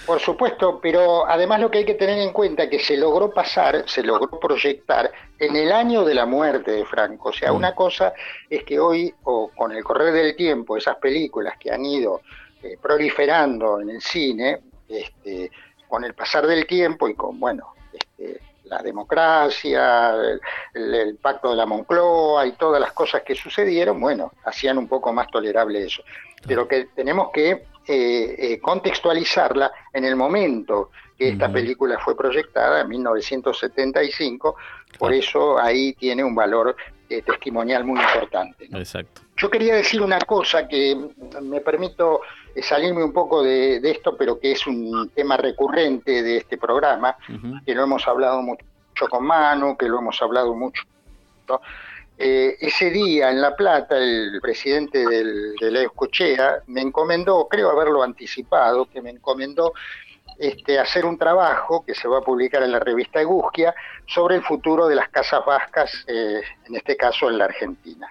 [0.07, 3.33] Por supuesto, pero además lo que hay que tener en cuenta es que se logró
[3.33, 7.31] pasar, se logró proyectar en el año de la muerte de Franco.
[7.31, 7.57] O sea, mm.
[7.57, 8.13] una cosa
[8.51, 12.21] es que hoy, o con el correr del tiempo, esas películas que han ido
[12.63, 15.51] eh, proliferando en el cine, este,
[15.89, 20.15] con el pasar del tiempo y con, bueno, este, la democracia,
[20.75, 25.13] el, pacto de la Moncloa y todas las cosas que sucedieron, bueno, hacían un poco
[25.13, 26.03] más tolerable eso.
[26.47, 32.81] Pero que tenemos que eh, eh, contextualizarla en el momento que esta película fue proyectada,
[32.81, 34.57] en 1975,
[34.99, 36.75] por eso ahí tiene un valor
[37.09, 38.67] eh, testimonial muy importante.
[38.73, 39.23] Exacto.
[39.37, 40.97] Yo quería decir una cosa que
[41.43, 42.21] me permito
[42.63, 47.17] salirme un poco de, esto, pero que es un tema recurrente de este programa,
[47.67, 48.65] que lo hemos hablado mucho
[49.11, 50.83] con Manu, que lo hemos hablado mucho.
[52.17, 57.71] Eh, ese día en La Plata, el presidente del, de la Escochea me encomendó, creo
[57.71, 59.73] haberlo anticipado, que me encomendó
[60.39, 63.75] este, hacer un trabajo que se va a publicar en la revista Egusquia
[64.07, 68.09] sobre el futuro de las casas vascas, eh, en este caso en la Argentina.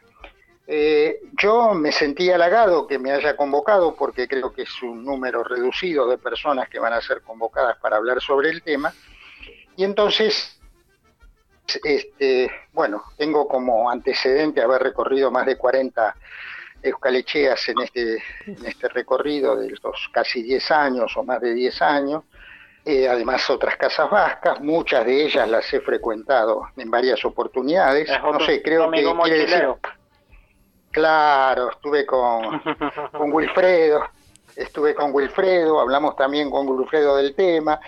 [0.66, 5.44] Eh, yo me sentí halagado que me haya convocado porque creo que es un número
[5.44, 8.94] reducido de personas que van a ser convocadas para hablar sobre el tema.
[9.76, 10.58] Y entonces,
[11.84, 16.16] este, bueno, tengo como antecedente haber recorrido más de 40
[16.84, 21.82] Euskalecheas en este, en este recorrido de los casi 10 años o más de 10
[21.82, 22.24] años.
[22.86, 28.10] Eh, además otras casas vascas, muchas de ellas las he frecuentado en varias oportunidades.
[28.22, 29.68] no sé, creo que quiere decir...
[30.92, 32.62] Claro, estuve con,
[33.14, 34.04] con Wilfredo,
[34.56, 37.80] estuve con Wilfredo, hablamos también con Wilfredo del tema,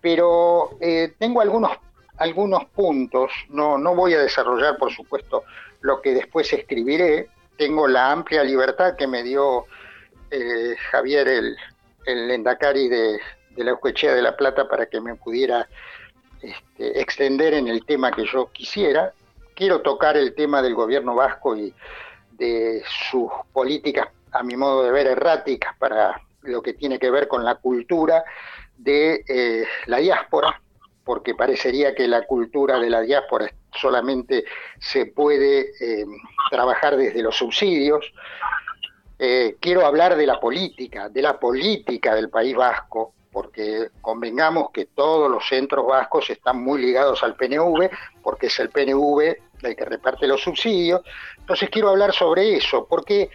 [0.00, 1.72] pero eh, tengo algunos
[2.18, 5.42] algunos puntos, no, no voy a desarrollar por supuesto
[5.80, 7.30] lo que después escribiré,
[7.60, 9.66] tengo la amplia libertad que me dio
[10.30, 11.58] eh, Javier, el,
[12.06, 13.20] el Endacari de,
[13.50, 15.68] de la Euskechea de la Plata, para que me pudiera
[16.40, 19.12] este, extender en el tema que yo quisiera.
[19.54, 21.74] Quiero tocar el tema del gobierno vasco y
[22.32, 27.28] de sus políticas, a mi modo de ver, erráticas para lo que tiene que ver
[27.28, 28.24] con la cultura
[28.78, 30.62] de eh, la diáspora,
[31.10, 34.44] porque parecería que la cultura de la diáspora solamente
[34.78, 36.06] se puede eh,
[36.52, 38.12] trabajar desde los subsidios.
[39.18, 44.86] Eh, quiero hablar de la política, de la política del País Vasco, porque convengamos que
[44.86, 47.90] todos los centros vascos están muy ligados al PNV,
[48.22, 51.00] porque es el PNV el que reparte los subsidios.
[51.38, 53.30] Entonces quiero hablar sobre eso, porque,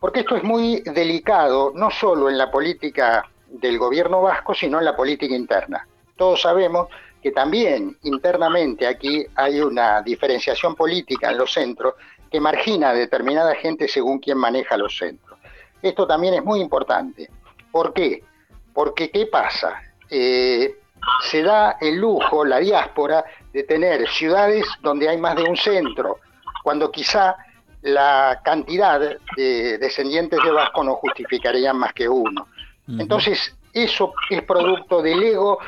[0.00, 4.84] porque esto es muy delicado, no solo en la política del gobierno vasco, sino en
[4.84, 5.86] la política interna.
[6.16, 6.88] Todos sabemos
[7.22, 11.94] que también internamente aquí hay una diferenciación política en los centros
[12.30, 15.38] que margina a determinada gente según quien maneja los centros.
[15.82, 17.28] Esto también es muy importante.
[17.70, 18.22] ¿Por qué?
[18.72, 19.80] Porque ¿qué pasa?
[20.08, 20.76] Eh,
[21.22, 26.18] se da el lujo, la diáspora, de tener ciudades donde hay más de un centro,
[26.62, 27.36] cuando quizá
[27.82, 29.00] la cantidad
[29.36, 32.46] de descendientes de Vasco no justificarían más que uno.
[32.98, 35.58] Entonces, eso es producto del ego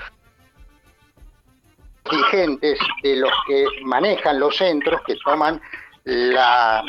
[2.10, 5.60] dirigentes de los que manejan los centros, que toman
[6.04, 6.82] la,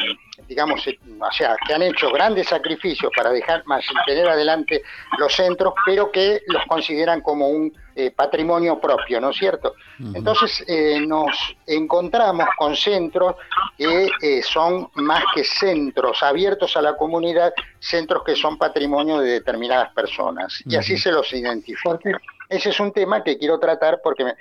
[0.48, 4.82] digamos, o sea, que han hecho grandes sacrificios para dejar más tener adelante
[5.20, 9.76] los centros, pero que los consideran como un eh, patrimonio propio, ¿no es cierto?
[10.16, 13.36] Entonces eh, nos encontramos con centros
[13.78, 19.34] que eh, son más que centros abiertos a la comunidad, centros que son patrimonio de
[19.34, 22.20] determinadas personas, y así se los identifica.
[22.50, 24.24] Ese es un tema que quiero tratar porque...
[24.24, 24.36] Me,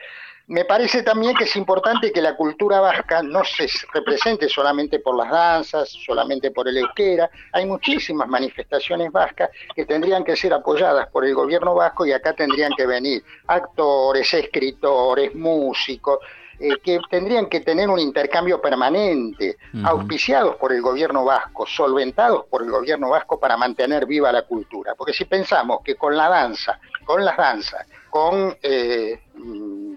[0.53, 5.17] me parece también que es importante que la cultura vasca no se represente solamente por
[5.17, 7.31] las danzas, solamente por el euskera.
[7.53, 12.35] Hay muchísimas manifestaciones vascas que tendrían que ser apoyadas por el gobierno vasco y acá
[12.35, 16.19] tendrían que venir actores, escritores, músicos,
[16.61, 22.63] eh, que tendrían que tener un intercambio permanente, auspiciados por el gobierno vasco, solventados por
[22.63, 24.95] el gobierno vasco para mantener viva la cultura.
[24.95, 29.19] Porque si pensamos que con la danza, con las danzas, con, eh,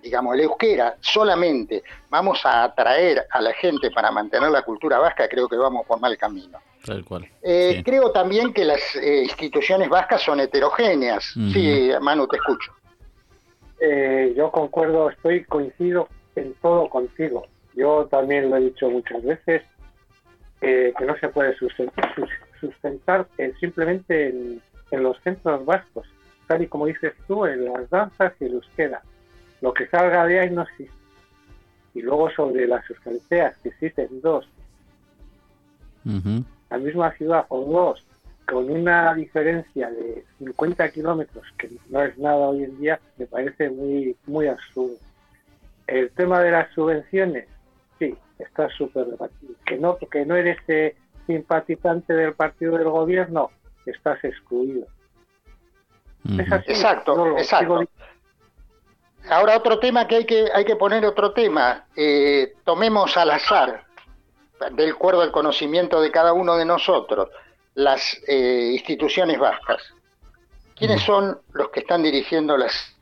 [0.02, 5.28] digamos, el euskera solamente vamos a atraer a la gente para mantener la cultura vasca,
[5.28, 6.60] creo que vamos por mal camino.
[6.86, 7.28] Tal cual.
[7.42, 11.24] Eh, creo también que las eh, instituciones vascas son heterogéneas.
[11.52, 12.72] Sí, Manu, te escucho.
[14.36, 17.48] yo concuerdo, estoy coincido en todo contigo.
[17.74, 19.64] Yo también lo he dicho muchas veces,
[20.60, 22.14] que no se puede sustentar,
[22.60, 23.28] sustentar
[23.60, 26.08] simplemente en los centros vascos
[26.48, 29.02] tal y como dices tú, en las danzas y el euskera.
[29.66, 30.94] Lo que salga de ahí no existe.
[31.96, 34.48] Y luego sobre las euskaleteas, que existen dos,
[36.04, 38.06] la misma ciudad o dos,
[38.48, 43.72] con una diferencia de 50 kilómetros, que no es nada hoy en día, me parece
[43.72, 44.98] muy, muy absurdo.
[45.88, 47.48] El tema de las subvenciones,
[47.98, 49.56] sí, está súper debatido.
[49.66, 53.50] Que no, que no eres eh, simpatizante del partido del gobierno,
[53.88, 54.86] estás excluido
[56.40, 57.84] exacto, exacto.
[59.30, 61.86] Ahora otro tema que hay que, hay que poner otro tema.
[61.96, 63.84] Eh, tomemos al azar,
[64.72, 67.30] del acuerdo al conocimiento de cada uno de nosotros,
[67.74, 69.82] las eh, instituciones vascas.
[70.76, 72.96] ¿Quiénes son los que están dirigiendo las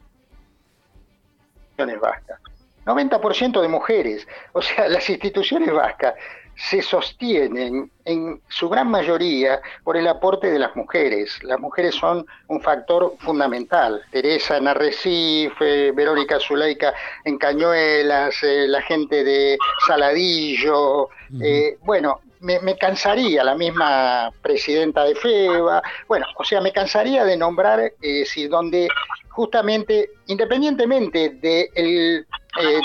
[1.78, 2.40] instituciones vascas?
[2.86, 4.28] 90% de mujeres.
[4.54, 6.14] O sea, las instituciones vascas
[6.56, 11.42] se sostienen en su gran mayoría por el aporte de las mujeres.
[11.44, 14.02] Las mujeres son un factor fundamental.
[14.12, 16.94] Teresa en Arrecife, Verónica Zuleika
[17.26, 19.58] en Cañuelas, eh, la gente de
[19.88, 21.10] Saladillo.
[21.42, 25.82] Eh, bueno, me, cansaría la misma presidenta de FEBA.
[26.08, 28.88] Bueno, o sea, me cansaría de nombrar eh, si donde
[29.30, 32.28] justamente, independientemente de el,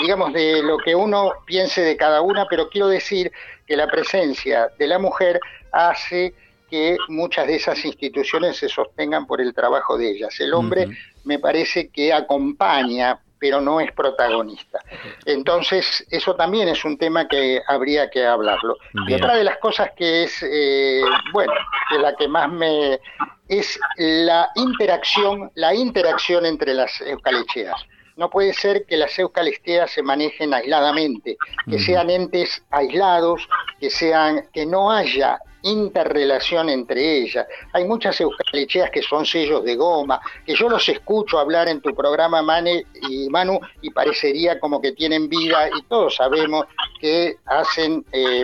[0.01, 3.31] digamos, de lo que uno piense de cada una, pero quiero decir
[3.69, 5.39] que la presencia de la mujer
[5.71, 6.33] hace
[6.71, 10.39] que muchas de esas instituciones se sostengan por el trabajo de ellas.
[10.39, 10.87] El hombre
[11.23, 14.79] me parece que acompaña pero no es protagonista.
[15.25, 18.75] Entonces, eso también es un tema que habría que hablarlo.
[19.07, 21.01] Y otra de las cosas que es, eh,
[21.31, 21.53] bueno,
[21.91, 22.99] de la que más me...
[23.47, 27.81] es la interacción, la interacción entre las eucalecheas.
[28.19, 31.37] No puede ser que las eucalesteas se manejen aisladamente,
[31.69, 33.47] que sean entes aislados,
[33.79, 37.47] que sean, que no haya interrelación entre ellas.
[37.71, 41.95] Hay muchas eucalecheas que son sellos de goma, que yo los escucho hablar en tu
[41.95, 46.65] programa, Mane y Manu, y parecería como que tienen vida, y todos sabemos
[46.99, 48.43] que hacen, eh,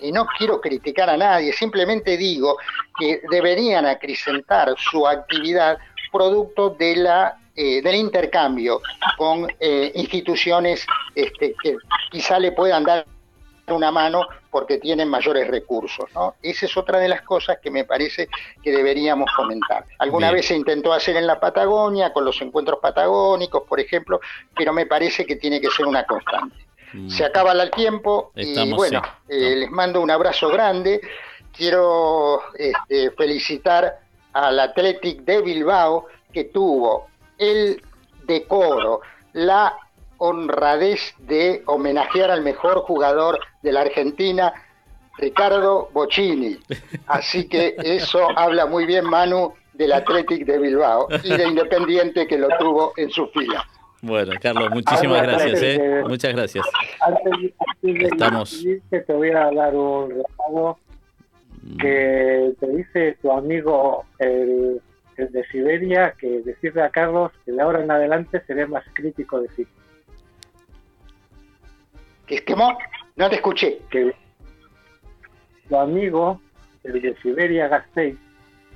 [0.00, 2.56] y no quiero criticar a nadie, simplemente digo
[2.98, 5.76] que deberían acrecentar su actividad
[6.10, 8.80] producto de la eh, del intercambio
[9.16, 11.76] con eh, instituciones este, que
[12.10, 13.06] quizá le puedan dar
[13.68, 16.06] una mano porque tienen mayores recursos.
[16.14, 16.34] ¿no?
[16.42, 18.28] Esa es otra de las cosas que me parece
[18.62, 19.84] que deberíamos comentar.
[19.98, 24.20] Alguna vez se intentó hacer en la Patagonia, con los encuentros patagónicos, por ejemplo,
[24.56, 26.56] pero me parece que tiene que ser una constante.
[26.92, 27.08] Mm.
[27.08, 31.00] Se acaba el tiempo y bueno, eh, les mando un abrazo grande.
[31.56, 34.00] Quiero este, felicitar
[34.32, 37.08] al Athletic de Bilbao que tuvo
[37.38, 37.82] el
[38.26, 39.00] decoro,
[39.32, 39.74] la
[40.18, 44.52] honradez de homenajear al mejor jugador de la Argentina,
[45.18, 46.56] Ricardo Bocini.
[47.06, 52.38] Así que eso habla muy bien, Manu, del Athletic de Bilbao y de Independiente que
[52.38, 53.66] lo tuvo en su fila.
[54.02, 55.62] Bueno, Carlos, muchísimas gracias.
[55.62, 56.02] ¿eh?
[56.06, 56.66] Muchas gracias.
[57.00, 58.64] Antes, de Estamos.
[58.90, 60.78] te voy a dar un regalo
[61.80, 64.80] que te dice tu amigo el,
[65.16, 69.40] el, de Siberia que decirle a Carlos que de ahora en adelante seré más crítico
[69.40, 69.66] de sí.
[72.26, 72.78] ¿Qué esquemó?
[73.16, 73.80] No te escuché.
[73.90, 74.14] Que
[75.68, 76.40] tu amigo,
[76.82, 78.16] el de Siberia Gasteiz,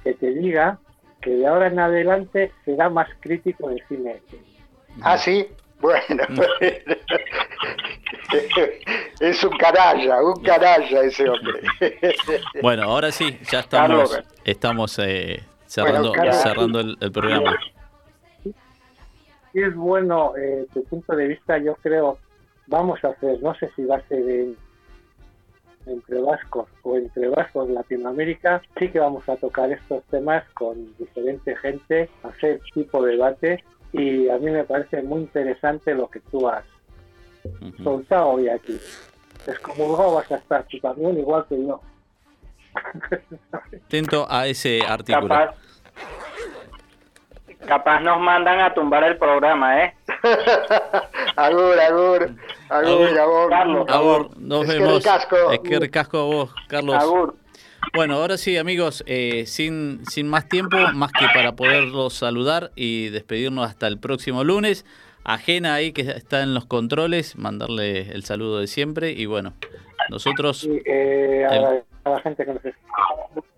[0.05, 0.79] que te diga
[1.21, 4.21] que de ahora en adelante será más crítico del cine.
[5.03, 5.47] Ah, sí.
[5.81, 6.25] Bueno,
[9.21, 11.61] es un canalla, un canalla ese hombre.
[12.61, 17.57] Bueno, ahora sí, ya estamos, estamos eh, cerrando, cerrando el, programa.
[18.43, 18.53] Sí,
[19.55, 22.19] es bueno eh, tu punto de vista, yo creo
[22.69, 24.55] vamos a hacer, no sé si va a ser
[25.87, 31.57] entre vascos o entre vascos Latinoamérica, sí que vamos a tocar estos temas con diferente
[31.57, 36.47] gente, hacer tipo de debate y a mí me parece muy interesante lo que tú
[36.49, 36.65] has
[37.83, 38.79] soltado hoy aquí.
[39.47, 41.81] Es como luego vas a estar tú también, igual que yo.
[43.87, 45.35] Atento a ese artículo.
[47.67, 49.95] Capaz nos mandan a tumbar el programa, ¿eh?
[51.37, 52.35] agur, agur,
[52.71, 53.51] agur, agur.
[53.51, 55.05] Carlos, agur, nos es vemos.
[55.05, 56.97] Que es que recasco a vos, Carlos.
[56.97, 57.37] Agur.
[57.95, 63.09] Bueno, ahora sí, amigos, eh, sin, sin más tiempo, más que para poderlos saludar y
[63.09, 64.85] despedirnos hasta el próximo lunes.
[65.25, 69.53] Ajena ahí que está en los controles, mandarle el saludo de siempre y bueno,
[70.11, 70.67] nosotros...
[70.87, 73.49] eh, a, la gente que nos escucha,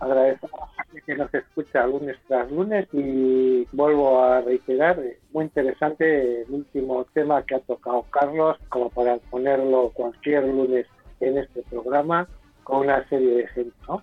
[0.00, 0.60] agradecemos
[1.04, 5.00] que nos escucha lunes tras lunes y vuelvo a reiterar,
[5.32, 10.86] muy interesante el último tema que ha tocado Carlos, como para ponerlo cualquier lunes
[11.20, 12.26] en este programa
[12.64, 14.02] con una serie de gente, ¿no?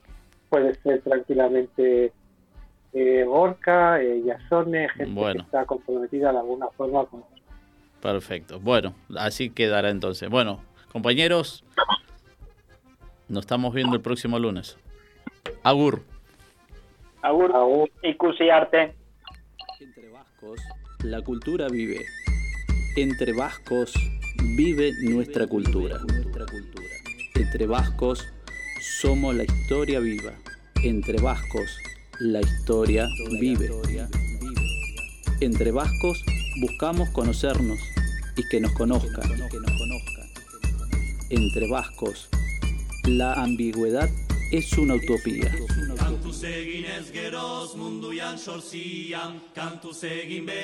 [0.50, 2.14] Puede ser tranquilamente
[2.94, 7.24] eh, Gorka, eh, Yasone, gente que está comprometida de alguna forma con...
[8.02, 8.60] Perfecto.
[8.60, 10.30] Bueno, así quedará entonces.
[10.30, 10.62] Bueno,
[10.92, 11.64] compañeros,
[13.30, 14.78] nos estamos viendo el próximo lunes.
[15.64, 16.04] Agur.
[17.22, 17.90] Agur, Agur.
[18.04, 18.94] y arte.
[19.80, 20.60] Entre vascos,
[21.04, 22.06] la cultura vive.
[22.98, 23.94] Entre vascos
[24.56, 26.00] vive nuestra cultura.
[27.36, 28.28] Entre vascos
[29.02, 30.34] somos la historia viva.
[30.84, 31.78] Entre vascos
[32.20, 33.08] la historia
[33.40, 33.70] vive.
[35.40, 36.24] Entre vascos
[36.62, 37.80] buscamos conocernos
[38.36, 39.24] y que nos conozcan.
[41.30, 42.30] Entre vascos
[43.06, 44.10] la ambigüedad
[44.52, 45.52] es una utopía.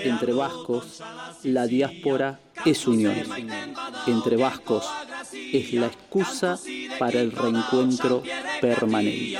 [0.03, 1.01] Entre vascos,
[1.43, 3.15] la diáspora es unión.
[4.07, 4.87] Entre vascos
[5.33, 6.59] es la excusa
[6.99, 8.23] para el reencuentro
[8.61, 9.39] permanente.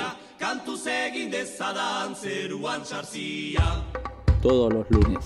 [4.42, 5.24] Todos los lunes,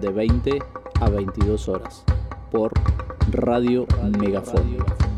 [0.00, 0.58] de 20
[1.00, 2.04] a 22 horas,
[2.50, 2.72] por
[3.30, 3.86] Radio
[4.18, 5.11] Megafon.